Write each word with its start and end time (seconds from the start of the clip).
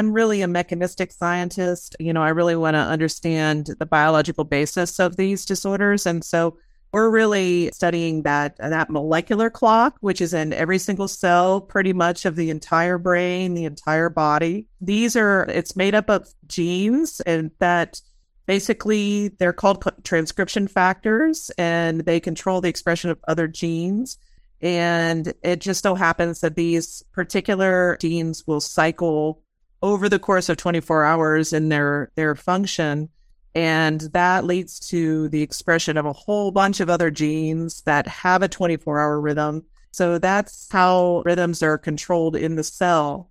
I'm 0.00 0.14
really 0.14 0.40
a 0.40 0.48
mechanistic 0.48 1.12
scientist. 1.12 1.94
You 2.00 2.14
know, 2.14 2.22
I 2.22 2.30
really 2.30 2.56
want 2.56 2.74
to 2.74 2.80
understand 2.80 3.66
the 3.78 3.84
biological 3.84 4.44
basis 4.44 4.98
of 4.98 5.16
these 5.16 5.44
disorders. 5.44 6.06
And 6.06 6.24
so 6.24 6.56
we're 6.90 7.10
really 7.10 7.70
studying 7.74 8.22
that 8.22 8.56
that 8.56 8.88
molecular 8.88 9.50
clock, 9.50 9.98
which 10.00 10.22
is 10.22 10.32
in 10.32 10.54
every 10.54 10.78
single 10.78 11.06
cell, 11.06 11.60
pretty 11.60 11.92
much 11.92 12.24
of 12.24 12.34
the 12.34 12.48
entire 12.48 12.96
brain, 12.96 13.52
the 13.52 13.66
entire 13.66 14.08
body. 14.08 14.66
These 14.80 15.16
are 15.16 15.44
it's 15.50 15.76
made 15.76 15.94
up 15.94 16.08
of 16.08 16.26
genes, 16.46 17.20
and 17.26 17.50
that 17.58 18.00
basically 18.46 19.28
they're 19.28 19.52
called 19.52 19.84
transcription 20.02 20.66
factors, 20.66 21.50
and 21.58 22.00
they 22.06 22.20
control 22.20 22.62
the 22.62 22.70
expression 22.70 23.10
of 23.10 23.20
other 23.28 23.46
genes. 23.46 24.16
And 24.62 25.34
it 25.42 25.60
just 25.60 25.82
so 25.82 25.94
happens 25.94 26.40
that 26.40 26.56
these 26.56 27.04
particular 27.12 27.98
genes 28.00 28.46
will 28.46 28.62
cycle 28.62 29.42
over 29.82 30.08
the 30.08 30.18
course 30.18 30.48
of 30.48 30.56
24 30.56 31.04
hours 31.04 31.52
in 31.52 31.68
their 31.68 32.10
their 32.14 32.34
function 32.34 33.08
and 33.54 34.00
that 34.12 34.44
leads 34.44 34.78
to 34.90 35.28
the 35.28 35.42
expression 35.42 35.96
of 35.96 36.06
a 36.06 36.12
whole 36.12 36.50
bunch 36.52 36.80
of 36.80 36.88
other 36.88 37.10
genes 37.10 37.82
that 37.82 38.06
have 38.06 38.42
a 38.42 38.48
24 38.48 39.00
hour 39.00 39.20
rhythm. 39.20 39.64
So 39.92 40.18
that's 40.18 40.68
how 40.70 41.22
rhythms 41.24 41.62
are 41.62 41.78
controlled 41.78 42.36
in 42.36 42.54
the 42.54 42.62
cell. 42.62 43.30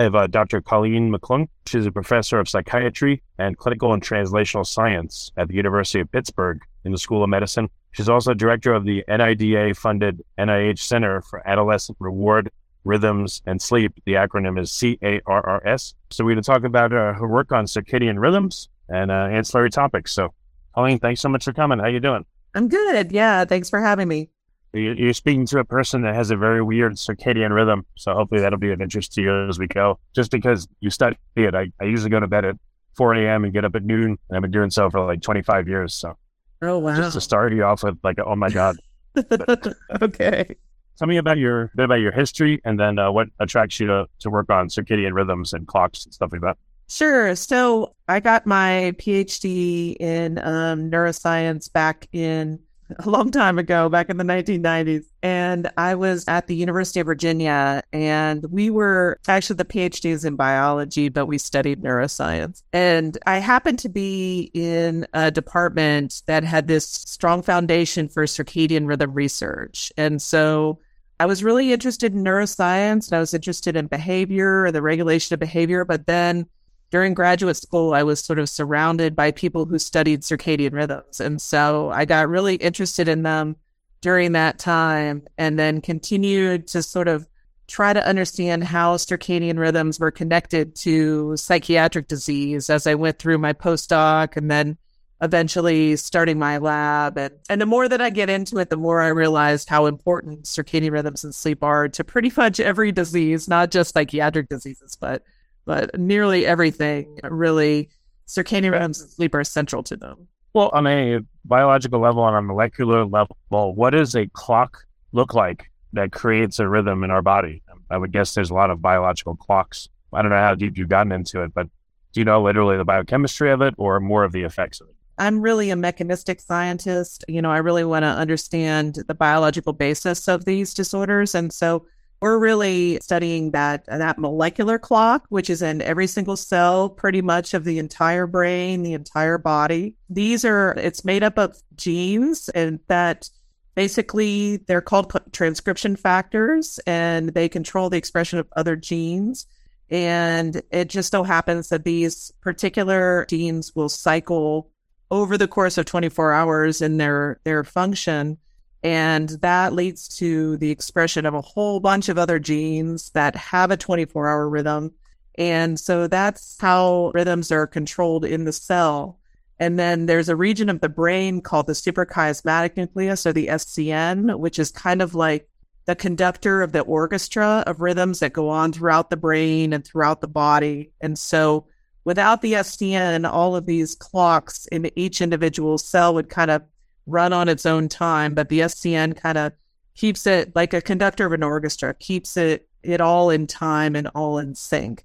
I 0.00 0.04
have 0.04 0.14
uh, 0.14 0.26
Dr. 0.28 0.62
Colleen 0.62 1.12
McClung. 1.12 1.46
She's 1.66 1.84
a 1.84 1.92
professor 1.92 2.40
of 2.40 2.48
psychiatry 2.48 3.22
and 3.36 3.58
clinical 3.58 3.92
and 3.92 4.02
translational 4.02 4.66
science 4.66 5.30
at 5.36 5.48
the 5.48 5.54
University 5.54 6.00
of 6.00 6.10
Pittsburgh 6.10 6.58
in 6.86 6.92
the 6.92 6.96
School 6.96 7.22
of 7.22 7.28
Medicine. 7.28 7.68
She's 7.92 8.08
also 8.08 8.32
director 8.32 8.72
of 8.72 8.86
the 8.86 9.04
NIDA 9.08 9.76
funded 9.76 10.24
NIH 10.38 10.78
Center 10.78 11.20
for 11.20 11.46
Adolescent 11.46 11.98
Reward, 12.00 12.50
Rhythms, 12.84 13.42
and 13.44 13.60
Sleep. 13.60 13.92
The 14.06 14.12
acronym 14.12 14.58
is 14.58 14.70
CARRS. 14.70 15.92
So 16.08 16.24
we're 16.24 16.32
going 16.32 16.42
to 16.44 16.50
talk 16.50 16.64
about 16.64 16.94
uh, 16.94 17.12
her 17.12 17.28
work 17.28 17.52
on 17.52 17.66
circadian 17.66 18.18
rhythms 18.18 18.70
and 18.88 19.10
uh, 19.10 19.28
ancillary 19.30 19.68
topics. 19.68 20.14
So, 20.14 20.32
Colleen, 20.74 20.98
thanks 20.98 21.20
so 21.20 21.28
much 21.28 21.44
for 21.44 21.52
coming. 21.52 21.78
How 21.78 21.88
you 21.88 22.00
doing? 22.00 22.24
I'm 22.54 22.68
good. 22.68 23.12
Yeah, 23.12 23.44
thanks 23.44 23.68
for 23.68 23.82
having 23.82 24.08
me. 24.08 24.30
You're 24.72 25.12
speaking 25.14 25.46
to 25.46 25.58
a 25.58 25.64
person 25.64 26.02
that 26.02 26.14
has 26.14 26.30
a 26.30 26.36
very 26.36 26.62
weird 26.62 26.94
circadian 26.94 27.50
rhythm. 27.50 27.84
So 27.96 28.14
hopefully 28.14 28.40
that'll 28.40 28.58
be 28.58 28.70
of 28.70 28.80
interest 28.80 29.12
to 29.14 29.22
you 29.22 29.48
as 29.48 29.58
we 29.58 29.66
go. 29.66 29.98
Just 30.14 30.30
because 30.30 30.68
you 30.80 30.90
study 30.90 31.16
it, 31.34 31.54
I, 31.54 31.72
I 31.80 31.84
usually 31.84 32.10
go 32.10 32.20
to 32.20 32.28
bed 32.28 32.44
at 32.44 32.56
4 32.96 33.14
a.m. 33.14 33.44
and 33.44 33.52
get 33.52 33.64
up 33.64 33.74
at 33.74 33.82
noon. 33.82 34.18
And 34.28 34.36
I've 34.36 34.42
been 34.42 34.52
doing 34.52 34.70
so 34.70 34.88
for 34.88 35.04
like 35.04 35.22
25 35.22 35.68
years. 35.68 35.94
So, 35.94 36.16
oh, 36.62 36.78
wow. 36.78 36.96
Just 36.96 37.14
to 37.14 37.20
start 37.20 37.52
you 37.52 37.64
off 37.64 37.82
with, 37.82 37.98
like, 38.04 38.18
oh 38.24 38.36
my 38.36 38.50
God. 38.50 38.76
okay. 40.02 40.56
Tell 40.96 41.08
me 41.08 41.16
about 41.16 41.38
your 41.38 41.72
bit 41.74 41.84
about 41.84 42.00
your 42.00 42.12
history 42.12 42.60
and 42.64 42.78
then 42.78 42.98
uh, 42.98 43.10
what 43.10 43.28
attracts 43.40 43.80
you 43.80 43.86
to, 43.88 44.06
to 44.20 44.30
work 44.30 44.50
on 44.50 44.68
circadian 44.68 45.14
rhythms 45.14 45.52
and 45.52 45.66
clocks 45.66 46.04
and 46.04 46.14
stuff 46.14 46.30
like 46.30 46.42
that. 46.42 46.58
Sure. 46.88 47.34
So 47.34 47.94
I 48.06 48.20
got 48.20 48.46
my 48.46 48.94
PhD 48.98 49.96
in 49.98 50.38
um, 50.38 50.90
neuroscience 50.90 51.72
back 51.72 52.08
in 52.12 52.58
a 52.98 53.10
long 53.10 53.30
time 53.30 53.58
ago, 53.58 53.88
back 53.88 54.10
in 54.10 54.16
the 54.16 54.24
1990s. 54.24 55.04
And 55.22 55.70
I 55.76 55.94
was 55.94 56.24
at 56.28 56.46
the 56.46 56.56
University 56.56 57.00
of 57.00 57.06
Virginia, 57.06 57.82
and 57.92 58.44
we 58.50 58.70
were 58.70 59.18
actually 59.28 59.56
the 59.56 59.64
PhDs 59.64 60.24
in 60.24 60.36
biology, 60.36 61.08
but 61.08 61.26
we 61.26 61.38
studied 61.38 61.82
neuroscience. 61.82 62.62
And 62.72 63.18
I 63.26 63.38
happened 63.38 63.78
to 63.80 63.88
be 63.88 64.50
in 64.54 65.06
a 65.12 65.30
department 65.30 66.22
that 66.26 66.44
had 66.44 66.68
this 66.68 66.86
strong 66.86 67.42
foundation 67.42 68.08
for 68.08 68.24
circadian 68.24 68.86
rhythm 68.86 69.12
research. 69.12 69.92
And 69.96 70.20
so 70.20 70.78
I 71.18 71.26
was 71.26 71.44
really 71.44 71.72
interested 71.72 72.14
in 72.14 72.24
neuroscience 72.24 73.08
and 73.08 73.16
I 73.16 73.20
was 73.20 73.34
interested 73.34 73.76
in 73.76 73.88
behavior 73.88 74.64
and 74.64 74.74
the 74.74 74.80
regulation 74.80 75.34
of 75.34 75.40
behavior. 75.40 75.84
But 75.84 76.06
then 76.06 76.46
during 76.90 77.14
graduate 77.14 77.56
school, 77.56 77.94
I 77.94 78.02
was 78.02 78.20
sort 78.20 78.38
of 78.38 78.48
surrounded 78.48 79.14
by 79.14 79.30
people 79.30 79.64
who 79.64 79.78
studied 79.78 80.22
circadian 80.22 80.72
rhythms. 80.72 81.20
And 81.20 81.40
so 81.40 81.90
I 81.90 82.04
got 82.04 82.28
really 82.28 82.56
interested 82.56 83.08
in 83.08 83.22
them 83.22 83.56
during 84.00 84.32
that 84.32 84.58
time 84.58 85.26
and 85.38 85.58
then 85.58 85.80
continued 85.80 86.66
to 86.68 86.82
sort 86.82 87.06
of 87.06 87.28
try 87.68 87.92
to 87.92 88.04
understand 88.04 88.64
how 88.64 88.96
circadian 88.96 89.56
rhythms 89.56 90.00
were 90.00 90.10
connected 90.10 90.74
to 90.74 91.36
psychiatric 91.36 92.08
disease 92.08 92.68
as 92.68 92.86
I 92.86 92.96
went 92.96 93.20
through 93.20 93.38
my 93.38 93.52
postdoc 93.52 94.36
and 94.36 94.50
then 94.50 94.76
eventually 95.22 95.94
starting 95.94 96.38
my 96.38 96.58
lab. 96.58 97.16
And, 97.16 97.34
and 97.48 97.60
the 97.60 97.66
more 97.66 97.88
that 97.88 98.00
I 98.00 98.10
get 98.10 98.30
into 98.30 98.58
it, 98.58 98.70
the 98.70 98.76
more 98.76 99.00
I 99.00 99.08
realized 99.08 99.68
how 99.68 99.86
important 99.86 100.44
circadian 100.44 100.90
rhythms 100.90 101.22
and 101.22 101.32
sleep 101.32 101.62
are 101.62 101.88
to 101.90 102.02
pretty 102.02 102.32
much 102.36 102.58
every 102.58 102.90
disease, 102.90 103.46
not 103.46 103.70
just 103.70 103.94
psychiatric 103.94 104.48
diseases, 104.48 104.96
but 105.00 105.22
but 105.64 105.98
nearly 105.98 106.46
everything 106.46 107.18
really 107.24 107.88
circadian 108.26 108.72
rhythms 108.72 109.00
and 109.00 109.10
sleep 109.10 109.34
are 109.34 109.44
central 109.44 109.82
to 109.82 109.96
them. 109.96 110.28
Well, 110.54 110.70
on 110.72 110.86
a 110.86 111.20
biological 111.44 112.00
level, 112.00 112.22
on 112.22 112.34
a 112.34 112.42
molecular 112.42 113.04
level, 113.04 113.36
what 113.50 113.90
does 113.90 114.14
a 114.14 114.26
clock 114.28 114.84
look 115.12 115.34
like 115.34 115.70
that 115.92 116.12
creates 116.12 116.58
a 116.58 116.68
rhythm 116.68 117.04
in 117.04 117.10
our 117.10 117.22
body? 117.22 117.62
I 117.90 117.98
would 117.98 118.12
guess 118.12 118.34
there's 118.34 118.50
a 118.50 118.54
lot 118.54 118.70
of 118.70 118.80
biological 118.80 119.36
clocks. 119.36 119.88
I 120.12 120.22
don't 120.22 120.30
know 120.30 120.36
how 120.36 120.54
deep 120.54 120.76
you've 120.76 120.88
gotten 120.88 121.12
into 121.12 121.42
it, 121.42 121.54
but 121.54 121.68
do 122.12 122.20
you 122.20 122.24
know 122.24 122.42
literally 122.42 122.76
the 122.76 122.84
biochemistry 122.84 123.52
of 123.52 123.62
it 123.62 123.74
or 123.78 124.00
more 124.00 124.24
of 124.24 124.32
the 124.32 124.42
effects 124.42 124.80
of 124.80 124.88
it? 124.88 124.94
I'm 125.18 125.42
really 125.42 125.70
a 125.70 125.76
mechanistic 125.76 126.40
scientist. 126.40 127.24
You 127.28 127.42
know, 127.42 127.50
I 127.50 127.58
really 127.58 127.84
want 127.84 128.04
to 128.04 128.08
understand 128.08 128.98
the 129.06 129.14
biological 129.14 129.72
basis 129.72 130.26
of 130.28 130.46
these 130.46 130.72
disorders. 130.72 131.34
And 131.34 131.52
so 131.52 131.86
we're 132.20 132.38
really 132.38 132.98
studying 133.02 133.52
that 133.52 133.86
that 133.86 134.18
molecular 134.18 134.78
clock, 134.78 135.24
which 135.30 135.48
is 135.48 135.62
in 135.62 135.80
every 135.80 136.06
single 136.06 136.36
cell, 136.36 136.88
pretty 136.88 137.22
much 137.22 137.54
of 137.54 137.64
the 137.64 137.78
entire 137.78 138.26
brain, 138.26 138.82
the 138.82 138.92
entire 138.92 139.38
body. 139.38 139.96
These 140.08 140.44
are 140.44 140.74
it's 140.76 141.04
made 141.04 141.22
up 141.22 141.38
of 141.38 141.56
genes, 141.76 142.48
and 142.50 142.78
that 142.88 143.30
basically 143.74 144.58
they're 144.58 144.82
called 144.82 145.12
transcription 145.32 145.96
factors, 145.96 146.78
and 146.86 147.30
they 147.30 147.48
control 147.48 147.88
the 147.88 147.98
expression 147.98 148.38
of 148.38 148.48
other 148.54 148.76
genes. 148.76 149.46
And 149.88 150.62
it 150.70 150.88
just 150.88 151.10
so 151.10 151.24
happens 151.24 151.70
that 151.70 151.84
these 151.84 152.32
particular 152.42 153.26
genes 153.28 153.74
will 153.74 153.88
cycle 153.88 154.70
over 155.10 155.36
the 155.36 155.48
course 155.48 155.78
of 155.78 155.86
24 155.86 156.32
hours 156.32 156.82
in 156.82 156.98
their 156.98 157.40
their 157.44 157.64
function 157.64 158.38
and 158.82 159.28
that 159.40 159.74
leads 159.74 160.08
to 160.18 160.56
the 160.56 160.70
expression 160.70 161.26
of 161.26 161.34
a 161.34 161.40
whole 161.40 161.80
bunch 161.80 162.08
of 162.08 162.18
other 162.18 162.38
genes 162.38 163.10
that 163.10 163.36
have 163.36 163.70
a 163.70 163.76
24 163.76 164.28
hour 164.28 164.48
rhythm. 164.48 164.92
And 165.36 165.78
so 165.78 166.06
that's 166.06 166.56
how 166.60 167.12
rhythms 167.14 167.52
are 167.52 167.66
controlled 167.66 168.24
in 168.24 168.44
the 168.44 168.52
cell. 168.52 169.18
And 169.58 169.78
then 169.78 170.06
there's 170.06 170.30
a 170.30 170.36
region 170.36 170.70
of 170.70 170.80
the 170.80 170.88
brain 170.88 171.42
called 171.42 171.66
the 171.66 171.74
suprachiasmatic 171.74 172.76
nucleus 172.76 173.26
or 173.26 173.32
the 173.34 173.48
SCN, 173.48 174.38
which 174.38 174.58
is 174.58 174.70
kind 174.70 175.02
of 175.02 175.14
like 175.14 175.48
the 175.84 175.94
conductor 175.94 176.62
of 176.62 176.72
the 176.72 176.80
orchestra 176.80 177.62
of 177.66 177.80
rhythms 177.80 178.20
that 178.20 178.32
go 178.32 178.48
on 178.48 178.72
throughout 178.72 179.10
the 179.10 179.16
brain 179.16 179.74
and 179.74 179.84
throughout 179.84 180.22
the 180.22 180.28
body. 180.28 180.92
And 181.02 181.18
so 181.18 181.66
without 182.04 182.40
the 182.40 182.54
SCN, 182.54 183.30
all 183.30 183.54
of 183.54 183.66
these 183.66 183.94
clocks 183.94 184.66
in 184.66 184.90
each 184.96 185.20
individual 185.20 185.76
cell 185.76 186.14
would 186.14 186.30
kind 186.30 186.50
of 186.50 186.62
run 187.06 187.32
on 187.32 187.48
its 187.48 187.66
own 187.66 187.88
time, 187.88 188.34
but 188.34 188.48
the 188.48 188.60
SCN 188.60 189.16
kind 189.16 189.38
of 189.38 189.52
keeps 189.94 190.26
it 190.26 190.54
like 190.54 190.72
a 190.72 190.80
conductor 190.80 191.26
of 191.26 191.32
an 191.32 191.42
orchestra, 191.42 191.94
keeps 191.94 192.36
it 192.36 192.66
it 192.82 193.00
all 193.00 193.30
in 193.30 193.46
time 193.46 193.94
and 193.94 194.08
all 194.14 194.38
in 194.38 194.54
sync. 194.54 195.04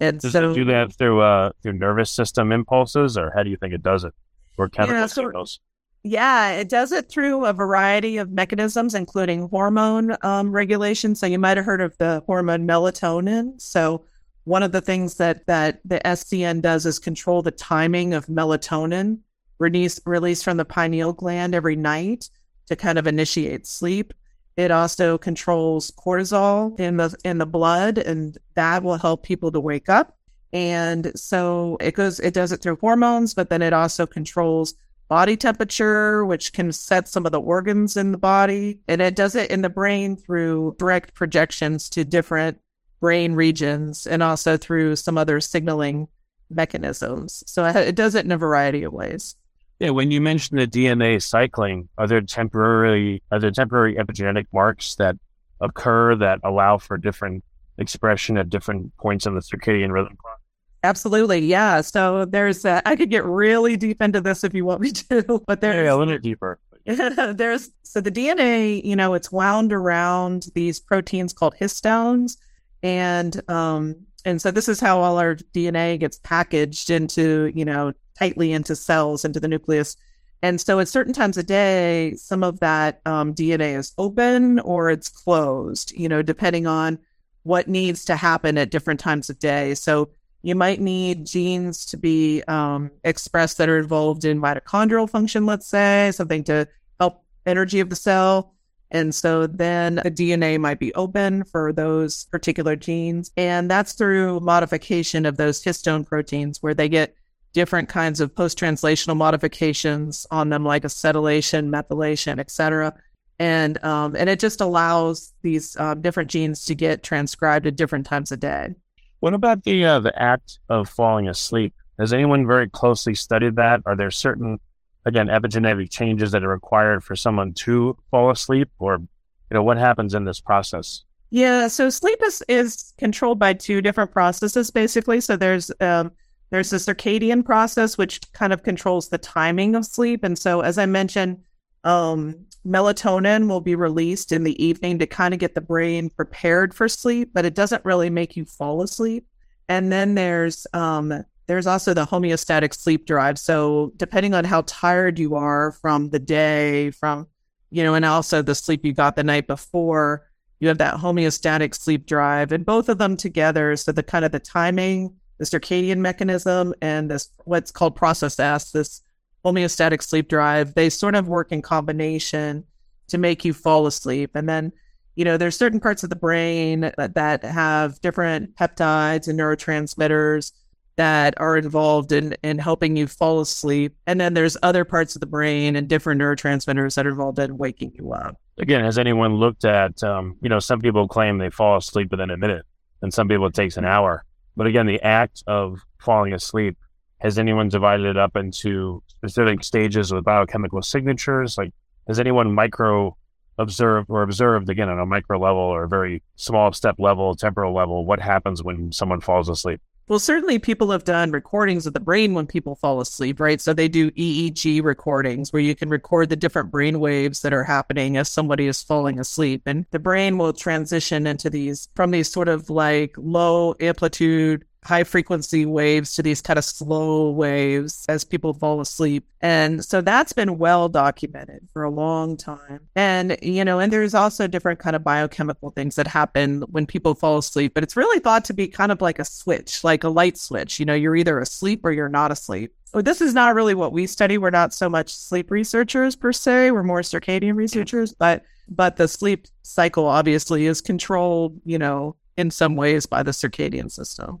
And 0.00 0.20
does 0.20 0.32
so, 0.32 0.50
it 0.50 0.54
do 0.54 0.64
that 0.66 0.92
through 0.92 1.20
uh 1.22 1.52
through 1.62 1.74
nervous 1.74 2.10
system 2.10 2.52
impulses, 2.52 3.16
or 3.16 3.32
how 3.34 3.42
do 3.42 3.50
you 3.50 3.56
think 3.56 3.72
it 3.72 3.82
does 3.82 4.04
it, 4.04 4.12
or 4.58 4.68
chemical 4.68 4.96
yeah, 4.96 5.06
so, 5.06 5.22
signals? 5.22 5.60
Yeah, 6.02 6.50
it 6.50 6.68
does 6.68 6.92
it 6.92 7.08
through 7.08 7.46
a 7.46 7.54
variety 7.54 8.18
of 8.18 8.30
mechanisms, 8.30 8.94
including 8.94 9.48
hormone 9.48 10.16
um, 10.20 10.52
regulation. 10.52 11.14
So 11.14 11.26
you 11.26 11.38
might 11.38 11.56
have 11.56 11.64
heard 11.64 11.80
of 11.80 11.96
the 11.96 12.22
hormone 12.26 12.68
melatonin. 12.68 13.58
So 13.58 14.04
one 14.44 14.62
of 14.62 14.72
the 14.72 14.82
things 14.82 15.14
that 15.14 15.46
that 15.46 15.80
the 15.84 16.00
SCN 16.04 16.60
does 16.60 16.84
is 16.84 16.98
control 16.98 17.40
the 17.40 17.50
timing 17.50 18.12
of 18.12 18.26
melatonin 18.26 19.20
release 19.58 20.00
released 20.06 20.44
from 20.44 20.56
the 20.56 20.64
pineal 20.64 21.12
gland 21.12 21.54
every 21.54 21.76
night 21.76 22.28
to 22.66 22.76
kind 22.76 22.98
of 22.98 23.06
initiate 23.06 23.66
sleep. 23.66 24.12
It 24.56 24.70
also 24.70 25.18
controls 25.18 25.90
cortisol 25.92 26.78
in 26.78 26.96
the 26.96 27.14
in 27.24 27.38
the 27.38 27.46
blood, 27.46 27.98
and 27.98 28.38
that 28.54 28.82
will 28.82 28.98
help 28.98 29.24
people 29.24 29.50
to 29.52 29.60
wake 29.60 29.88
up. 29.88 30.16
And 30.52 31.10
so 31.18 31.76
it 31.80 31.94
goes, 31.94 32.20
it 32.20 32.32
does 32.32 32.52
it 32.52 32.62
through 32.62 32.78
hormones, 32.80 33.34
but 33.34 33.50
then 33.50 33.60
it 33.60 33.72
also 33.72 34.06
controls 34.06 34.74
body 35.08 35.36
temperature, 35.36 36.24
which 36.24 36.52
can 36.52 36.70
set 36.70 37.08
some 37.08 37.26
of 37.26 37.32
the 37.32 37.40
organs 37.40 37.96
in 37.96 38.12
the 38.12 38.18
body. 38.18 38.78
And 38.86 39.02
it 39.02 39.16
does 39.16 39.34
it 39.34 39.50
in 39.50 39.62
the 39.62 39.68
brain 39.68 40.16
through 40.16 40.76
direct 40.78 41.14
projections 41.14 41.88
to 41.90 42.04
different 42.04 42.58
brain 43.00 43.34
regions 43.34 44.06
and 44.06 44.22
also 44.22 44.56
through 44.56 44.96
some 44.96 45.18
other 45.18 45.40
signaling 45.40 46.06
mechanisms. 46.48 47.42
So 47.46 47.64
it 47.64 47.96
does 47.96 48.14
it 48.14 48.24
in 48.24 48.32
a 48.32 48.38
variety 48.38 48.84
of 48.84 48.92
ways. 48.92 49.34
Yeah, 49.80 49.90
when 49.90 50.10
you 50.10 50.20
mentioned 50.20 50.60
the 50.60 50.66
DNA 50.66 51.20
cycling, 51.22 51.88
are 51.98 52.06
there 52.06 52.20
temporary 52.20 53.22
are 53.30 53.40
there 53.40 53.50
temporary 53.50 53.96
epigenetic 53.96 54.46
marks 54.52 54.94
that 54.96 55.16
occur 55.60 56.14
that 56.16 56.40
allow 56.44 56.78
for 56.78 56.96
different 56.96 57.44
expression 57.78 58.38
at 58.38 58.50
different 58.50 58.96
points 58.98 59.26
in 59.26 59.34
the 59.34 59.40
circadian 59.40 59.92
rhythm 59.92 60.16
clock? 60.16 60.40
Absolutely, 60.84 61.38
yeah. 61.38 61.80
So 61.80 62.26
there's, 62.26 62.64
uh, 62.66 62.82
I 62.84 62.94
could 62.94 63.08
get 63.08 63.24
really 63.24 63.76
deep 63.76 64.02
into 64.02 64.20
this 64.20 64.44
if 64.44 64.52
you 64.52 64.66
want 64.66 64.82
me 64.82 64.92
to, 64.92 65.42
but 65.46 65.60
there's 65.60 65.84
yeah, 65.86 65.94
a 65.94 65.96
little 65.96 66.18
deeper. 66.18 66.58
there's 66.84 67.70
so 67.82 68.02
the 68.02 68.12
DNA, 68.12 68.84
you 68.84 68.94
know, 68.94 69.14
it's 69.14 69.32
wound 69.32 69.72
around 69.72 70.48
these 70.54 70.78
proteins 70.78 71.32
called 71.32 71.54
histones, 71.58 72.36
and 72.82 73.40
um, 73.50 73.96
and 74.24 74.40
so 74.40 74.50
this 74.50 74.68
is 74.68 74.80
how 74.80 75.00
all 75.00 75.18
our 75.18 75.36
DNA 75.36 75.98
gets 75.98 76.18
packaged 76.18 76.90
into, 76.90 77.52
you 77.54 77.64
know, 77.64 77.92
tightly 78.18 78.52
into 78.52 78.74
cells 78.74 79.24
into 79.24 79.40
the 79.40 79.48
nucleus. 79.48 79.96
And 80.42 80.60
so 80.60 80.78
at 80.78 80.88
certain 80.88 81.12
times 81.12 81.38
of 81.38 81.46
day, 81.46 82.14
some 82.16 82.42
of 82.42 82.60
that 82.60 83.00
um, 83.06 83.34
DNA 83.34 83.78
is 83.78 83.92
open 83.96 84.58
or 84.60 84.90
it's 84.90 85.08
closed, 85.08 85.92
you 85.92 86.08
know, 86.08 86.22
depending 86.22 86.66
on 86.66 86.98
what 87.44 87.68
needs 87.68 88.04
to 88.06 88.16
happen 88.16 88.58
at 88.58 88.70
different 88.70 89.00
times 89.00 89.30
of 89.30 89.38
day. 89.38 89.74
So 89.74 90.10
you 90.42 90.54
might 90.54 90.80
need 90.80 91.26
genes 91.26 91.86
to 91.86 91.96
be 91.96 92.42
um, 92.48 92.90
expressed 93.04 93.58
that 93.58 93.68
are 93.68 93.78
involved 93.78 94.24
in 94.24 94.40
mitochondrial 94.40 95.08
function, 95.08 95.46
let's 95.46 95.66
say, 95.66 96.10
something 96.12 96.44
to 96.44 96.68
help 97.00 97.22
energy 97.46 97.80
of 97.80 97.88
the 97.90 97.96
cell. 97.96 98.53
And 98.94 99.14
so 99.14 99.46
then 99.48 99.96
the 99.96 100.10
DNA 100.10 100.58
might 100.58 100.78
be 100.78 100.94
open 100.94 101.44
for 101.44 101.72
those 101.72 102.24
particular 102.26 102.76
genes. 102.76 103.32
And 103.36 103.70
that's 103.70 103.92
through 103.92 104.40
modification 104.40 105.26
of 105.26 105.36
those 105.36 105.62
histone 105.62 106.06
proteins 106.06 106.62
where 106.62 106.74
they 106.74 106.88
get 106.88 107.14
different 107.52 107.88
kinds 107.88 108.20
of 108.20 108.34
post-translational 108.34 109.16
modifications 109.16 110.26
on 110.30 110.48
them, 110.48 110.64
like 110.64 110.84
acetylation, 110.84 111.70
methylation, 111.70 112.38
etc. 112.38 112.94
And 113.40 113.82
um, 113.84 114.14
and 114.16 114.30
it 114.30 114.38
just 114.38 114.60
allows 114.60 115.34
these 115.42 115.76
uh, 115.76 115.94
different 115.94 116.30
genes 116.30 116.64
to 116.66 116.74
get 116.74 117.02
transcribed 117.02 117.66
at 117.66 117.74
different 117.74 118.06
times 118.06 118.30
of 118.30 118.38
day. 118.38 118.74
What 119.18 119.34
about 119.34 119.64
the 119.64 119.84
uh, 119.84 119.98
the 120.00 120.16
act 120.20 120.60
of 120.68 120.88
falling 120.88 121.28
asleep? 121.28 121.74
Has 121.98 122.12
anyone 122.12 122.46
very 122.46 122.68
closely 122.68 123.14
studied 123.14 123.56
that? 123.56 123.80
Are 123.86 123.96
there 123.96 124.10
certain, 124.10 124.60
again, 125.04 125.28
epigenetic 125.28 125.90
changes 125.90 126.32
that 126.32 126.44
are 126.44 126.48
required 126.48 127.04
for 127.04 127.16
someone 127.16 127.52
to 127.54 127.96
fall 128.10 128.30
asleep, 128.30 128.70
or 128.78 128.98
you 128.98 129.54
know 129.54 129.62
what 129.62 129.76
happens 129.76 130.14
in 130.14 130.24
this 130.24 130.40
process? 130.40 131.04
Yeah, 131.30 131.68
so 131.68 131.90
sleep 131.90 132.20
is 132.24 132.42
is 132.48 132.92
controlled 132.98 133.38
by 133.38 133.54
two 133.54 133.80
different 133.80 134.12
processes, 134.12 134.70
basically. 134.70 135.20
So 135.20 135.36
there's 135.36 135.70
um, 135.80 136.12
there's 136.50 136.70
the 136.70 136.76
circadian 136.76 137.44
process, 137.44 137.98
which 137.98 138.20
kind 138.32 138.52
of 138.52 138.62
controls 138.62 139.08
the 139.08 139.18
timing 139.18 139.74
of 139.74 139.84
sleep, 139.84 140.24
and 140.24 140.38
so 140.38 140.60
as 140.60 140.78
I 140.78 140.86
mentioned, 140.86 141.42
um, 141.84 142.46
melatonin 142.66 143.48
will 143.48 143.60
be 143.60 143.74
released 143.74 144.32
in 144.32 144.44
the 144.44 144.64
evening 144.64 144.98
to 144.98 145.06
kind 145.06 145.34
of 145.34 145.40
get 145.40 145.54
the 145.54 145.60
brain 145.60 146.10
prepared 146.10 146.72
for 146.72 146.88
sleep, 146.88 147.30
but 147.34 147.44
it 147.44 147.54
doesn't 147.54 147.84
really 147.84 148.10
make 148.10 148.36
you 148.36 148.44
fall 148.44 148.82
asleep. 148.82 149.26
And 149.68 149.92
then 149.92 150.14
there's 150.14 150.66
um, 150.72 151.24
there's 151.46 151.66
also 151.66 151.92
the 151.94 152.06
homeostatic 152.06 152.74
sleep 152.74 153.06
drive. 153.06 153.38
So 153.38 153.92
depending 153.96 154.34
on 154.34 154.44
how 154.44 154.62
tired 154.62 155.18
you 155.18 155.34
are 155.34 155.72
from 155.72 156.10
the 156.10 156.18
day, 156.18 156.90
from 156.90 157.26
you 157.70 157.82
know, 157.82 157.94
and 157.94 158.04
also 158.04 158.40
the 158.40 158.54
sleep 158.54 158.84
you 158.84 158.92
got 158.92 159.16
the 159.16 159.24
night 159.24 159.46
before, 159.46 160.28
you 160.60 160.68
have 160.68 160.78
that 160.78 160.94
homeostatic 160.94 161.74
sleep 161.74 162.06
drive, 162.06 162.52
and 162.52 162.64
both 162.64 162.88
of 162.88 162.98
them 162.98 163.16
together. 163.16 163.76
So 163.76 163.92
the 163.92 164.02
kind 164.02 164.24
of 164.24 164.32
the 164.32 164.38
timing, 164.38 165.14
the 165.38 165.44
circadian 165.44 165.98
mechanism, 165.98 166.72
and 166.80 167.10
this 167.10 167.30
what's 167.44 167.70
called 167.70 167.96
process 167.96 168.38
S, 168.38 168.70
this 168.70 169.02
homeostatic 169.44 170.02
sleep 170.02 170.28
drive, 170.28 170.74
they 170.74 170.88
sort 170.88 171.14
of 171.14 171.28
work 171.28 171.52
in 171.52 171.62
combination 171.62 172.64
to 173.08 173.18
make 173.18 173.44
you 173.44 173.52
fall 173.52 173.86
asleep. 173.86 174.30
And 174.34 174.48
then, 174.48 174.72
you 175.16 175.24
know, 175.24 175.36
there's 175.36 175.56
certain 175.56 175.80
parts 175.80 176.02
of 176.02 176.10
the 176.10 176.16
brain 176.16 176.92
that, 176.96 177.14
that 177.14 177.42
have 177.42 178.00
different 178.00 178.56
peptides 178.56 179.28
and 179.28 179.38
neurotransmitters 179.38 180.52
that 180.96 181.34
are 181.38 181.56
involved 181.56 182.12
in, 182.12 182.36
in 182.42 182.58
helping 182.58 182.96
you 182.96 183.06
fall 183.06 183.40
asleep. 183.40 183.94
And 184.06 184.20
then 184.20 184.34
there's 184.34 184.56
other 184.62 184.84
parts 184.84 185.16
of 185.16 185.20
the 185.20 185.26
brain 185.26 185.76
and 185.76 185.88
different 185.88 186.20
neurotransmitters 186.20 186.94
that 186.94 187.06
are 187.06 187.10
involved 187.10 187.38
in 187.38 187.56
waking 187.56 187.92
you 187.94 188.12
up. 188.12 188.36
Again, 188.58 188.84
has 188.84 188.98
anyone 188.98 189.34
looked 189.34 189.64
at, 189.64 190.02
um, 190.04 190.36
you 190.40 190.48
know, 190.48 190.60
some 190.60 190.80
people 190.80 191.08
claim 191.08 191.38
they 191.38 191.50
fall 191.50 191.76
asleep 191.76 192.10
within 192.10 192.30
a 192.30 192.36
minute, 192.36 192.64
and 193.02 193.12
some 193.12 193.28
people 193.28 193.46
it 193.46 193.54
takes 193.54 193.76
an 193.76 193.84
hour. 193.84 194.24
But 194.56 194.68
again, 194.68 194.86
the 194.86 195.02
act 195.02 195.42
of 195.46 195.80
falling 195.98 196.32
asleep 196.32 196.76
has 197.18 197.38
anyone 197.38 197.68
divided 197.68 198.06
it 198.06 198.16
up 198.16 198.36
into 198.36 199.02
specific 199.08 199.64
stages 199.64 200.12
with 200.12 200.24
biochemical 200.24 200.82
signatures? 200.82 201.56
Like, 201.58 201.72
has 202.06 202.20
anyone 202.20 202.52
micro 202.52 203.16
observed 203.58 204.10
or 204.10 204.22
observed 204.22 204.68
again 204.68 204.88
on 204.88 204.98
a 204.98 205.06
micro 205.06 205.38
level 205.38 205.60
or 205.60 205.84
a 205.84 205.88
very 205.88 206.22
small 206.36 206.72
step 206.72 206.96
level, 206.98 207.34
temporal 207.34 207.74
level, 207.74 208.04
what 208.04 208.20
happens 208.20 208.62
when 208.62 208.92
someone 208.92 209.20
falls 209.20 209.48
asleep? 209.48 209.80
Well, 210.06 210.18
certainly 210.18 210.58
people 210.58 210.90
have 210.90 211.04
done 211.04 211.30
recordings 211.30 211.86
of 211.86 211.94
the 211.94 212.00
brain 212.00 212.34
when 212.34 212.46
people 212.46 212.76
fall 212.76 213.00
asleep, 213.00 213.40
right? 213.40 213.58
So 213.58 213.72
they 213.72 213.88
do 213.88 214.10
EEG 214.10 214.82
recordings 214.82 215.50
where 215.50 215.62
you 215.62 215.74
can 215.74 215.88
record 215.88 216.28
the 216.28 216.36
different 216.36 216.70
brain 216.70 217.00
waves 217.00 217.40
that 217.40 217.54
are 217.54 217.64
happening 217.64 218.18
as 218.18 218.30
somebody 218.30 218.66
is 218.66 218.82
falling 218.82 219.18
asleep. 219.18 219.62
And 219.64 219.86
the 219.92 219.98
brain 219.98 220.36
will 220.36 220.52
transition 220.52 221.26
into 221.26 221.48
these 221.48 221.88
from 221.94 222.10
these 222.10 222.30
sort 222.30 222.48
of 222.48 222.68
like 222.68 223.14
low 223.16 223.76
amplitude 223.80 224.66
high 224.84 225.04
frequency 225.04 225.64
waves 225.64 226.14
to 226.14 226.22
these 226.22 226.42
kind 226.42 226.58
of 226.58 226.64
slow 226.64 227.30
waves 227.30 228.04
as 228.08 228.24
people 228.24 228.52
fall 228.52 228.80
asleep. 228.80 229.26
And 229.40 229.84
so 229.84 230.00
that's 230.00 230.32
been 230.32 230.58
well 230.58 230.88
documented 230.88 231.66
for 231.72 231.82
a 231.82 231.90
long 231.90 232.36
time. 232.36 232.80
And, 232.94 233.36
you 233.42 233.64
know, 233.64 233.78
and 233.78 233.92
there's 233.92 234.14
also 234.14 234.46
different 234.46 234.78
kind 234.78 234.94
of 234.94 235.02
biochemical 235.02 235.70
things 235.70 235.96
that 235.96 236.06
happen 236.06 236.62
when 236.70 236.86
people 236.86 237.14
fall 237.14 237.38
asleep, 237.38 237.72
but 237.74 237.82
it's 237.82 237.96
really 237.96 238.18
thought 238.18 238.44
to 238.46 238.54
be 238.54 238.68
kind 238.68 238.92
of 238.92 239.00
like 239.00 239.18
a 239.18 239.24
switch, 239.24 239.84
like 239.84 240.04
a 240.04 240.08
light 240.08 240.36
switch. 240.36 240.78
You 240.78 240.86
know, 240.86 240.94
you're 240.94 241.16
either 241.16 241.38
asleep 241.38 241.80
or 241.84 241.92
you're 241.92 242.08
not 242.08 242.30
asleep. 242.30 242.74
So 242.84 243.02
this 243.02 243.20
is 243.20 243.34
not 243.34 243.54
really 243.54 243.74
what 243.74 243.92
we 243.92 244.06
study. 244.06 244.38
We're 244.38 244.50
not 244.50 244.72
so 244.72 244.88
much 244.88 245.14
sleep 245.14 245.50
researchers 245.50 246.14
per 246.14 246.32
se. 246.32 246.70
We're 246.70 246.82
more 246.82 247.00
circadian 247.00 247.56
researchers, 247.56 248.12
mm. 248.12 248.18
but 248.18 248.44
but 248.68 248.96
the 248.96 249.08
sleep 249.08 249.46
cycle 249.62 250.06
obviously 250.06 250.66
is 250.66 250.80
controlled, 250.80 251.60
you 251.64 251.78
know, 251.78 252.16
in 252.36 252.50
some 252.50 252.76
ways 252.76 253.04
by 253.04 253.22
the 253.22 253.32
circadian 253.32 253.90
system. 253.90 254.40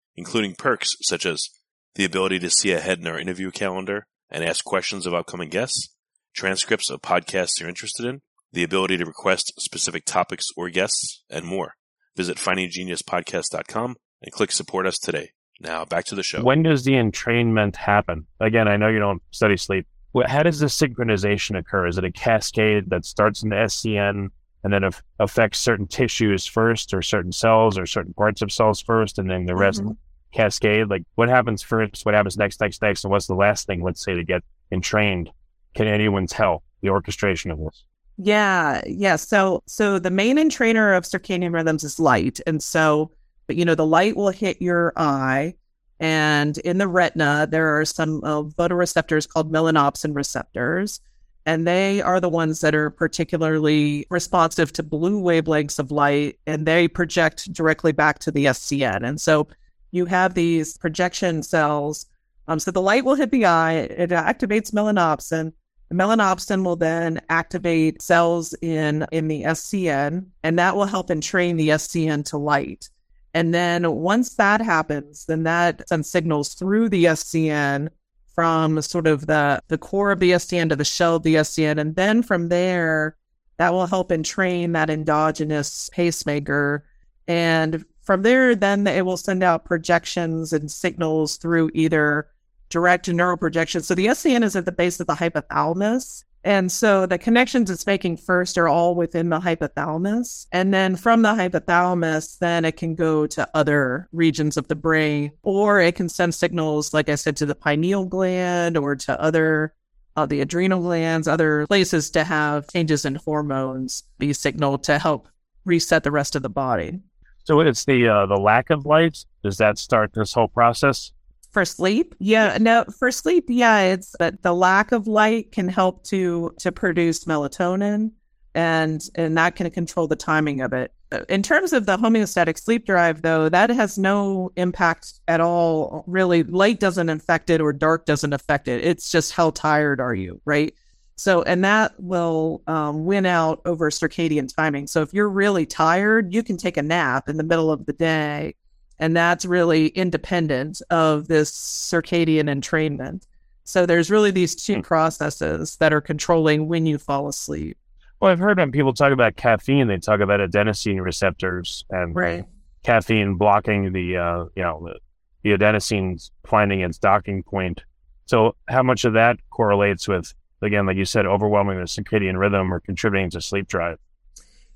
including 0.15 0.55
perks 0.55 0.89
such 1.01 1.25
as 1.25 1.49
the 1.95 2.05
ability 2.05 2.39
to 2.39 2.49
see 2.49 2.71
ahead 2.71 2.99
in 2.99 3.07
our 3.07 3.19
interview 3.19 3.51
calendar 3.51 4.05
and 4.29 4.43
ask 4.43 4.63
questions 4.63 5.05
of 5.05 5.13
upcoming 5.13 5.49
guests, 5.49 5.93
transcripts 6.33 6.89
of 6.89 7.01
podcasts 7.01 7.59
you're 7.59 7.69
interested 7.69 8.05
in, 8.05 8.21
the 8.53 8.63
ability 8.63 8.97
to 8.97 9.05
request 9.05 9.53
specific 9.59 10.05
topics 10.05 10.47
or 10.55 10.69
guests, 10.69 11.23
and 11.29 11.45
more. 11.45 11.75
Visit 12.15 12.37
findinggeniuspodcast.com 12.37 13.95
and 14.21 14.31
click 14.31 14.51
support 14.51 14.85
us 14.85 14.97
today. 14.97 15.31
Now 15.59 15.85
back 15.85 16.05
to 16.05 16.15
the 16.15 16.23
show. 16.23 16.43
When 16.43 16.63
does 16.63 16.83
the 16.83 16.93
entrainment 16.93 17.75
happen? 17.75 18.27
Again, 18.39 18.67
I 18.67 18.77
know 18.77 18.89
you 18.89 18.99
don't 18.99 19.21
study 19.31 19.57
sleep. 19.57 19.87
How 20.25 20.43
does 20.43 20.59
the 20.59 20.65
synchronization 20.65 21.57
occur? 21.57 21.87
Is 21.87 21.97
it 21.97 22.03
a 22.03 22.11
cascade 22.11 22.89
that 22.89 23.05
starts 23.05 23.43
in 23.43 23.49
the 23.49 23.55
SCN 23.55 24.29
and 24.63 24.71
then 24.71 24.83
if 24.83 25.01
affects 25.19 25.59
certain 25.59 25.87
tissues 25.87 26.45
first 26.45 26.93
or 26.93 27.01
certain 27.01 27.31
cells 27.31 27.77
or 27.77 27.85
certain 27.85 28.13
parts 28.13 28.41
of 28.41 28.51
cells 28.51 28.81
first 28.81 29.17
and 29.17 29.29
then 29.29 29.45
the 29.45 29.55
rest 29.55 29.81
Mhm. 29.81 29.97
cascade. 30.33 30.87
Like 30.89 31.03
what 31.15 31.29
happens 31.29 31.61
first? 31.61 32.05
What 32.05 32.13
happens 32.15 32.37
next 32.37 32.61
next 32.61 32.81
next? 32.81 33.03
And 33.03 33.11
what's 33.11 33.27
the 33.27 33.35
last 33.35 33.67
thing 33.67 33.81
let's 33.83 34.03
say 34.03 34.13
to 34.13 34.23
get 34.23 34.43
entrained? 34.71 35.29
Can 35.73 35.87
anyone 35.87 36.27
tell 36.27 36.63
the 36.81 36.89
orchestration 36.89 37.51
of 37.51 37.59
this. 37.59 37.83
Yeah, 38.17 38.81
yeah. 38.85 39.15
So 39.15 39.63
so 39.67 39.99
the 39.99 40.11
main 40.11 40.37
entrainer 40.37 40.95
of 40.97 41.05
circadian 41.05 41.53
rhythms 41.53 41.83
is 41.83 41.99
light. 41.99 42.39
And 42.45 42.61
so, 42.61 43.11
but 43.47 43.55
you 43.55 43.65
know, 43.65 43.75
the 43.75 43.85
light 43.85 44.15
will 44.15 44.29
hit 44.29 44.61
your 44.61 44.93
eye. 44.95 45.55
And 45.99 46.57
in 46.59 46.77
the 46.79 46.87
retina 46.87 47.47
there 47.49 47.77
are 47.79 47.85
some 47.85 48.23
uh, 48.23 48.43
photoreceptors 48.43 49.27
called 49.29 49.51
melanopsin 49.51 50.15
receptors 50.15 50.99
and 51.45 51.67
they 51.67 52.01
are 52.01 52.19
the 52.19 52.29
ones 52.29 52.61
that 52.61 52.75
are 52.75 52.89
particularly 52.89 54.05
responsive 54.09 54.71
to 54.73 54.83
blue 54.83 55.21
wavelengths 55.21 55.79
of 55.79 55.91
light 55.91 56.39
and 56.45 56.65
they 56.65 56.87
project 56.87 57.51
directly 57.51 57.91
back 57.91 58.19
to 58.19 58.31
the 58.31 58.45
SCN. 58.45 59.07
And 59.07 59.19
so 59.19 59.47
you 59.91 60.05
have 60.05 60.33
these 60.33 60.77
projection 60.77 61.43
cells 61.43 62.05
um, 62.47 62.59
so 62.59 62.71
the 62.71 62.81
light 62.81 63.05
will 63.05 63.15
hit 63.15 63.31
the 63.31 63.45
eye, 63.45 63.73
it 63.73 64.09
activates 64.09 64.71
melanopsin, 64.71 65.53
the 65.89 65.95
melanopsin 65.95 66.65
will 66.65 66.75
then 66.75 67.21
activate 67.29 68.01
cells 68.01 68.53
in 68.61 69.05
in 69.11 69.27
the 69.27 69.43
SCN, 69.43 70.25
and 70.43 70.59
that 70.59 70.75
will 70.75 70.85
help 70.85 71.09
entrain 71.09 71.57
the 71.57 71.69
SCN 71.69 72.25
to 72.25 72.37
light. 72.37 72.89
And 73.33 73.53
then 73.53 73.89
once 73.91 74.35
that 74.35 74.59
happens, 74.59 75.25
then 75.25 75.43
that 75.43 75.87
sends 75.87 76.11
signals 76.11 76.53
through 76.53 76.89
the 76.89 77.05
SCN 77.05 77.89
from 78.33 78.81
sort 78.81 79.07
of 79.07 79.27
the 79.27 79.61
the 79.67 79.77
core 79.77 80.11
of 80.11 80.19
the 80.19 80.31
SCN 80.31 80.69
to 80.69 80.75
the 80.75 80.85
shell 80.85 81.17
of 81.17 81.23
the 81.23 81.35
SCN, 81.35 81.79
and 81.79 81.95
then 81.95 82.23
from 82.23 82.49
there, 82.49 83.17
that 83.57 83.73
will 83.73 83.87
help 83.87 84.11
entrain 84.11 84.71
that 84.71 84.89
endogenous 84.89 85.89
pacemaker. 85.93 86.85
And 87.27 87.85
from 88.01 88.23
there, 88.23 88.55
then 88.55 88.87
it 88.87 89.05
will 89.05 89.17
send 89.17 89.43
out 89.43 89.65
projections 89.65 90.53
and 90.53 90.71
signals 90.71 91.37
through 91.37 91.71
either 91.73 92.27
direct 92.69 93.07
neuroprojection. 93.07 93.83
So 93.83 93.93
the 93.93 94.07
SCN 94.07 94.43
is 94.43 94.55
at 94.55 94.65
the 94.65 94.71
base 94.71 94.99
of 94.99 95.07
the 95.07 95.13
hypothalamus. 95.13 96.23
And 96.43 96.71
so 96.71 97.05
the 97.05 97.17
connections 97.17 97.69
it's 97.69 97.85
making 97.85 98.17
first 98.17 98.57
are 98.57 98.67
all 98.67 98.95
within 98.95 99.29
the 99.29 99.39
hypothalamus. 99.39 100.47
And 100.51 100.73
then 100.73 100.95
from 100.95 101.21
the 101.21 101.29
hypothalamus, 101.29 102.39
then 102.39 102.65
it 102.65 102.77
can 102.77 102.95
go 102.95 103.27
to 103.27 103.47
other 103.53 104.09
regions 104.11 104.57
of 104.57 104.67
the 104.67 104.75
brain, 104.75 105.31
or 105.43 105.79
it 105.79 105.95
can 105.95 106.09
send 106.09 106.33
signals, 106.33 106.93
like 106.93 107.09
I 107.09 107.15
said, 107.15 107.37
to 107.37 107.45
the 107.45 107.55
pineal 107.55 108.05
gland 108.05 108.75
or 108.75 108.95
to 108.95 109.21
other, 109.21 109.73
uh, 110.15 110.25
the 110.25 110.41
adrenal 110.41 110.81
glands, 110.81 111.27
other 111.27 111.67
places 111.67 112.09
to 112.11 112.23
have 112.23 112.67
changes 112.71 113.05
in 113.05 113.15
hormones 113.15 114.03
be 114.17 114.33
signaled 114.33 114.83
to 114.85 114.97
help 114.97 115.27
reset 115.65 116.03
the 116.03 116.11
rest 116.11 116.35
of 116.35 116.41
the 116.41 116.49
body. 116.49 116.99
so 117.43 117.59
it's 117.59 117.85
the 117.85 118.07
uh, 118.07 118.25
the 118.25 118.35
lack 118.37 118.69
of 118.69 118.85
light 118.85 119.25
does 119.43 119.57
that 119.57 119.77
start 119.77 120.11
this 120.13 120.33
whole 120.33 120.47
process 120.47 121.11
for 121.51 121.65
sleep? 121.65 122.15
Yeah 122.19 122.57
no 122.59 122.85
for 122.97 123.11
sleep 123.11 123.45
yeah 123.47 123.81
it's 123.81 124.15
that 124.19 124.41
the 124.41 124.53
lack 124.53 124.91
of 124.91 125.07
light 125.07 125.51
can 125.51 125.67
help 125.67 126.03
to 126.05 126.53
to 126.59 126.71
produce 126.71 127.25
melatonin 127.25 128.11
and 128.53 129.01
and 129.15 129.37
that 129.37 129.55
can 129.55 129.69
control 129.71 130.07
the 130.07 130.15
timing 130.15 130.61
of 130.61 130.73
it. 130.73 130.91
In 131.27 131.43
terms 131.43 131.73
of 131.73 131.85
the 131.85 131.97
homeostatic 131.97 132.57
sleep 132.57 132.85
drive 132.85 133.21
though 133.21 133.49
that 133.49 133.69
has 133.69 133.97
no 133.97 134.51
impact 134.55 135.19
at 135.27 135.41
all. 135.41 136.03
Really 136.07 136.43
light 136.43 136.79
doesn't 136.79 137.09
affect 137.09 137.49
it 137.49 137.61
or 137.61 137.73
dark 137.73 138.05
doesn't 138.05 138.33
affect 138.33 138.67
it. 138.67 138.83
It's 138.83 139.11
just 139.11 139.33
how 139.33 139.51
tired 139.51 139.99
are 139.99 140.15
you 140.15 140.41
right? 140.45 140.73
So 141.15 141.43
and 141.43 141.63
that 141.63 141.93
will 141.97 142.61
um, 142.67 143.05
win 143.05 143.25
out 143.25 143.61
over 143.65 143.89
circadian 143.89 144.53
timing. 144.53 144.87
So 144.87 145.01
if 145.01 145.13
you're 145.13 145.29
really 145.29 145.65
tired 145.65 146.33
you 146.33 146.43
can 146.43 146.57
take 146.57 146.77
a 146.77 146.83
nap 146.83 147.29
in 147.29 147.37
the 147.37 147.43
middle 147.43 147.71
of 147.71 147.85
the 147.85 147.93
day 147.93 148.55
and 149.01 149.15
that's 149.17 149.43
really 149.45 149.87
independent 149.87 150.81
of 150.89 151.27
this 151.27 151.51
circadian 151.51 152.43
entrainment. 152.45 153.23
So 153.65 153.85
there's 153.85 154.09
really 154.09 154.31
these 154.31 154.55
two 154.55 154.81
processes 154.81 155.75
that 155.77 155.91
are 155.91 156.01
controlling 156.01 156.67
when 156.69 156.85
you 156.85 156.97
fall 156.97 157.27
asleep. 157.27 157.77
well 158.21 158.31
i've 158.31 158.39
heard 158.39 158.57
when 158.59 158.71
people 158.71 158.93
talk 158.93 159.11
about 159.11 159.35
caffeine 159.35 159.87
they 159.87 159.97
talk 159.97 160.19
about 160.21 160.39
adenosine 160.39 161.01
receptors 161.03 161.83
and 161.89 162.15
Right. 162.15 162.45
caffeine 162.83 163.35
blocking 163.35 163.91
the 163.91 164.17
uh, 164.17 164.45
you 164.55 164.63
know 164.63 164.77
the, 164.85 164.99
the 165.43 165.57
adenosine 165.57 166.29
finding 166.45 166.81
its 166.81 166.97
docking 166.99 167.43
point. 167.43 167.83
So 168.25 168.55
how 168.67 168.83
much 168.83 169.03
of 169.05 169.13
that 169.13 169.37
correlates 169.49 170.07
with 170.07 170.33
again, 170.61 170.85
like 170.85 170.97
you 170.97 171.05
said, 171.05 171.25
overwhelming 171.25 171.77
the 171.79 171.85
circadian 171.85 172.37
rhythm 172.37 172.71
or 172.73 172.79
contributing 172.79 173.29
to 173.31 173.41
sleep 173.41 173.67
drive? 173.67 173.97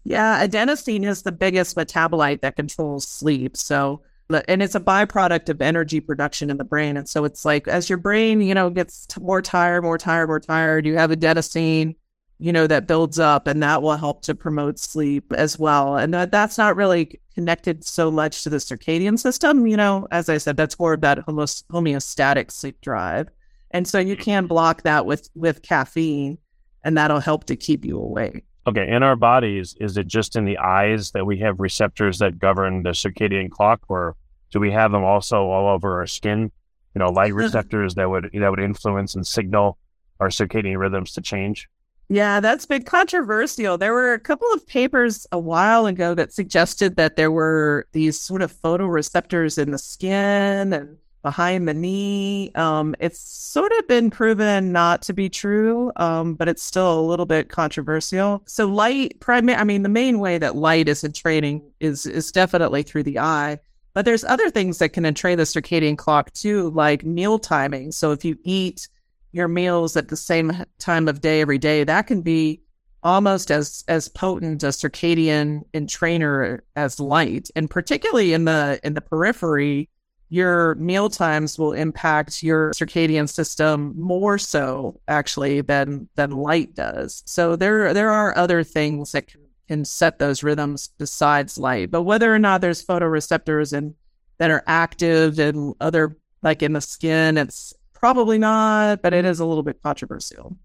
Yeah, 0.03 0.45
adenosine 0.45 1.05
is 1.05 1.21
the 1.23 1.31
biggest 1.31 1.75
metabolite 1.75 2.41
that 2.41 2.55
controls 2.55 3.07
sleep. 3.07 3.55
So, 3.57 4.01
and 4.29 4.63
it's 4.63 4.75
a 4.75 4.79
byproduct 4.79 5.49
of 5.49 5.61
energy 5.61 5.99
production 5.99 6.49
in 6.49 6.57
the 6.57 6.63
brain. 6.63 6.97
And 6.97 7.07
so 7.07 7.25
it's 7.25 7.45
like 7.45 7.67
as 7.67 7.89
your 7.89 7.97
brain, 7.97 8.41
you 8.41 8.53
know, 8.53 8.69
gets 8.69 9.07
more 9.19 9.41
tired, 9.41 9.83
more 9.83 9.97
tired, 9.97 10.27
more 10.27 10.39
tired, 10.39 10.85
you 10.85 10.97
have 10.97 11.11
adenosine, 11.11 11.95
you 12.39 12.51
know, 12.51 12.67
that 12.67 12.87
builds 12.87 13.19
up 13.19 13.47
and 13.47 13.61
that 13.61 13.81
will 13.81 13.95
help 13.95 14.23
to 14.23 14.35
promote 14.35 14.79
sleep 14.79 15.31
as 15.33 15.59
well. 15.59 15.95
And 15.95 16.13
that, 16.13 16.31
that's 16.31 16.57
not 16.57 16.75
really 16.75 17.19
connected 17.33 17.85
so 17.85 18.09
much 18.09 18.43
to 18.43 18.49
the 18.49 18.57
circadian 18.57 19.19
system. 19.19 19.67
You 19.67 19.77
know, 19.77 20.07
as 20.11 20.27
I 20.27 20.37
said, 20.37 20.57
that's 20.57 20.79
more 20.79 20.93
of 20.93 21.01
that 21.01 21.19
homeostatic 21.27 22.51
sleep 22.51 22.81
drive. 22.81 23.29
And 23.71 23.87
so 23.87 23.99
you 23.99 24.15
can 24.15 24.47
block 24.47 24.83
that 24.83 25.05
with, 25.05 25.29
with 25.35 25.61
caffeine 25.61 26.37
and 26.83 26.97
that'll 26.97 27.19
help 27.19 27.45
to 27.45 27.55
keep 27.55 27.85
you 27.85 27.99
awake. 27.99 28.43
Okay, 28.67 28.89
in 28.89 29.03
our 29.03 29.15
bodies, 29.15 29.75
is 29.79 29.95
it 29.95 30.07
just 30.07 30.35
in 30.35 30.45
the 30.45 30.57
eyes 30.57 31.11
that 31.11 31.25
we 31.25 31.37
have 31.39 31.59
receptors 31.59 32.17
that 32.19 32.39
govern 32.39 32.81
the 32.81 32.91
circadian 32.91 33.49
clock, 33.49 33.81
or 33.89 34.15
do 34.51 34.59
we 34.59 34.71
have 34.71 34.91
them 34.91 35.03
also 35.03 35.37
all 35.47 35.73
over 35.73 35.99
our 35.99 36.07
skin? 36.07 36.51
You 36.95 36.99
know, 36.99 37.09
light 37.09 37.33
receptors 37.33 37.95
that 37.95 38.09
would 38.09 38.29
that 38.33 38.49
would 38.49 38.59
influence 38.59 39.15
and 39.15 39.27
signal 39.27 39.77
our 40.19 40.29
circadian 40.29 40.77
rhythms 40.77 41.11
to 41.13 41.21
change. 41.21 41.67
Yeah, 42.07 42.39
that's 42.39 42.65
been 42.65 42.83
controversial. 42.83 43.77
There 43.77 43.93
were 43.93 44.13
a 44.13 44.19
couple 44.19 44.47
of 44.53 44.65
papers 44.65 45.25
a 45.31 45.39
while 45.39 45.87
ago 45.87 46.13
that 46.13 46.31
suggested 46.31 46.95
that 46.95 47.15
there 47.15 47.31
were 47.31 47.87
these 47.93 48.19
sort 48.19 48.41
of 48.41 48.53
photoreceptors 48.53 49.57
in 49.57 49.71
the 49.71 49.77
skin 49.77 50.71
and 50.71 50.97
behind 51.25 51.67
the 51.67 51.73
knee. 51.73 52.51
Um, 52.53 52.95
it's 52.99 53.19
sort 53.19 53.71
of 53.79 53.87
been 53.87 54.11
proven 54.11 54.71
not 54.71 55.01
to 55.01 55.11
be 55.11 55.27
true, 55.27 55.91
um, 55.95 56.35
but 56.35 56.47
it's 56.47 56.61
still 56.61 56.99
a 56.99 57.01
little 57.01 57.25
bit 57.25 57.49
controversial. 57.49 58.43
So 58.45 58.67
light, 58.67 59.19
primary, 59.21 59.57
I 59.57 59.63
mean, 59.63 59.81
the 59.81 59.89
main 59.89 60.19
way 60.19 60.37
that 60.37 60.55
light 60.55 60.87
is 60.87 61.03
entraining 61.03 61.63
is 61.79 62.05
is 62.05 62.31
definitely 62.31 62.83
through 62.83 63.03
the 63.03 63.17
eye. 63.17 63.57
But 63.95 64.05
there's 64.05 64.23
other 64.23 64.51
things 64.51 64.77
that 64.77 64.89
can 64.89 65.03
entrain 65.03 65.37
the 65.37 65.45
circadian 65.45 65.97
clock 65.97 66.31
too, 66.33 66.69
like 66.69 67.03
meal 67.03 67.39
timing. 67.39 67.91
So 67.91 68.11
if 68.11 68.23
you 68.23 68.37
eat 68.43 68.87
your 69.31 69.47
meals 69.47 69.97
at 69.97 70.09
the 70.09 70.15
same 70.15 70.63
time 70.77 71.07
of 71.07 71.21
day 71.21 71.41
every 71.41 71.57
day, 71.57 71.83
that 71.83 72.05
can 72.05 72.21
be 72.21 72.61
almost 73.01 73.49
as 73.49 73.83
as 73.87 74.09
potent 74.09 74.61
a 74.61 74.67
circadian 74.67 75.63
entrainer 75.73 76.59
as 76.75 76.99
light. 76.99 77.49
And 77.55 77.67
particularly 77.67 78.33
in 78.33 78.45
the 78.45 78.79
in 78.83 78.93
the 78.93 79.01
periphery, 79.01 79.89
your 80.29 80.75
meal 80.75 81.09
times 81.09 81.57
will 81.59 81.73
impact 81.73 82.41
your 82.41 82.71
circadian 82.71 83.29
system 83.29 83.93
more 83.97 84.37
so 84.37 84.99
actually 85.07 85.61
than 85.61 86.09
than 86.15 86.31
light 86.31 86.73
does. 86.75 87.23
So 87.25 87.55
there 87.55 87.93
there 87.93 88.09
are 88.09 88.37
other 88.37 88.63
things 88.63 89.11
that 89.11 89.27
can, 89.27 89.41
can 89.67 89.85
set 89.85 90.19
those 90.19 90.43
rhythms 90.43 90.89
besides 90.97 91.57
light. 91.57 91.91
But 91.91 92.03
whether 92.03 92.33
or 92.33 92.39
not 92.39 92.61
there's 92.61 92.83
photoreceptors 92.83 93.73
and 93.73 93.93
that 94.37 94.51
are 94.51 94.63
active 94.67 95.39
and 95.39 95.75
other 95.79 96.17
like 96.41 96.61
in 96.61 96.73
the 96.73 96.81
skin, 96.81 97.37
it's 97.37 97.73
probably 97.93 98.37
not, 98.37 99.01
but 99.01 99.13
it 99.13 99.25
is 99.25 99.39
a 99.39 99.45
little 99.45 99.63
bit 99.63 99.81
controversial. 99.81 100.57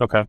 Okay, 0.00 0.24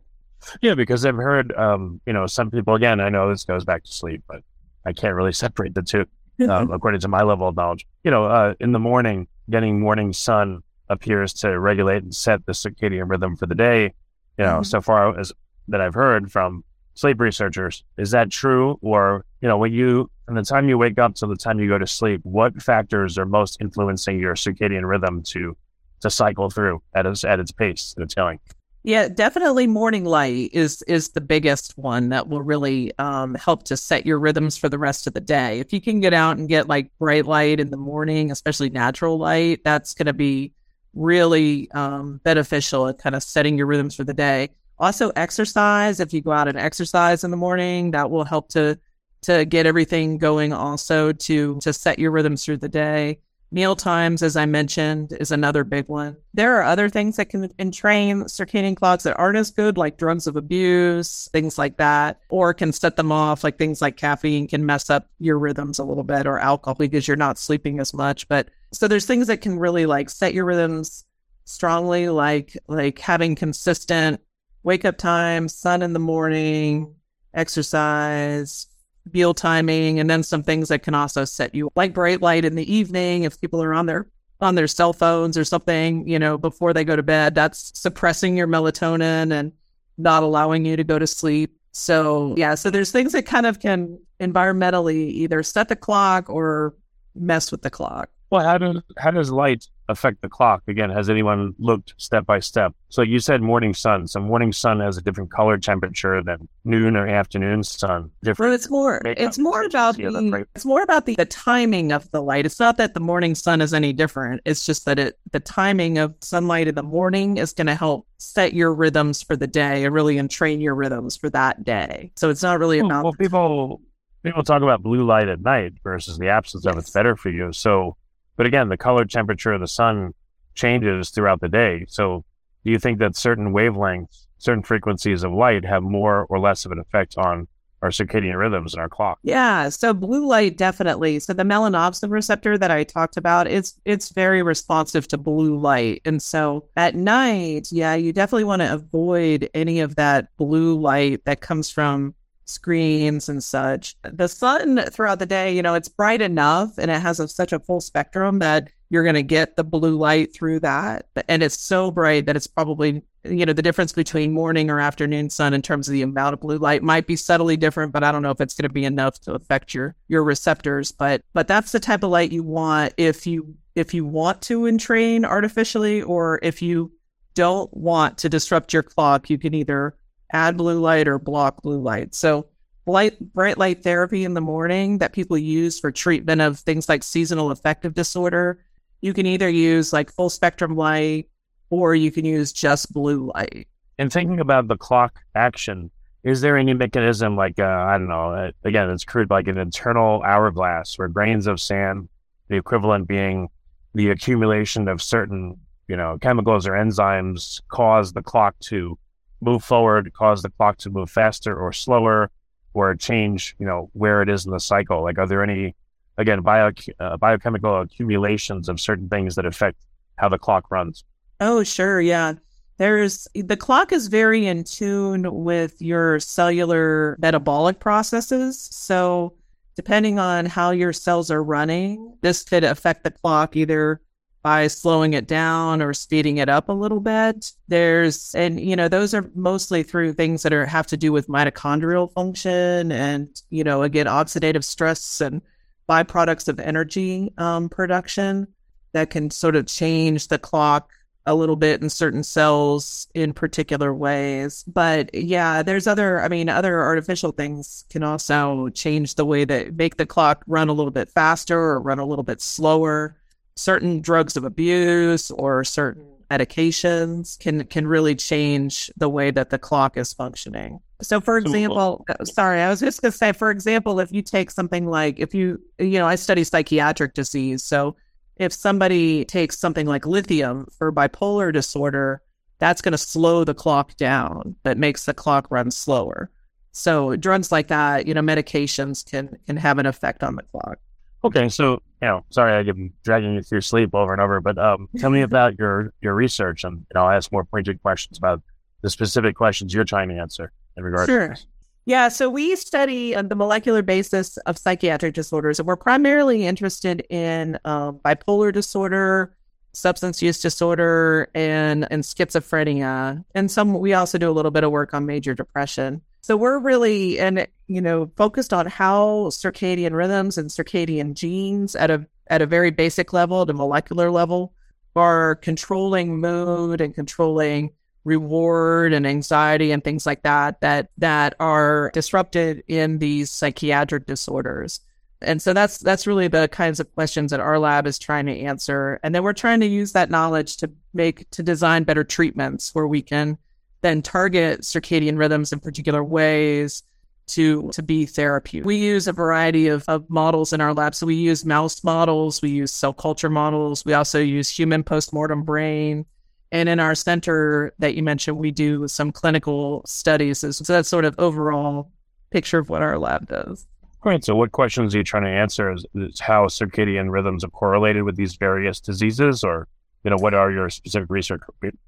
yeah, 0.60 0.74
because 0.74 1.04
I've 1.04 1.16
heard, 1.16 1.52
um, 1.54 2.00
you 2.06 2.12
know, 2.12 2.26
some 2.26 2.50
people 2.50 2.74
again. 2.74 3.00
I 3.00 3.08
know 3.08 3.28
this 3.28 3.44
goes 3.44 3.64
back 3.64 3.84
to 3.84 3.92
sleep, 3.92 4.22
but 4.28 4.42
I 4.86 4.92
can't 4.92 5.14
really 5.14 5.32
separate 5.32 5.74
the 5.74 5.82
two. 5.82 6.06
um, 6.48 6.70
according 6.72 7.00
to 7.00 7.08
my 7.08 7.22
level 7.22 7.48
of 7.48 7.56
knowledge. 7.56 7.86
You 8.02 8.10
know, 8.10 8.24
uh, 8.26 8.54
in 8.60 8.72
the 8.72 8.78
morning, 8.78 9.28
getting 9.50 9.80
morning 9.80 10.12
sun 10.12 10.62
appears 10.88 11.32
to 11.32 11.58
regulate 11.58 12.02
and 12.02 12.14
set 12.14 12.44
the 12.46 12.52
circadian 12.52 13.08
rhythm 13.08 13.36
for 13.36 13.46
the 13.46 13.54
day. 13.54 13.92
You 14.38 14.44
know, 14.44 14.58
Mhm. 14.60 14.66
so 14.66 14.80
far 14.80 15.18
as 15.18 15.32
that 15.68 15.80
I've 15.80 15.94
heard 15.94 16.30
from 16.30 16.64
sleep 16.94 17.20
researchers, 17.20 17.84
is 17.96 18.10
that 18.10 18.30
true? 18.30 18.78
Or 18.82 19.24
you 19.40 19.48
know, 19.48 19.58
when 19.58 19.72
you 19.72 20.10
from 20.26 20.34
the 20.36 20.42
time 20.42 20.68
you 20.68 20.78
wake 20.78 20.98
up 20.98 21.14
to 21.16 21.26
the 21.26 21.36
time 21.36 21.58
you 21.60 21.68
go 21.68 21.78
to 21.78 21.86
sleep, 21.86 22.20
what 22.24 22.60
factors 22.62 23.18
are 23.18 23.26
most 23.26 23.60
influencing 23.60 24.18
your 24.18 24.34
circadian 24.34 24.88
rhythm 24.88 25.22
to 25.24 25.56
to 26.00 26.10
cycle 26.10 26.50
through 26.50 26.82
at 26.94 27.06
its 27.06 27.24
at 27.24 27.40
its 27.40 27.50
pace 27.52 27.94
that 27.96 28.02
it's 28.02 28.14
going? 28.14 28.38
Yeah, 28.86 29.08
definitely 29.08 29.66
morning 29.66 30.04
light 30.04 30.50
is 30.52 30.82
is 30.82 31.08
the 31.08 31.22
biggest 31.22 31.72
one 31.78 32.10
that 32.10 32.28
will 32.28 32.42
really 32.42 32.92
um, 32.98 33.34
help 33.34 33.62
to 33.64 33.78
set 33.78 34.04
your 34.04 34.18
rhythms 34.18 34.58
for 34.58 34.68
the 34.68 34.78
rest 34.78 35.06
of 35.06 35.14
the 35.14 35.22
day. 35.22 35.58
If 35.58 35.72
you 35.72 35.80
can 35.80 36.00
get 36.00 36.12
out 36.12 36.36
and 36.36 36.46
get 36.50 36.68
like 36.68 36.90
bright 36.98 37.24
light 37.24 37.60
in 37.60 37.70
the 37.70 37.78
morning, 37.78 38.30
especially 38.30 38.68
natural 38.68 39.16
light, 39.16 39.64
that's 39.64 39.94
going 39.94 40.04
to 40.06 40.12
be 40.12 40.52
really 40.92 41.70
um, 41.70 42.20
beneficial 42.24 42.86
at 42.86 42.98
kind 42.98 43.14
of 43.16 43.22
setting 43.22 43.56
your 43.56 43.66
rhythms 43.66 43.94
for 43.94 44.04
the 44.04 44.12
day. 44.12 44.50
Also, 44.78 45.10
exercise. 45.16 45.98
If 45.98 46.12
you 46.12 46.20
go 46.20 46.32
out 46.32 46.46
and 46.48 46.58
exercise 46.58 47.24
in 47.24 47.30
the 47.30 47.38
morning, 47.38 47.92
that 47.92 48.10
will 48.10 48.24
help 48.24 48.50
to 48.50 48.78
to 49.22 49.46
get 49.46 49.64
everything 49.64 50.18
going. 50.18 50.52
Also, 50.52 51.10
to 51.10 51.58
to 51.62 51.72
set 51.72 51.98
your 51.98 52.10
rhythms 52.10 52.44
through 52.44 52.58
the 52.58 52.68
day. 52.68 53.20
Meal 53.50 53.76
times, 53.76 54.22
as 54.22 54.36
I 54.36 54.46
mentioned, 54.46 55.16
is 55.20 55.30
another 55.30 55.62
big 55.62 55.86
one. 55.88 56.16
There 56.32 56.56
are 56.56 56.64
other 56.64 56.88
things 56.88 57.16
that 57.16 57.28
can 57.28 57.48
entrain 57.58 58.24
circadian 58.24 58.74
clocks 58.74 59.04
that 59.04 59.16
aren't 59.16 59.38
as 59.38 59.52
good, 59.52 59.78
like 59.78 59.96
drugs 59.96 60.26
of 60.26 60.34
abuse, 60.34 61.28
things 61.32 61.56
like 61.56 61.76
that, 61.76 62.18
or 62.30 62.52
can 62.52 62.72
set 62.72 62.96
them 62.96 63.12
off, 63.12 63.44
like 63.44 63.56
things 63.56 63.80
like 63.80 63.96
caffeine 63.96 64.48
can 64.48 64.66
mess 64.66 64.90
up 64.90 65.08
your 65.20 65.38
rhythms 65.38 65.78
a 65.78 65.84
little 65.84 66.02
bit, 66.02 66.26
or 66.26 66.40
alcohol 66.40 66.74
because 66.74 67.06
you're 67.06 67.16
not 67.16 67.38
sleeping 67.38 67.78
as 67.78 67.94
much. 67.94 68.26
But 68.26 68.48
so 68.72 68.88
there's 68.88 69.06
things 69.06 69.28
that 69.28 69.40
can 69.40 69.58
really 69.58 69.86
like 69.86 70.10
set 70.10 70.34
your 70.34 70.46
rhythms 70.46 71.04
strongly, 71.44 72.08
like 72.08 72.56
like 72.66 72.98
having 72.98 73.36
consistent 73.36 74.20
wake 74.64 74.84
up 74.84 74.96
time, 74.98 75.46
sun 75.46 75.82
in 75.82 75.92
the 75.92 75.98
morning, 76.00 76.94
exercise, 77.34 78.66
meal 79.12 79.34
timing, 79.34 80.00
and 80.00 80.08
then 80.08 80.22
some 80.22 80.42
things 80.42 80.68
that 80.68 80.82
can 80.82 80.94
also 80.94 81.24
set 81.24 81.54
you 81.54 81.70
like 81.76 81.92
bright 81.92 82.22
light 82.22 82.44
in 82.44 82.54
the 82.54 82.72
evening 82.72 83.24
if 83.24 83.40
people 83.40 83.62
are 83.62 83.74
on 83.74 83.86
their 83.86 84.06
on 84.40 84.54
their 84.54 84.66
cell 84.66 84.92
phones 84.92 85.38
or 85.38 85.44
something, 85.44 86.06
you 86.08 86.18
know, 86.18 86.36
before 86.36 86.72
they 86.72 86.84
go 86.84 86.96
to 86.96 87.02
bed. 87.02 87.34
That's 87.34 87.72
suppressing 87.78 88.36
your 88.36 88.46
melatonin 88.46 89.32
and 89.32 89.52
not 89.96 90.22
allowing 90.22 90.64
you 90.64 90.76
to 90.76 90.84
go 90.84 90.98
to 90.98 91.06
sleep. 91.06 91.56
So 91.72 92.34
yeah, 92.36 92.54
so 92.54 92.70
there's 92.70 92.92
things 92.92 93.12
that 93.12 93.26
kind 93.26 93.46
of 93.46 93.60
can 93.60 93.98
environmentally 94.20 95.08
either 95.10 95.42
set 95.42 95.68
the 95.68 95.76
clock 95.76 96.30
or 96.30 96.74
mess 97.14 97.50
with 97.50 97.62
the 97.62 97.70
clock. 97.70 98.10
Well, 98.30 98.44
how 98.44 98.58
does 98.58 98.80
how 98.98 99.10
does 99.10 99.30
light 99.30 99.68
affect 99.88 100.22
the 100.22 100.28
clock? 100.28 100.62
Again, 100.68 100.90
has 100.90 101.10
anyone 101.10 101.54
looked 101.58 101.94
step 101.98 102.24
by 102.26 102.40
step? 102.40 102.72
So 102.88 103.02
you 103.02 103.18
said 103.18 103.42
morning 103.42 103.74
sun. 103.74 104.06
So 104.06 104.20
morning 104.20 104.52
sun 104.52 104.80
has 104.80 104.96
a 104.96 105.02
different 105.02 105.30
color 105.30 105.58
temperature 105.58 106.22
than 106.22 106.48
noon 106.64 106.96
or 106.96 107.06
afternoon 107.06 107.62
sun. 107.64 108.10
Different. 108.22 108.48
Well, 108.48 108.54
it's 108.54 108.70
more. 108.70 109.02
It's 109.04 109.38
more 109.38 109.62
about 109.64 109.98
Yeah, 109.98 110.10
the. 110.10 110.30
right. 110.30 110.46
It's 110.54 110.64
more 110.64 110.82
about 110.82 111.06
the, 111.06 111.14
the 111.16 111.24
timing 111.26 111.92
of 111.92 112.10
the 112.12 112.22
light. 112.22 112.46
It's 112.46 112.60
not 112.60 112.76
that 112.78 112.94
the 112.94 113.00
morning 113.00 113.34
sun 113.34 113.60
is 113.60 113.74
any 113.74 113.92
different. 113.92 114.40
It's 114.44 114.64
just 114.64 114.84
that 114.86 114.98
it 114.98 115.18
the 115.32 115.40
timing 115.40 115.98
of 115.98 116.14
sunlight 116.20 116.68
in 116.68 116.74
the 116.74 116.82
morning 116.82 117.36
is 117.36 117.52
going 117.52 117.66
to 117.66 117.74
help 117.74 118.06
set 118.18 118.54
your 118.54 118.72
rhythms 118.72 119.22
for 119.22 119.36
the 119.36 119.46
day 119.46 119.84
and 119.84 119.92
really 119.94 120.16
entrain 120.18 120.60
your 120.60 120.74
rhythms 120.74 121.16
for 121.16 121.28
that 121.30 121.64
day. 121.64 122.10
So 122.16 122.30
it's 122.30 122.42
not 122.42 122.58
really 122.58 122.80
Well, 122.80 122.90
about. 122.90 123.04
well, 123.04 123.12
people 123.14 123.80
people 124.22 124.42
talk 124.42 124.62
about 124.62 124.82
blue 124.82 125.04
light 125.04 125.28
at 125.28 125.40
night 125.42 125.74
versus 125.82 126.16
the 126.16 126.28
absence 126.28 126.64
of 126.64 126.78
it's 126.78 126.90
better 126.90 127.14
for 127.16 127.28
you. 127.28 127.52
So, 127.52 127.96
but 128.36 128.46
again, 128.46 128.68
the 128.68 128.76
color 128.76 129.04
temperature 129.04 129.52
of 129.52 129.60
the 129.60 129.68
sun 129.68 130.14
changes 130.54 131.10
throughout 131.10 131.40
the 131.40 131.48
day. 131.48 131.84
So, 131.88 132.24
do 132.64 132.70
you 132.70 132.78
think 132.78 132.98
that 132.98 133.16
certain 133.16 133.52
wavelengths, 133.52 134.26
certain 134.38 134.62
frequencies 134.62 135.22
of 135.22 135.32
light 135.32 135.64
have 135.64 135.82
more 135.82 136.26
or 136.30 136.38
less 136.38 136.64
of 136.64 136.72
an 136.72 136.78
effect 136.78 137.16
on 137.18 137.46
our 137.84 137.90
circadian 137.90 138.38
rhythms 138.38 138.72
and 138.72 138.80
our 138.80 138.88
clock? 138.88 139.18
Yeah, 139.22 139.68
so 139.68 139.92
blue 139.92 140.26
light 140.26 140.56
definitely. 140.56 141.18
So 141.20 141.34
the 141.34 141.42
melanopsin 141.42 142.10
receptor 142.10 142.56
that 142.56 142.70
I 142.70 142.82
talked 142.82 143.18
about, 143.18 143.46
it's 143.46 143.78
it's 143.84 144.08
very 144.10 144.42
responsive 144.42 145.06
to 145.08 145.18
blue 145.18 145.58
light. 145.58 146.00
And 146.06 146.22
so 146.22 146.66
at 146.76 146.94
night, 146.94 147.68
yeah, 147.70 147.94
you 147.94 148.12
definitely 148.12 148.44
want 148.44 148.62
to 148.62 148.72
avoid 148.72 149.50
any 149.52 149.80
of 149.80 149.96
that 149.96 150.34
blue 150.38 150.80
light 150.80 151.24
that 151.26 151.42
comes 151.42 151.70
from 151.70 152.14
screens 152.46 153.28
and 153.28 153.42
such. 153.42 153.96
The 154.02 154.28
sun 154.28 154.78
throughout 154.90 155.18
the 155.18 155.26
day, 155.26 155.54
you 155.54 155.62
know, 155.62 155.74
it's 155.74 155.88
bright 155.88 156.20
enough 156.20 156.78
and 156.78 156.90
it 156.90 157.00
has 157.00 157.20
a, 157.20 157.28
such 157.28 157.52
a 157.52 157.60
full 157.60 157.80
spectrum 157.80 158.38
that 158.40 158.70
you're 158.90 159.02
going 159.02 159.14
to 159.14 159.22
get 159.22 159.56
the 159.56 159.64
blue 159.64 159.96
light 159.96 160.34
through 160.34 160.60
that. 160.60 161.06
And 161.28 161.42
it's 161.42 161.58
so 161.58 161.90
bright 161.90 162.26
that 162.26 162.36
it's 162.36 162.46
probably, 162.46 163.02
you 163.24 163.44
know, 163.44 163.52
the 163.52 163.62
difference 163.62 163.92
between 163.92 164.32
morning 164.32 164.70
or 164.70 164.78
afternoon 164.78 165.30
sun 165.30 165.54
in 165.54 165.62
terms 165.62 165.88
of 165.88 165.92
the 165.92 166.02
amount 166.02 166.34
of 166.34 166.40
blue 166.40 166.58
light 166.58 166.82
might 166.82 167.06
be 167.06 167.16
subtly 167.16 167.56
different, 167.56 167.92
but 167.92 168.04
I 168.04 168.12
don't 168.12 168.22
know 168.22 168.30
if 168.30 168.40
it's 168.40 168.54
going 168.54 168.68
to 168.68 168.72
be 168.72 168.84
enough 168.84 169.18
to 169.22 169.34
affect 169.34 169.74
your 169.74 169.96
your 170.08 170.22
receptors. 170.22 170.92
But 170.92 171.22
but 171.32 171.48
that's 171.48 171.72
the 171.72 171.80
type 171.80 172.02
of 172.02 172.10
light 172.10 172.32
you 172.32 172.42
want 172.42 172.94
if 172.96 173.26
you 173.26 173.56
if 173.74 173.94
you 173.94 174.04
want 174.04 174.42
to 174.42 174.66
entrain 174.66 175.24
artificially 175.24 176.02
or 176.02 176.38
if 176.42 176.62
you 176.62 176.92
don't 177.34 177.74
want 177.76 178.18
to 178.18 178.28
disrupt 178.28 178.72
your 178.72 178.82
clock, 178.82 179.28
you 179.28 179.38
can 179.38 179.54
either 179.54 179.96
add 180.34 180.58
blue 180.58 180.80
light 180.80 181.08
or 181.08 181.18
block 181.18 181.62
blue 181.62 181.80
light. 181.80 182.14
So 182.14 182.46
light 182.86 183.18
bright 183.32 183.56
light 183.56 183.82
therapy 183.82 184.24
in 184.24 184.34
the 184.34 184.42
morning 184.42 184.98
that 184.98 185.14
people 185.14 185.38
use 185.38 185.80
for 185.80 185.90
treatment 185.90 186.42
of 186.42 186.58
things 186.58 186.88
like 186.88 187.02
seasonal 187.02 187.50
affective 187.50 187.94
disorder 187.94 188.60
you 189.04 189.12
can 189.12 189.26
either 189.26 189.50
use 189.50 189.92
like 189.92 190.10
full 190.10 190.30
spectrum 190.30 190.76
light 190.76 191.28
or 191.68 191.94
you 191.94 192.10
can 192.10 192.24
use 192.24 192.54
just 192.54 192.90
blue 192.90 193.30
light. 193.34 193.68
And 193.98 194.10
thinking 194.10 194.40
about 194.40 194.66
the 194.66 194.78
clock 194.78 195.20
action, 195.34 195.90
is 196.22 196.40
there 196.40 196.56
any 196.56 196.72
mechanism 196.72 197.36
like 197.36 197.58
uh, 197.58 197.64
I 197.64 197.98
don't 197.98 198.08
know? 198.08 198.32
Uh, 198.32 198.52
again, 198.64 198.88
it's 198.88 199.04
crude, 199.04 199.28
like 199.28 199.46
an 199.46 199.58
internal 199.58 200.22
hourglass 200.22 200.96
where 200.98 201.08
grains 201.08 201.46
of 201.46 201.60
sand, 201.60 202.08
the 202.48 202.56
equivalent 202.56 203.06
being 203.06 203.50
the 203.92 204.08
accumulation 204.08 204.88
of 204.88 205.02
certain 205.02 205.58
you 205.86 205.96
know 205.96 206.16
chemicals 206.22 206.66
or 206.66 206.72
enzymes, 206.72 207.60
cause 207.68 208.14
the 208.14 208.22
clock 208.22 208.58
to 208.60 208.98
move 209.44 209.64
forward, 209.64 210.12
cause 210.14 210.42
the 210.42 210.50
clock 210.50 210.78
to 210.78 210.90
move 210.90 211.10
faster 211.10 211.56
or 211.56 211.72
slower, 211.72 212.30
or 212.72 212.94
change 212.96 213.54
you 213.58 213.66
know 213.66 213.90
where 213.92 214.22
it 214.22 214.28
is 214.28 214.46
in 214.46 214.52
the 214.52 214.60
cycle. 214.60 215.02
Like, 215.02 215.18
are 215.18 215.26
there 215.26 215.42
any 215.42 215.74
again 216.18 216.40
bio 216.40 216.72
uh, 217.00 217.16
biochemical 217.16 217.82
accumulations 217.82 218.68
of 218.68 218.80
certain 218.80 219.08
things 219.08 219.34
that 219.36 219.46
affect 219.46 219.78
how 220.16 220.28
the 220.28 220.38
clock 220.38 220.70
runs? 220.70 221.04
Oh, 221.40 221.62
sure. 221.62 222.00
Yeah. 222.00 222.34
There's 222.76 223.28
the 223.34 223.56
clock 223.56 223.92
is 223.92 224.08
very 224.08 224.46
in 224.46 224.64
tune 224.64 225.44
with 225.44 225.80
your 225.80 226.18
cellular 226.18 227.16
metabolic 227.20 227.78
processes. 227.78 228.68
So, 228.72 229.34
depending 229.76 230.18
on 230.18 230.46
how 230.46 230.70
your 230.70 230.92
cells 230.92 231.30
are 231.30 231.42
running, 231.42 232.16
this 232.20 232.42
could 232.42 232.64
affect 232.64 233.04
the 233.04 233.12
clock 233.12 233.54
either 233.54 234.00
by 234.44 234.66
slowing 234.66 235.14
it 235.14 235.26
down 235.26 235.80
or 235.80 235.94
speeding 235.94 236.36
it 236.36 236.50
up 236.50 236.68
a 236.68 236.72
little 236.72 237.00
bit. 237.00 237.50
There's, 237.66 238.34
and 238.34 238.60
you 238.60 238.76
know, 238.76 238.88
those 238.88 239.14
are 239.14 239.30
mostly 239.34 239.82
through 239.82 240.12
things 240.12 240.42
that 240.42 240.52
are 240.52 240.66
have 240.66 240.86
to 240.88 240.98
do 240.98 241.12
with 241.12 241.28
mitochondrial 241.28 242.12
function 242.12 242.92
and, 242.92 243.28
you 243.48 243.64
know, 243.64 243.82
again, 243.82 244.04
oxidative 244.04 244.62
stress 244.62 245.22
and 245.22 245.40
byproducts 245.88 246.46
of 246.46 246.60
energy 246.60 247.32
um, 247.38 247.70
production 247.70 248.46
that 248.92 249.08
can 249.08 249.30
sort 249.30 249.56
of 249.56 249.66
change 249.66 250.28
the 250.28 250.38
clock 250.38 250.90
a 251.24 251.34
little 251.34 251.56
bit 251.56 251.80
in 251.80 251.88
certain 251.88 252.22
cells 252.22 253.08
in 253.14 253.32
particular 253.32 253.94
ways. 253.94 254.62
But 254.66 255.14
yeah, 255.14 255.62
there's 255.62 255.86
other, 255.86 256.20
I 256.20 256.28
mean, 256.28 256.50
other 256.50 256.82
artificial 256.82 257.32
things 257.32 257.86
can 257.88 258.02
also 258.02 258.68
change 258.68 259.14
the 259.14 259.24
way 259.24 259.46
that 259.46 259.74
make 259.74 259.96
the 259.96 260.04
clock 260.04 260.44
run 260.46 260.68
a 260.68 260.74
little 260.74 260.92
bit 260.92 261.08
faster 261.08 261.58
or 261.58 261.80
run 261.80 261.98
a 261.98 262.04
little 262.04 262.24
bit 262.24 262.42
slower. 262.42 263.16
Certain 263.56 264.00
drugs 264.00 264.36
of 264.36 264.44
abuse 264.44 265.30
or 265.30 265.64
certain 265.64 266.14
medications 266.30 267.38
can 267.38 267.64
can 267.64 267.86
really 267.86 268.14
change 268.14 268.90
the 268.96 269.08
way 269.08 269.30
that 269.30 269.50
the 269.50 269.58
clock 269.58 269.96
is 269.96 270.12
functioning. 270.12 270.80
So 271.02 271.20
for 271.20 271.36
example, 271.38 272.04
uh, 272.08 272.24
sorry, 272.24 272.60
I 272.60 272.70
was 272.70 272.80
just 272.80 273.02
going 273.02 273.12
to 273.12 273.18
say 273.18 273.32
for 273.32 273.50
example, 273.50 274.00
if 274.00 274.12
you 274.12 274.22
take 274.22 274.50
something 274.50 274.86
like 274.86 275.18
if 275.18 275.34
you 275.34 275.60
you 275.78 275.98
know, 275.98 276.06
I 276.06 276.14
study 276.16 276.44
psychiatric 276.44 277.14
disease, 277.14 277.62
so 277.62 277.96
if 278.36 278.52
somebody 278.52 279.24
takes 279.24 279.58
something 279.58 279.86
like 279.86 280.06
lithium 280.06 280.66
for 280.76 280.92
bipolar 280.92 281.52
disorder, 281.52 282.20
that's 282.58 282.82
going 282.82 282.92
to 282.92 282.98
slow 282.98 283.44
the 283.44 283.54
clock 283.54 283.96
down. 283.96 284.56
That 284.64 284.78
makes 284.78 285.06
the 285.06 285.14
clock 285.14 285.46
run 285.50 285.70
slower. 285.70 286.30
So 286.72 287.14
drugs 287.14 287.52
like 287.52 287.68
that, 287.68 288.08
you 288.08 288.14
know, 288.14 288.22
medications 288.22 289.08
can 289.08 289.38
can 289.46 289.56
have 289.56 289.78
an 289.78 289.86
effect 289.86 290.22
on 290.22 290.36
the 290.36 290.42
clock. 290.42 290.78
Okay, 291.24 291.48
so 291.48 291.82
you 292.02 292.08
know, 292.08 292.24
sorry 292.30 292.68
I'm 292.68 292.92
dragging 293.02 293.34
you 293.34 293.42
through 293.42 293.62
sleep 293.62 293.94
over 293.94 294.12
and 294.12 294.20
over, 294.20 294.40
but 294.40 294.58
um, 294.58 294.88
tell 294.98 295.10
me 295.10 295.22
about 295.30 295.58
your 295.58 295.92
your 296.02 296.14
research, 296.14 296.64
and 296.64 296.84
know, 296.94 297.04
I'll 297.04 297.16
ask 297.16 297.32
more 297.32 297.44
pointed 297.44 297.80
questions 297.82 298.18
about 298.18 298.42
the 298.82 298.90
specific 298.90 299.34
questions 299.34 299.72
you're 299.72 299.84
trying 299.84 300.10
to 300.10 300.16
answer 300.16 300.52
in 300.76 300.84
regards. 300.84 301.06
Sure. 301.06 301.28
To 301.28 301.34
this. 301.34 301.46
Yeah, 301.86 302.08
so 302.08 302.30
we 302.30 302.56
study 302.56 303.14
uh, 303.14 303.22
the 303.22 303.34
molecular 303.34 303.82
basis 303.82 304.36
of 304.38 304.56
psychiatric 304.56 305.14
disorders, 305.14 305.58
and 305.58 305.66
we're 305.66 305.76
primarily 305.76 306.46
interested 306.46 307.04
in 307.10 307.58
um, 307.64 308.00
bipolar 308.04 308.52
disorder, 308.52 309.34
substance 309.72 310.22
use 310.22 310.40
disorder, 310.40 311.30
and 311.34 311.86
and 311.90 312.02
schizophrenia, 312.02 313.24
and 313.34 313.50
some. 313.50 313.78
We 313.78 313.94
also 313.94 314.18
do 314.18 314.30
a 314.30 314.32
little 314.32 314.50
bit 314.50 314.64
of 314.64 314.70
work 314.70 314.92
on 314.92 315.06
major 315.06 315.34
depression. 315.34 316.02
So 316.20 316.36
we're 316.38 316.58
really 316.58 317.18
and 317.18 317.46
you 317.66 317.80
know 317.80 318.10
focused 318.16 318.52
on 318.52 318.66
how 318.66 319.28
circadian 319.30 319.92
rhythms 319.92 320.38
and 320.38 320.50
circadian 320.50 321.14
genes 321.14 321.74
at 321.74 321.90
a 321.90 322.06
at 322.28 322.42
a 322.42 322.46
very 322.46 322.70
basic 322.70 323.12
level, 323.12 323.42
at 323.42 323.50
a 323.50 323.54
molecular 323.54 324.10
level, 324.10 324.54
are 324.96 325.36
controlling 325.36 326.18
mood 326.18 326.80
and 326.80 326.94
controlling 326.94 327.70
reward 328.04 328.92
and 328.92 329.06
anxiety 329.06 329.72
and 329.72 329.82
things 329.82 330.04
like 330.04 330.22
that 330.22 330.60
that 330.60 330.90
that 330.98 331.34
are 331.40 331.90
disrupted 331.94 332.62
in 332.68 332.98
these 332.98 333.30
psychiatric 333.30 334.06
disorders. 334.06 334.80
And 335.22 335.40
so 335.40 335.54
that's 335.54 335.78
that's 335.78 336.06
really 336.06 336.28
the 336.28 336.48
kinds 336.48 336.80
of 336.80 336.94
questions 336.94 337.30
that 337.30 337.40
our 337.40 337.58
lab 337.58 337.86
is 337.86 337.98
trying 337.98 338.26
to 338.26 338.38
answer. 338.38 339.00
And 339.02 339.14
then 339.14 339.22
we're 339.22 339.32
trying 339.32 339.60
to 339.60 339.66
use 339.66 339.92
that 339.92 340.10
knowledge 340.10 340.58
to 340.58 340.70
make 340.92 341.28
to 341.30 341.42
design 341.42 341.84
better 341.84 342.04
treatments 342.04 342.74
where 342.74 342.86
we 342.86 343.00
can 343.00 343.38
then 343.80 344.02
target 344.02 344.60
circadian 344.62 345.18
rhythms 345.18 345.52
in 345.52 345.60
particular 345.60 346.02
ways 346.04 346.82
to 347.26 347.70
to 347.72 347.82
be 347.82 348.06
therapeutic. 348.06 348.66
We 348.66 348.76
use 348.76 349.08
a 349.08 349.12
variety 349.12 349.68
of, 349.68 349.84
of 349.88 350.08
models 350.08 350.52
in 350.52 350.60
our 350.60 350.74
lab. 350.74 350.94
So 350.94 351.06
we 351.06 351.14
use 351.14 351.44
mouse 351.44 351.82
models, 351.82 352.42
we 352.42 352.50
use 352.50 352.72
cell 352.72 352.92
culture 352.92 353.30
models, 353.30 353.84
we 353.84 353.94
also 353.94 354.20
use 354.20 354.48
human 354.48 354.82
postmortem 354.82 355.42
brain. 355.42 356.06
And 356.52 356.68
in 356.68 356.78
our 356.78 356.94
center 356.94 357.74
that 357.80 357.94
you 357.94 358.02
mentioned, 358.02 358.38
we 358.38 358.52
do 358.52 358.86
some 358.86 359.10
clinical 359.10 359.82
studies. 359.86 360.38
So 360.38 360.72
that's 360.72 360.88
sort 360.88 361.04
of 361.04 361.14
overall 361.18 361.90
picture 362.30 362.58
of 362.58 362.68
what 362.68 362.82
our 362.82 362.98
lab 362.98 363.26
does. 363.28 363.66
Right. 364.04 364.22
So, 364.22 364.36
what 364.36 364.52
questions 364.52 364.94
are 364.94 364.98
you 364.98 365.04
trying 365.04 365.24
to 365.24 365.30
answer? 365.30 365.72
Is, 365.72 365.86
is 365.94 366.20
how 366.20 366.46
circadian 366.46 367.10
rhythms 367.10 367.42
are 367.42 367.48
correlated 367.48 368.02
with 368.02 368.16
these 368.16 368.36
various 368.36 368.78
diseases, 368.78 369.42
or 369.42 369.66
you 370.04 370.10
know, 370.10 370.18
what 370.18 370.34
are 370.34 370.50
your 370.50 370.68
specific 370.68 371.08
research 371.08 371.40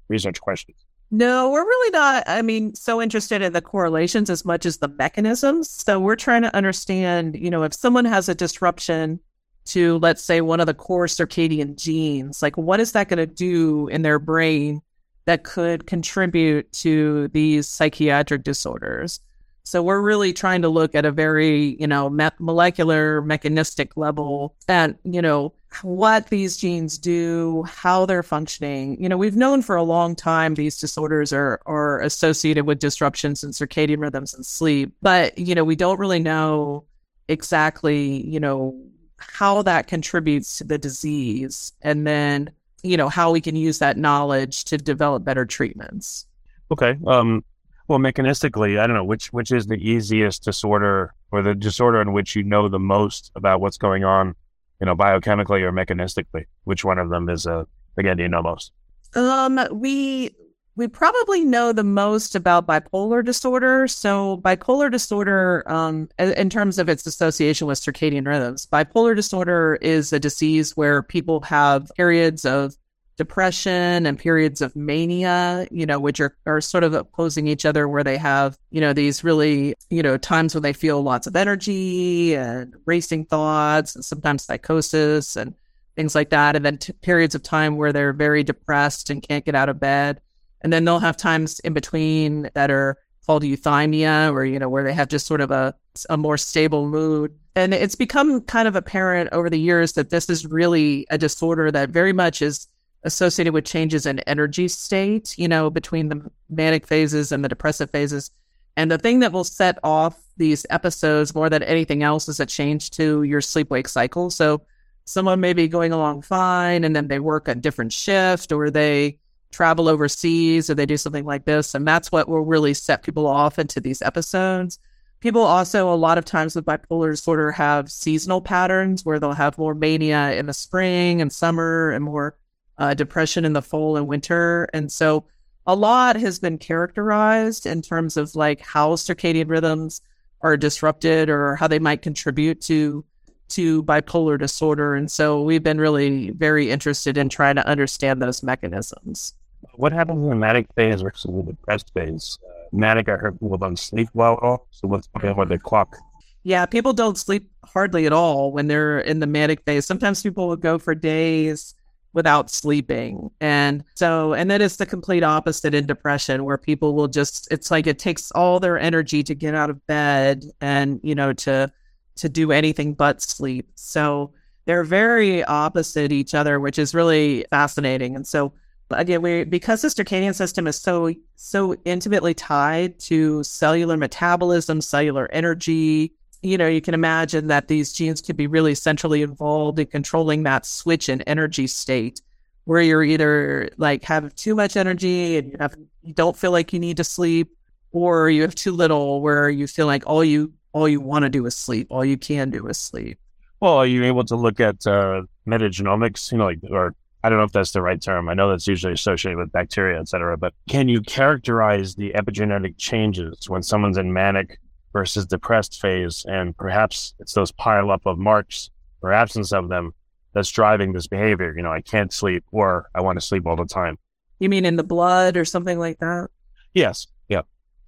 research 0.07 0.41
questions? 0.41 0.83
No, 1.09 1.51
we're 1.51 1.65
really 1.65 1.91
not, 1.91 2.23
I 2.27 2.41
mean, 2.41 2.75
so 2.75 3.01
interested 3.01 3.41
in 3.41 3.53
the 3.53 3.61
correlations 3.61 4.29
as 4.29 4.43
much 4.43 4.65
as 4.65 4.77
the 4.77 4.89
mechanisms. 4.89 5.69
So 5.69 5.99
we're 5.99 6.17
trying 6.17 6.41
to 6.41 6.53
understand, 6.55 7.37
you 7.37 7.49
know, 7.49 7.63
if 7.63 7.73
someone 7.73 8.03
has 8.05 8.27
a 8.27 8.35
disruption 8.35 9.19
to, 9.67 9.99
let's 9.99 10.23
say, 10.23 10.41
one 10.41 10.59
of 10.59 10.65
the 10.65 10.73
core 10.73 11.05
circadian 11.05 11.77
genes, 11.77 12.41
like 12.41 12.57
what 12.57 12.81
is 12.81 12.91
that 12.91 13.07
going 13.07 13.17
to 13.17 13.25
do 13.25 13.87
in 13.87 14.01
their 14.01 14.19
brain 14.19 14.81
that 15.25 15.43
could 15.43 15.87
contribute 15.87 16.69
to 16.73 17.29
these 17.29 17.67
psychiatric 17.67 18.43
disorders? 18.43 19.21
So 19.63 19.83
we're 19.83 20.01
really 20.01 20.33
trying 20.33 20.61
to 20.61 20.69
look 20.69 20.95
at 20.95 21.05
a 21.05 21.11
very, 21.11 21.77
you 21.79 21.87
know, 21.87 22.09
molecular, 22.39 23.21
mechanistic 23.21 23.95
level 23.95 24.55
at, 24.69 24.95
you 25.03 25.21
know, 25.21 25.53
what 25.81 26.27
these 26.27 26.57
genes 26.57 26.97
do, 26.97 27.63
how 27.63 28.05
they're 28.05 28.23
functioning. 28.23 29.01
You 29.01 29.09
know, 29.09 29.17
we've 29.17 29.35
known 29.35 29.61
for 29.61 29.75
a 29.75 29.83
long 29.83 30.15
time 30.15 30.55
these 30.55 30.77
disorders 30.77 31.31
are 31.33 31.61
are 31.65 32.01
associated 32.01 32.65
with 32.65 32.79
disruptions 32.79 33.43
in 33.43 33.51
circadian 33.51 33.99
rhythms 33.99 34.33
and 34.33 34.45
sleep, 34.45 34.93
but 35.01 35.37
you 35.37 35.55
know, 35.55 35.63
we 35.63 35.75
don't 35.75 35.99
really 35.99 36.19
know 36.19 36.85
exactly, 37.27 38.25
you 38.25 38.39
know, 38.39 38.79
how 39.17 39.61
that 39.63 39.87
contributes 39.87 40.57
to 40.57 40.63
the 40.63 40.77
disease 40.77 41.73
and 41.81 42.07
then, 42.07 42.51
you 42.83 42.97
know, 42.97 43.09
how 43.09 43.31
we 43.31 43.41
can 43.41 43.55
use 43.55 43.79
that 43.79 43.97
knowledge 43.97 44.63
to 44.65 44.77
develop 44.77 45.23
better 45.23 45.45
treatments. 45.45 46.25
Okay. 46.71 46.97
Um 47.05 47.43
well, 47.87 47.99
mechanistically, 47.99 48.79
I 48.79 48.85
don't 48.85 48.95
know 48.95 49.03
which 49.03 49.31
which 49.31 49.51
is 49.51 49.67
the 49.67 49.75
easiest 49.75 50.43
disorder 50.43 51.13
or 51.31 51.41
the 51.41 51.55
disorder 51.55 52.01
in 52.01 52.13
which 52.13 52.35
you 52.35 52.43
know 52.43 52.67
the 52.67 52.79
most 52.79 53.31
about 53.35 53.61
what's 53.61 53.77
going 53.77 54.03
on, 54.03 54.35
you 54.79 54.85
know, 54.85 54.95
biochemically 54.95 55.61
or 55.61 55.71
mechanistically. 55.71 56.45
Which 56.63 56.85
one 56.85 56.99
of 56.99 57.09
them 57.09 57.29
is 57.29 57.45
uh, 57.45 57.65
again 57.97 58.17
do 58.17 58.23
you 58.23 58.29
know 58.29 58.41
most? 58.41 58.71
Um, 59.15 59.59
we 59.71 60.35
we 60.77 60.87
probably 60.87 61.43
know 61.43 61.73
the 61.73 61.83
most 61.83 62.35
about 62.35 62.67
bipolar 62.67 63.25
disorder. 63.25 63.87
So 63.87 64.37
bipolar 64.37 64.91
disorder, 64.91 65.63
um, 65.65 66.07
in 66.19 66.51
terms 66.51 66.77
of 66.77 66.87
its 66.87 67.07
association 67.07 67.65
with 67.65 67.79
circadian 67.79 68.27
rhythms, 68.27 68.67
bipolar 68.67 69.15
disorder 69.15 69.79
is 69.81 70.13
a 70.13 70.19
disease 70.19 70.77
where 70.77 71.01
people 71.01 71.41
have 71.41 71.91
periods 71.95 72.45
of 72.45 72.75
depression 73.17 74.05
and 74.05 74.17
periods 74.17 74.61
of 74.61 74.75
mania, 74.75 75.67
you 75.71 75.85
know, 75.85 75.99
which 75.99 76.19
are, 76.19 76.35
are 76.45 76.61
sort 76.61 76.83
of 76.83 76.93
opposing 76.93 77.47
each 77.47 77.65
other, 77.65 77.87
where 77.87 78.03
they 78.03 78.17
have, 78.17 78.57
you 78.69 78.79
know, 78.79 78.93
these 78.93 79.23
really, 79.23 79.75
you 79.89 80.03
know, 80.03 80.17
times 80.17 80.53
when 80.53 80.63
they 80.63 80.73
feel 80.73 81.01
lots 81.01 81.27
of 81.27 81.35
energy 81.35 82.35
and 82.35 82.75
racing 82.85 83.25
thoughts 83.25 83.95
and 83.95 84.05
sometimes 84.05 84.43
psychosis 84.43 85.35
and 85.35 85.55
things 85.95 86.13
like 86.13 86.29
that. 86.29 86.55
And 86.55 86.63
then 86.63 86.77
t- 86.77 86.93
periods 87.01 87.35
of 87.35 87.43
time 87.43 87.75
where 87.75 87.91
they're 87.91 88.13
very 88.13 88.43
depressed 88.43 89.09
and 89.09 89.21
can't 89.21 89.45
get 89.45 89.55
out 89.55 89.69
of 89.69 89.79
bed. 89.79 90.21
And 90.61 90.71
then 90.71 90.85
they'll 90.85 90.99
have 90.99 91.17
times 91.17 91.59
in 91.61 91.73
between 91.73 92.49
that 92.53 92.71
are 92.71 92.97
called 93.25 93.43
euthymia 93.43 94.31
or, 94.31 94.45
you 94.45 94.59
know, 94.59 94.69
where 94.69 94.83
they 94.83 94.93
have 94.93 95.09
just 95.09 95.25
sort 95.25 95.41
of 95.41 95.51
a, 95.51 95.73
a 96.09 96.17
more 96.17 96.37
stable 96.37 96.87
mood. 96.87 97.35
And 97.55 97.73
it's 97.73 97.95
become 97.95 98.41
kind 98.41 98.67
of 98.67 98.75
apparent 98.75 99.29
over 99.31 99.49
the 99.49 99.59
years 99.59 99.93
that 99.93 100.11
this 100.11 100.29
is 100.29 100.45
really 100.45 101.07
a 101.09 101.17
disorder 101.17 101.71
that 101.71 101.89
very 101.89 102.13
much 102.13 102.41
is 102.41 102.67
associated 103.07 103.53
with 103.53 103.65
changes 103.65 104.05
in 104.05 104.19
energy 104.19 104.67
state, 104.67 105.37
you 105.37 105.47
know, 105.47 105.69
between 105.69 106.09
the 106.09 106.29
manic 106.49 106.85
phases 106.85 107.31
and 107.31 107.43
the 107.43 107.49
depressive 107.49 107.89
phases. 107.89 108.29
And 108.75 108.91
the 108.91 108.99
thing 108.99 109.19
that 109.21 109.31
will 109.31 109.43
set 109.43 109.79
off 109.83 110.21
these 110.37 110.67
episodes 110.69 111.33
more 111.33 111.49
than 111.49 111.63
anything 111.63 112.03
else 112.03 112.27
is 112.27 112.39
a 112.39 112.45
change 112.45 112.91
to 112.91 113.23
your 113.23 113.41
sleep 113.41 113.71
wake 113.71 113.87
cycle. 113.87 114.29
So 114.29 114.61
someone 115.05 115.39
may 115.39 115.53
be 115.53 115.67
going 115.67 115.91
along 115.91 116.21
fine 116.21 116.83
and 116.83 116.95
then 116.95 117.07
they 117.07 117.19
work 117.19 117.47
a 117.47 117.55
different 117.55 117.91
shift 117.93 118.51
or 118.51 118.69
they 118.69 119.17
travel 119.51 119.87
overseas 119.87 120.69
or 120.69 120.75
they 120.75 120.85
do 120.85 120.97
something 120.97 121.25
like 121.25 121.45
this. 121.45 121.73
And 121.73 121.87
that's 121.87 122.11
what 122.11 122.29
will 122.29 122.41
really 122.41 122.75
set 122.75 123.01
people 123.01 123.25
off 123.25 123.57
into 123.57 123.79
these 123.79 124.03
episodes. 124.03 124.77
People 125.19 125.41
also, 125.41 125.91
a 125.91 125.95
lot 125.95 126.19
of 126.19 126.25
times 126.25 126.55
with 126.55 126.65
bipolar 126.65 127.09
disorder, 127.09 127.51
have 127.51 127.91
seasonal 127.91 128.41
patterns 128.41 129.03
where 129.03 129.19
they'll 129.19 129.31
have 129.31 129.57
more 129.57 129.73
mania 129.73 130.33
in 130.33 130.45
the 130.45 130.53
spring 130.53 131.21
and 131.21 131.33
summer 131.33 131.89
and 131.89 132.05
more 132.05 132.37
uh, 132.77 132.93
depression 132.93 133.45
in 133.45 133.53
the 133.53 133.61
fall 133.61 133.97
and 133.97 134.07
winter. 134.07 134.67
And 134.73 134.91
so 134.91 135.25
a 135.65 135.75
lot 135.75 136.15
has 136.15 136.39
been 136.39 136.57
characterized 136.57 137.65
in 137.65 137.81
terms 137.81 138.17
of 138.17 138.35
like 138.35 138.61
how 138.61 138.91
circadian 138.95 139.49
rhythms 139.49 140.01
are 140.41 140.55
disrupted 140.55 141.29
or 141.29 141.55
how 141.55 141.67
they 141.67 141.79
might 141.79 142.01
contribute 142.01 142.61
to 142.61 143.03
to 143.49 143.81
bipolar 143.83 144.37
disorder. 144.37 144.95
And 144.95 145.09
so 145.09 145.41
we've 145.41 145.63
been 145.63 145.79
really 145.79 146.31
very 146.31 146.69
interested 146.69 147.17
in 147.17 147.29
trying 147.29 147.55
to 147.55 147.65
understand 147.65 148.21
those 148.21 148.43
mechanisms. 148.43 149.33
What 149.75 149.93
happens 149.93 150.21
in 150.21 150.29
the 150.29 150.35
manic 150.35 150.67
phase 150.75 151.01
versus 151.01 151.31
the 151.33 151.43
depressed 151.43 151.93
phase? 151.93 152.37
Uh, 152.45 152.75
manic, 152.75 153.07
I 153.07 153.13
heard 153.13 153.39
people 153.39 153.57
don't 153.57 153.79
sleep 153.79 154.09
well 154.13 154.33
at 154.33 154.43
all. 154.43 154.67
So 154.71 154.89
what's 154.89 155.07
going 155.07 155.31
on 155.31 155.37
with 155.37 155.49
the 155.49 155.59
clock? 155.59 155.95
Yeah, 156.43 156.65
people 156.65 156.93
don't 156.93 157.17
sleep 157.17 157.49
hardly 157.63 158.05
at 158.05 158.13
all 158.13 158.51
when 158.51 158.67
they're 158.67 158.99
in 158.99 159.19
the 159.19 159.27
manic 159.27 159.63
phase. 159.63 159.85
Sometimes 159.85 160.21
people 160.21 160.47
will 160.47 160.55
go 160.57 160.77
for 160.77 160.93
days 160.93 161.73
without 162.17 162.49
sleeping. 162.49 163.29
And 163.39 163.83
so, 163.93 164.33
and 164.33 164.49
then 164.49 164.59
it's 164.59 164.77
the 164.77 164.87
complete 164.87 165.23
opposite 165.23 165.75
in 165.75 165.85
depression 165.85 166.43
where 166.45 166.57
people 166.57 166.95
will 166.95 167.07
just, 167.07 167.47
it's 167.51 167.69
like 167.69 167.85
it 167.85 167.99
takes 167.99 168.31
all 168.31 168.59
their 168.59 168.77
energy 168.77 169.21
to 169.21 169.35
get 169.35 169.53
out 169.53 169.69
of 169.69 169.85
bed 169.85 170.43
and, 170.59 170.99
you 171.03 171.13
know, 171.13 171.31
to, 171.33 171.71
to 172.15 172.27
do 172.27 172.51
anything 172.51 172.95
but 172.95 173.21
sleep. 173.21 173.69
So 173.75 174.33
they're 174.65 174.83
very 174.83 175.43
opposite 175.43 176.11
each 176.11 176.33
other, 176.33 176.59
which 176.59 176.79
is 176.79 176.95
really 176.95 177.45
fascinating. 177.51 178.15
And 178.15 178.25
so, 178.25 178.51
again, 178.89 179.21
we, 179.21 179.43
because 179.43 179.83
the 179.83 179.89
circadian 179.89 180.33
system 180.33 180.65
is 180.65 180.75
so, 180.75 181.13
so 181.35 181.75
intimately 181.85 182.33
tied 182.33 182.99
to 183.01 183.43
cellular 183.43 183.95
metabolism, 183.95 184.81
cellular 184.81 185.29
energy, 185.31 186.13
you 186.41 186.57
know, 186.57 186.67
you 186.67 186.81
can 186.81 186.93
imagine 186.93 187.47
that 187.47 187.67
these 187.67 187.93
genes 187.93 188.21
could 188.21 188.37
be 188.37 188.47
really 188.47 188.75
centrally 188.75 189.21
involved 189.21 189.79
in 189.79 189.87
controlling 189.87 190.43
that 190.43 190.65
switch 190.65 191.09
in 191.09 191.21
energy 191.23 191.67
state 191.67 192.21
where 192.67 192.81
you're 192.81 193.03
either 193.03 193.69
like 193.77 194.03
have 194.03 194.35
too 194.35 194.53
much 194.53 194.75
energy 194.75 195.37
and 195.37 195.51
you 195.51 195.57
have 195.57 195.75
you 196.03 196.13
don't 196.13 196.35
feel 196.35 196.51
like 196.51 196.73
you 196.73 196.79
need 196.79 196.97
to 196.97 197.03
sleep 197.03 197.49
or 197.93 198.29
you 198.29 198.41
have 198.41 198.55
too 198.55 198.73
little 198.73 199.21
where 199.21 199.49
you 199.49 199.67
feel 199.67 199.85
like 199.87 200.03
all 200.05 200.23
you 200.23 200.51
all 200.73 200.87
you 200.87 200.99
want 200.99 201.23
to 201.23 201.29
do 201.29 201.45
is 201.45 201.55
sleep 201.55 201.87
all 201.89 202.03
you 202.03 202.17
can 202.17 202.49
do 202.49 202.67
is 202.67 202.77
sleep. 202.77 203.17
Well 203.61 203.77
are 203.77 203.87
you 203.87 204.03
able 204.03 204.25
to 204.25 204.35
look 204.35 204.59
at 204.59 204.85
uh, 204.85 205.21
metagenomics? 205.47 206.29
You 206.31 206.39
know 206.39 206.45
like 206.45 206.59
or 206.69 206.93
i 207.23 207.29
don't 207.29 207.37
know 207.37 207.45
if 207.45 207.53
that's 207.53 207.71
the 207.71 207.81
right 207.81 208.01
term. 208.01 208.27
I 208.27 208.33
know 208.33 208.49
that's 208.49 208.67
usually 208.67 208.93
associated 208.93 209.37
with 209.37 209.51
bacteria 209.53 209.99
et 210.01 210.09
cetera 210.09 210.37
but 210.37 210.53
can 210.69 210.89
you 210.89 211.01
characterize 211.01 211.95
the 211.95 212.11
epigenetic 212.11 212.77
changes 212.77 213.49
when 213.49 213.63
someone's 213.63 213.97
in 213.97 214.11
manic 214.11 214.59
versus 214.97 215.27
depressed 215.27 215.79
phase. 215.79 216.25
And 216.27 216.57
perhaps 216.57 217.13
it's 217.19 217.33
those 217.33 217.51
pile 217.51 217.91
up 217.91 218.07
of 218.07 218.17
marks 218.17 218.71
or 219.03 219.13
absence 219.13 219.53
of 219.53 219.69
them 219.69 219.93
that's 220.33 220.49
driving 220.49 220.91
this 220.91 221.05
behavior. 221.05 221.53
You 221.55 221.61
know, 221.61 221.71
I 221.71 221.81
can't 221.81 222.11
sleep 222.11 222.43
or 222.51 222.89
I 222.95 223.01
want 223.01 223.19
to 223.19 223.25
sleep 223.25 223.45
all 223.45 223.55
the 223.55 223.65
time. 223.65 223.99
You 224.39 224.49
mean 224.49 224.65
in 224.65 224.75
the 224.75 224.83
blood 224.83 225.37
or 225.37 225.45
something 225.45 225.77
like 225.77 225.99
that? 225.99 226.29
Yes. 226.73 227.05
Yeah. 227.29 227.41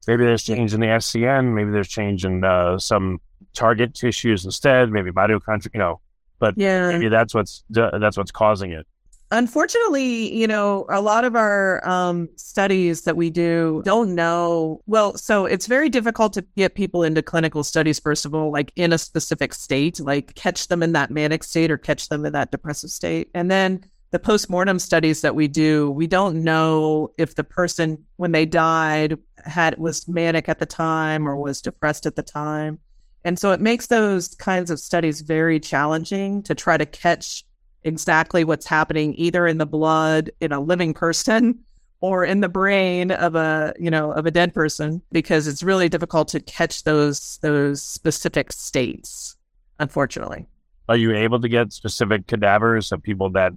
Maybe 0.08 0.24
there's 0.24 0.44
change 0.44 0.76
in 0.76 0.82
the 0.82 0.86
SCN. 0.86 1.56
Maybe 1.56 1.72
there's 1.72 1.88
change 1.88 2.26
in 2.26 2.44
uh, 2.44 2.78
some 2.78 3.22
target 3.56 3.96
tissues 3.96 4.46
instead. 4.46 4.92
Maybe 4.92 5.10
mitochondria. 5.10 5.74
You 5.74 5.80
know, 5.80 6.02
but 6.38 6.54
yeah. 6.58 6.90
maybe 6.90 7.10
that's 7.10 7.34
what's 7.34 7.64
that's 7.70 8.18
what's 8.18 8.32
causing 8.32 8.72
it 8.72 8.86
unfortunately, 9.32 10.36
you 10.36 10.48
know, 10.48 10.86
a 10.90 11.02
lot 11.02 11.24
of 11.24 11.36
our 11.36 11.88
um, 11.88 12.30
studies 12.36 13.04
that 13.04 13.16
we 13.16 13.30
do 13.30 13.82
don't 13.86 14.16
know. 14.16 14.82
Well, 14.86 15.18
so 15.18 15.46
it's 15.46 15.68
very 15.68 15.90
difficult 15.90 16.34
to 16.34 16.46
get 16.56 16.76
people 16.76 17.04
into 17.04 17.22
clinical 17.22 17.64
studies, 17.64 18.00
first 18.00 18.26
of 18.26 18.34
all, 18.34 18.52
like 18.52 18.72
in 18.76 18.94
a 18.94 18.98
specific 18.98 19.54
state, 19.54 20.00
like 20.00 20.36
catch 20.36 20.68
them 20.68 20.82
in 20.82 20.94
that 20.94 21.12
manic 21.12 21.44
state 21.44 21.72
or 21.72 21.78
catch 21.78 22.10
them 22.10 22.26
in 22.26 22.34
that 22.34 22.52
depressive 22.52 22.90
state. 22.90 23.30
And 23.34 23.52
then 23.52 23.84
the 24.12 24.20
postmortem 24.20 24.80
studies 24.80 25.22
that 25.22 25.36
we 25.36 25.48
do, 25.48 25.92
we 25.92 26.08
don't 26.08 26.44
know 26.44 27.12
if 27.18 27.36
the 27.36 27.44
person, 27.44 28.04
when 28.18 28.32
they 28.32 28.46
died, 28.46 29.18
had 29.46 29.78
was 29.78 30.08
manic 30.08 30.50
at 30.50 30.60
the 30.60 30.66
time 30.66 31.28
or 31.28 31.36
was 31.36 31.62
depressed 31.62 32.06
at 32.08 32.16
the 32.16 32.24
time. 32.24 32.80
And 33.24 33.38
so 33.38 33.52
it 33.52 33.62
makes 33.62 33.88
those 33.88 34.30
kinds 34.30 34.72
of 34.72 34.80
studies 34.80 35.22
very 35.22 35.60
challenging 35.60 36.42
to 36.44 36.56
try 36.56 36.78
to 36.78 36.86
catch 36.86 37.46
exactly 37.84 38.44
what's 38.44 38.66
happening 38.66 39.14
either 39.18 39.48
in 39.48 39.58
the 39.58 39.66
blood 39.66 40.32
in 40.42 40.52
a 40.52 40.60
living 40.60 40.94
person 40.94 41.60
or 42.02 42.24
in 42.24 42.42
the 42.42 42.50
brain 42.50 43.12
of 43.12 43.36
a 43.36 43.74
you 43.80 43.90
know 43.90 44.12
of 44.12 44.26
a 44.26 44.32
dead 44.32 44.54
person 44.54 45.02
because 45.12 45.48
it's 45.48 45.64
really 45.64 45.90
difficult 45.90 46.28
to 46.30 46.40
catch 46.40 46.84
those 46.84 47.40
those 47.42 47.82
specific 47.82 48.52
states 48.52 49.36
unfortunately. 49.80 50.46
Are 50.90 50.98
you 50.98 51.14
able 51.16 51.40
to 51.40 51.48
get 51.48 51.72
specific 51.72 52.28
cadavers 52.28 52.92
of 52.92 53.02
people 53.02 53.30
that 53.32 53.54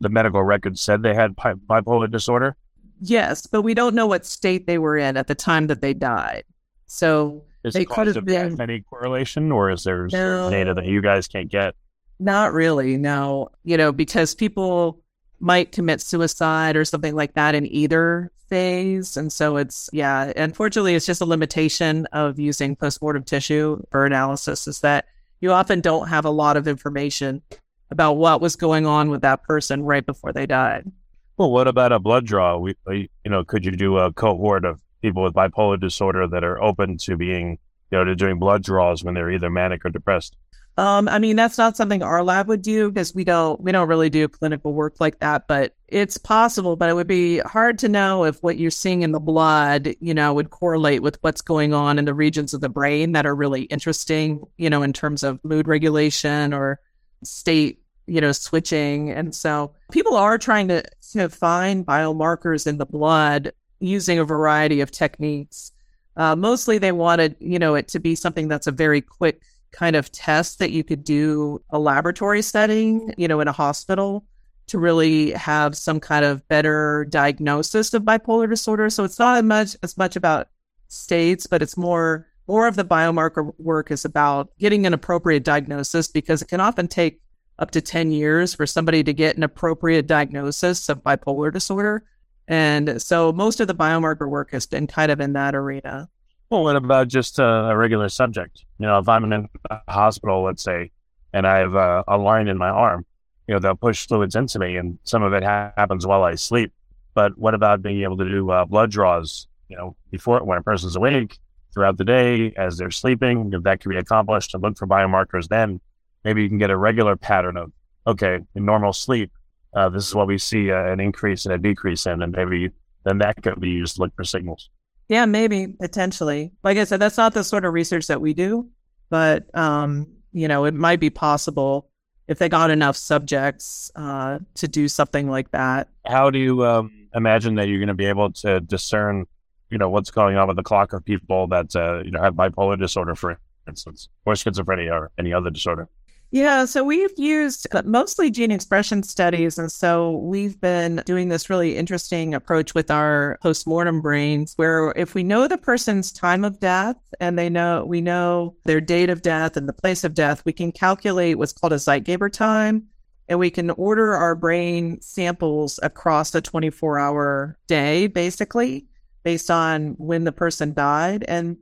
the 0.00 0.08
medical 0.08 0.42
record 0.42 0.78
said 0.78 1.02
they 1.02 1.14
had 1.14 1.36
bipolar 1.36 2.10
disorder? 2.10 2.56
Yes 3.00 3.46
but 3.46 3.62
we 3.62 3.74
don't 3.74 3.94
know 3.94 4.06
what 4.06 4.24
state 4.24 4.66
they 4.66 4.78
were 4.78 4.96
in 4.96 5.16
at 5.16 5.26
the 5.26 5.34
time 5.34 5.66
that 5.66 5.80
they 5.80 5.94
died. 5.94 6.44
So 6.86 7.44
is 7.64 7.74
they 7.74 7.84
could 7.84 8.06
have 8.06 8.24
been 8.24 8.60
any 8.60 8.80
correlation 8.80 9.50
or 9.50 9.70
is 9.70 9.82
there 9.84 10.06
no, 10.06 10.48
data 10.50 10.72
that 10.74 10.86
you 10.86 11.02
guys 11.02 11.26
can't 11.26 11.50
get 11.50 11.74
not 12.18 12.52
really 12.52 12.96
no 12.96 13.48
you 13.64 13.76
know 13.76 13.92
because 13.92 14.34
people 14.34 15.00
might 15.40 15.72
commit 15.72 16.00
suicide 16.00 16.76
or 16.76 16.84
something 16.84 17.14
like 17.14 17.34
that 17.34 17.54
in 17.54 17.66
either 17.66 18.32
phase. 18.48 19.16
And 19.16 19.32
so 19.32 19.56
it's, 19.56 19.90
yeah, 19.92 20.32
unfortunately, 20.36 20.94
it's 20.94 21.06
just 21.06 21.20
a 21.20 21.26
limitation 21.26 22.06
of 22.12 22.38
using 22.38 22.76
postmortem 22.76 23.24
tissue 23.24 23.82
for 23.90 24.06
analysis 24.06 24.66
is 24.66 24.80
that 24.80 25.06
you 25.40 25.52
often 25.52 25.80
don't 25.80 26.08
have 26.08 26.24
a 26.24 26.30
lot 26.30 26.56
of 26.56 26.66
information 26.66 27.42
about 27.90 28.14
what 28.14 28.40
was 28.40 28.56
going 28.56 28.86
on 28.86 29.10
with 29.10 29.22
that 29.22 29.42
person 29.42 29.82
right 29.82 30.04
before 30.04 30.32
they 30.32 30.46
died. 30.46 30.90
Well, 31.36 31.50
what 31.50 31.68
about 31.68 31.92
a 31.92 31.98
blood 31.98 32.24
draw? 32.24 32.56
We, 32.56 32.74
uh, 32.86 32.92
you 32.92 33.08
know, 33.26 33.44
could 33.44 33.64
you 33.64 33.72
do 33.72 33.98
a 33.98 34.12
cohort 34.12 34.64
of 34.64 34.80
people 35.02 35.22
with 35.22 35.34
bipolar 35.34 35.78
disorder 35.78 36.26
that 36.26 36.42
are 36.42 36.60
open 36.62 36.96
to 36.98 37.16
being, 37.16 37.58
you 37.90 37.98
know, 37.98 38.04
to 38.04 38.16
doing 38.16 38.38
blood 38.38 38.62
draws 38.62 39.04
when 39.04 39.14
they're 39.14 39.30
either 39.30 39.50
manic 39.50 39.84
or 39.84 39.90
depressed? 39.90 40.36
Um, 40.78 41.08
I 41.08 41.18
mean, 41.18 41.36
that's 41.36 41.56
not 41.56 41.76
something 41.76 42.02
our 42.02 42.22
lab 42.22 42.48
would 42.48 42.60
do 42.60 42.90
because 42.90 43.14
we 43.14 43.24
don't 43.24 43.58
we 43.62 43.72
don't 43.72 43.88
really 43.88 44.10
do 44.10 44.28
clinical 44.28 44.74
work 44.74 44.96
like 45.00 45.20
that. 45.20 45.48
But 45.48 45.74
it's 45.88 46.18
possible. 46.18 46.76
But 46.76 46.90
it 46.90 46.94
would 46.94 47.06
be 47.06 47.38
hard 47.38 47.78
to 47.78 47.88
know 47.88 48.24
if 48.24 48.42
what 48.42 48.58
you're 48.58 48.70
seeing 48.70 49.02
in 49.02 49.12
the 49.12 49.20
blood, 49.20 49.94
you 50.00 50.12
know, 50.12 50.34
would 50.34 50.50
correlate 50.50 51.02
with 51.02 51.18
what's 51.22 51.40
going 51.40 51.72
on 51.72 51.98
in 51.98 52.04
the 52.04 52.12
regions 52.12 52.52
of 52.52 52.60
the 52.60 52.68
brain 52.68 53.12
that 53.12 53.24
are 53.24 53.34
really 53.34 53.62
interesting, 53.62 54.42
you 54.58 54.68
know, 54.68 54.82
in 54.82 54.92
terms 54.92 55.22
of 55.22 55.42
mood 55.42 55.66
regulation 55.66 56.52
or 56.52 56.78
state, 57.24 57.80
you 58.06 58.20
know, 58.20 58.32
switching. 58.32 59.10
And 59.10 59.34
so 59.34 59.72
people 59.90 60.16
are 60.16 60.36
trying 60.36 60.68
to 60.68 60.82
to 61.12 61.30
find 61.30 61.86
biomarkers 61.86 62.66
in 62.66 62.76
the 62.76 62.86
blood 62.86 63.52
using 63.80 64.18
a 64.18 64.24
variety 64.24 64.82
of 64.82 64.90
techniques. 64.90 65.72
Uh, 66.18 66.36
mostly, 66.36 66.76
they 66.76 66.92
wanted, 66.92 67.36
you 67.40 67.58
know, 67.58 67.74
it 67.74 67.88
to 67.88 67.98
be 67.98 68.14
something 68.14 68.48
that's 68.48 68.66
a 68.66 68.72
very 68.72 69.00
quick 69.00 69.40
kind 69.72 69.96
of 69.96 70.10
test 70.12 70.58
that 70.58 70.70
you 70.70 70.82
could 70.84 71.04
do 71.04 71.62
a 71.70 71.78
laboratory 71.78 72.42
setting, 72.42 73.12
you 73.16 73.28
know, 73.28 73.40
in 73.40 73.48
a 73.48 73.52
hospital 73.52 74.24
to 74.68 74.78
really 74.78 75.30
have 75.32 75.76
some 75.76 76.00
kind 76.00 76.24
of 76.24 76.46
better 76.48 77.06
diagnosis 77.08 77.94
of 77.94 78.02
bipolar 78.02 78.48
disorder. 78.48 78.90
So 78.90 79.04
it's 79.04 79.18
not 79.18 79.38
as 79.38 79.44
much 79.44 79.76
as 79.82 79.96
much 79.96 80.16
about 80.16 80.48
states, 80.88 81.46
but 81.46 81.62
it's 81.62 81.76
more 81.76 82.26
more 82.48 82.66
of 82.66 82.76
the 82.76 82.84
biomarker 82.84 83.52
work 83.58 83.90
is 83.90 84.04
about 84.04 84.50
getting 84.58 84.86
an 84.86 84.94
appropriate 84.94 85.42
diagnosis 85.42 86.08
because 86.08 86.42
it 86.42 86.48
can 86.48 86.60
often 86.60 86.86
take 86.86 87.20
up 87.58 87.70
to 87.72 87.80
10 87.80 88.12
years 88.12 88.54
for 88.54 88.66
somebody 88.66 89.02
to 89.02 89.12
get 89.12 89.36
an 89.36 89.42
appropriate 89.42 90.06
diagnosis 90.06 90.88
of 90.88 91.02
bipolar 91.02 91.52
disorder. 91.52 92.04
And 92.46 93.02
so 93.02 93.32
most 93.32 93.60
of 93.60 93.66
the 93.66 93.74
biomarker 93.74 94.28
work 94.28 94.52
has 94.52 94.66
been 94.66 94.86
kind 94.86 95.10
of 95.10 95.20
in 95.20 95.32
that 95.32 95.54
arena. 95.54 96.08
Well, 96.50 96.62
what 96.62 96.76
about 96.76 97.08
just 97.08 97.38
a, 97.38 97.44
a 97.44 97.76
regular 97.76 98.08
subject? 98.08 98.64
You 98.78 98.86
know, 98.86 98.98
if 98.98 99.08
I'm 99.08 99.24
in 99.32 99.48
a 99.70 99.80
hospital, 99.88 100.44
let's 100.44 100.62
say, 100.62 100.92
and 101.32 101.46
I 101.46 101.58
have 101.58 101.74
a, 101.74 102.16
line 102.16 102.48
in 102.48 102.56
my 102.56 102.68
arm, 102.68 103.04
you 103.46 103.54
know, 103.54 103.58
they'll 103.58 103.74
push 103.74 104.06
fluids 104.06 104.36
into 104.36 104.58
me, 104.58 104.76
and 104.76 104.98
some 105.02 105.22
of 105.22 105.32
it 105.32 105.42
ha- 105.42 105.72
happens 105.76 106.06
while 106.06 106.22
I 106.22 106.36
sleep. 106.36 106.72
But 107.14 107.36
what 107.36 107.54
about 107.54 107.82
being 107.82 108.02
able 108.02 108.16
to 108.18 108.28
do 108.28 108.50
uh, 108.50 108.64
blood 108.64 108.90
draws? 108.90 109.48
You 109.68 109.76
know, 109.76 109.96
before 110.10 110.44
when 110.44 110.58
a 110.58 110.62
person's 110.62 110.94
awake 110.94 111.38
throughout 111.74 111.98
the 111.98 112.04
day 112.04 112.52
as 112.56 112.78
they're 112.78 112.90
sleeping, 112.92 113.50
if 113.52 113.64
that 113.64 113.80
can 113.80 113.90
be 113.90 113.96
accomplished, 113.96 114.54
and 114.54 114.62
look 114.62 114.78
for 114.78 114.86
biomarkers. 114.86 115.48
Then 115.48 115.80
maybe 116.24 116.42
you 116.42 116.48
can 116.48 116.58
get 116.58 116.70
a 116.70 116.76
regular 116.76 117.16
pattern 117.16 117.56
of 117.56 117.72
okay, 118.06 118.38
in 118.54 118.64
normal 118.64 118.92
sleep, 118.92 119.32
uh, 119.74 119.88
this 119.88 120.06
is 120.06 120.14
what 120.14 120.28
we 120.28 120.38
see 120.38 120.70
uh, 120.70 120.92
an 120.92 121.00
increase 121.00 121.44
and 121.44 121.54
a 121.54 121.58
decrease 121.58 122.06
in, 122.06 122.22
and 122.22 122.32
maybe 122.32 122.70
then 123.04 123.18
that 123.18 123.42
could 123.42 123.60
be 123.60 123.70
used 123.70 123.96
to 123.96 124.02
look 124.02 124.14
for 124.14 124.24
signals. 124.24 124.70
Yeah, 125.08 125.24
maybe 125.26 125.68
potentially. 125.68 126.52
Like 126.62 126.78
I 126.78 126.84
said, 126.84 127.00
that's 127.00 127.16
not 127.16 127.34
the 127.34 127.44
sort 127.44 127.64
of 127.64 127.72
research 127.72 128.08
that 128.08 128.20
we 128.20 128.34
do, 128.34 128.68
but 129.08 129.46
um, 129.54 130.08
you 130.32 130.48
know, 130.48 130.64
it 130.64 130.74
might 130.74 131.00
be 131.00 131.10
possible 131.10 131.88
if 132.28 132.38
they 132.38 132.48
got 132.48 132.70
enough 132.70 132.96
subjects 132.96 133.90
uh, 133.94 134.40
to 134.54 134.68
do 134.68 134.88
something 134.88 135.30
like 135.30 135.50
that. 135.52 135.88
How 136.06 136.30
do 136.30 136.38
you 136.38 136.64
um, 136.66 137.08
imagine 137.14 137.54
that 137.56 137.68
you're 137.68 137.78
going 137.78 137.88
to 137.88 137.94
be 137.94 138.06
able 138.06 138.32
to 138.32 138.60
discern, 138.60 139.26
you 139.70 139.78
know, 139.78 139.88
what's 139.88 140.10
going 140.10 140.36
on 140.36 140.48
with 140.48 140.56
the 140.56 140.62
clock 140.62 140.92
of 140.92 141.04
people 141.04 141.46
that 141.48 141.74
uh, 141.76 142.02
you 142.04 142.10
know 142.10 142.20
have 142.20 142.34
bipolar 142.34 142.78
disorder, 142.78 143.14
for 143.14 143.38
instance, 143.68 144.08
or 144.24 144.34
schizophrenia 144.34 144.92
or 144.92 145.10
any 145.18 145.32
other 145.32 145.50
disorder? 145.50 145.88
Yeah, 146.32 146.64
so 146.64 146.82
we've 146.82 147.16
used 147.16 147.68
uh, 147.72 147.82
mostly 147.84 148.30
gene 148.30 148.50
expression 148.50 149.02
studies. 149.02 149.58
And 149.58 149.70
so 149.70 150.16
we've 150.18 150.60
been 150.60 151.02
doing 151.06 151.28
this 151.28 151.48
really 151.48 151.76
interesting 151.76 152.34
approach 152.34 152.74
with 152.74 152.90
our 152.90 153.38
postmortem 153.42 154.00
brains, 154.00 154.54
where 154.56 154.92
if 154.96 155.14
we 155.14 155.22
know 155.22 155.46
the 155.46 155.56
person's 155.56 156.10
time 156.10 156.44
of 156.44 156.58
death 156.58 156.96
and 157.20 157.38
they 157.38 157.48
know 157.48 157.84
we 157.86 158.00
know 158.00 158.56
their 158.64 158.80
date 158.80 159.08
of 159.08 159.22
death 159.22 159.56
and 159.56 159.68
the 159.68 159.72
place 159.72 160.02
of 160.02 160.14
death, 160.14 160.44
we 160.44 160.52
can 160.52 160.72
calculate 160.72 161.38
what's 161.38 161.52
called 161.52 161.72
a 161.72 161.76
Zeitgeber 161.76 162.32
time. 162.32 162.88
And 163.28 163.38
we 163.38 163.50
can 163.50 163.70
order 163.70 164.14
our 164.14 164.36
brain 164.36 165.00
samples 165.00 165.80
across 165.82 166.34
a 166.34 166.40
24 166.40 166.98
hour 166.98 167.58
day, 167.66 168.08
basically, 168.08 168.86
based 169.24 169.50
on 169.50 169.94
when 169.98 170.24
the 170.24 170.32
person 170.32 170.72
died. 170.72 171.24
And 171.26 171.56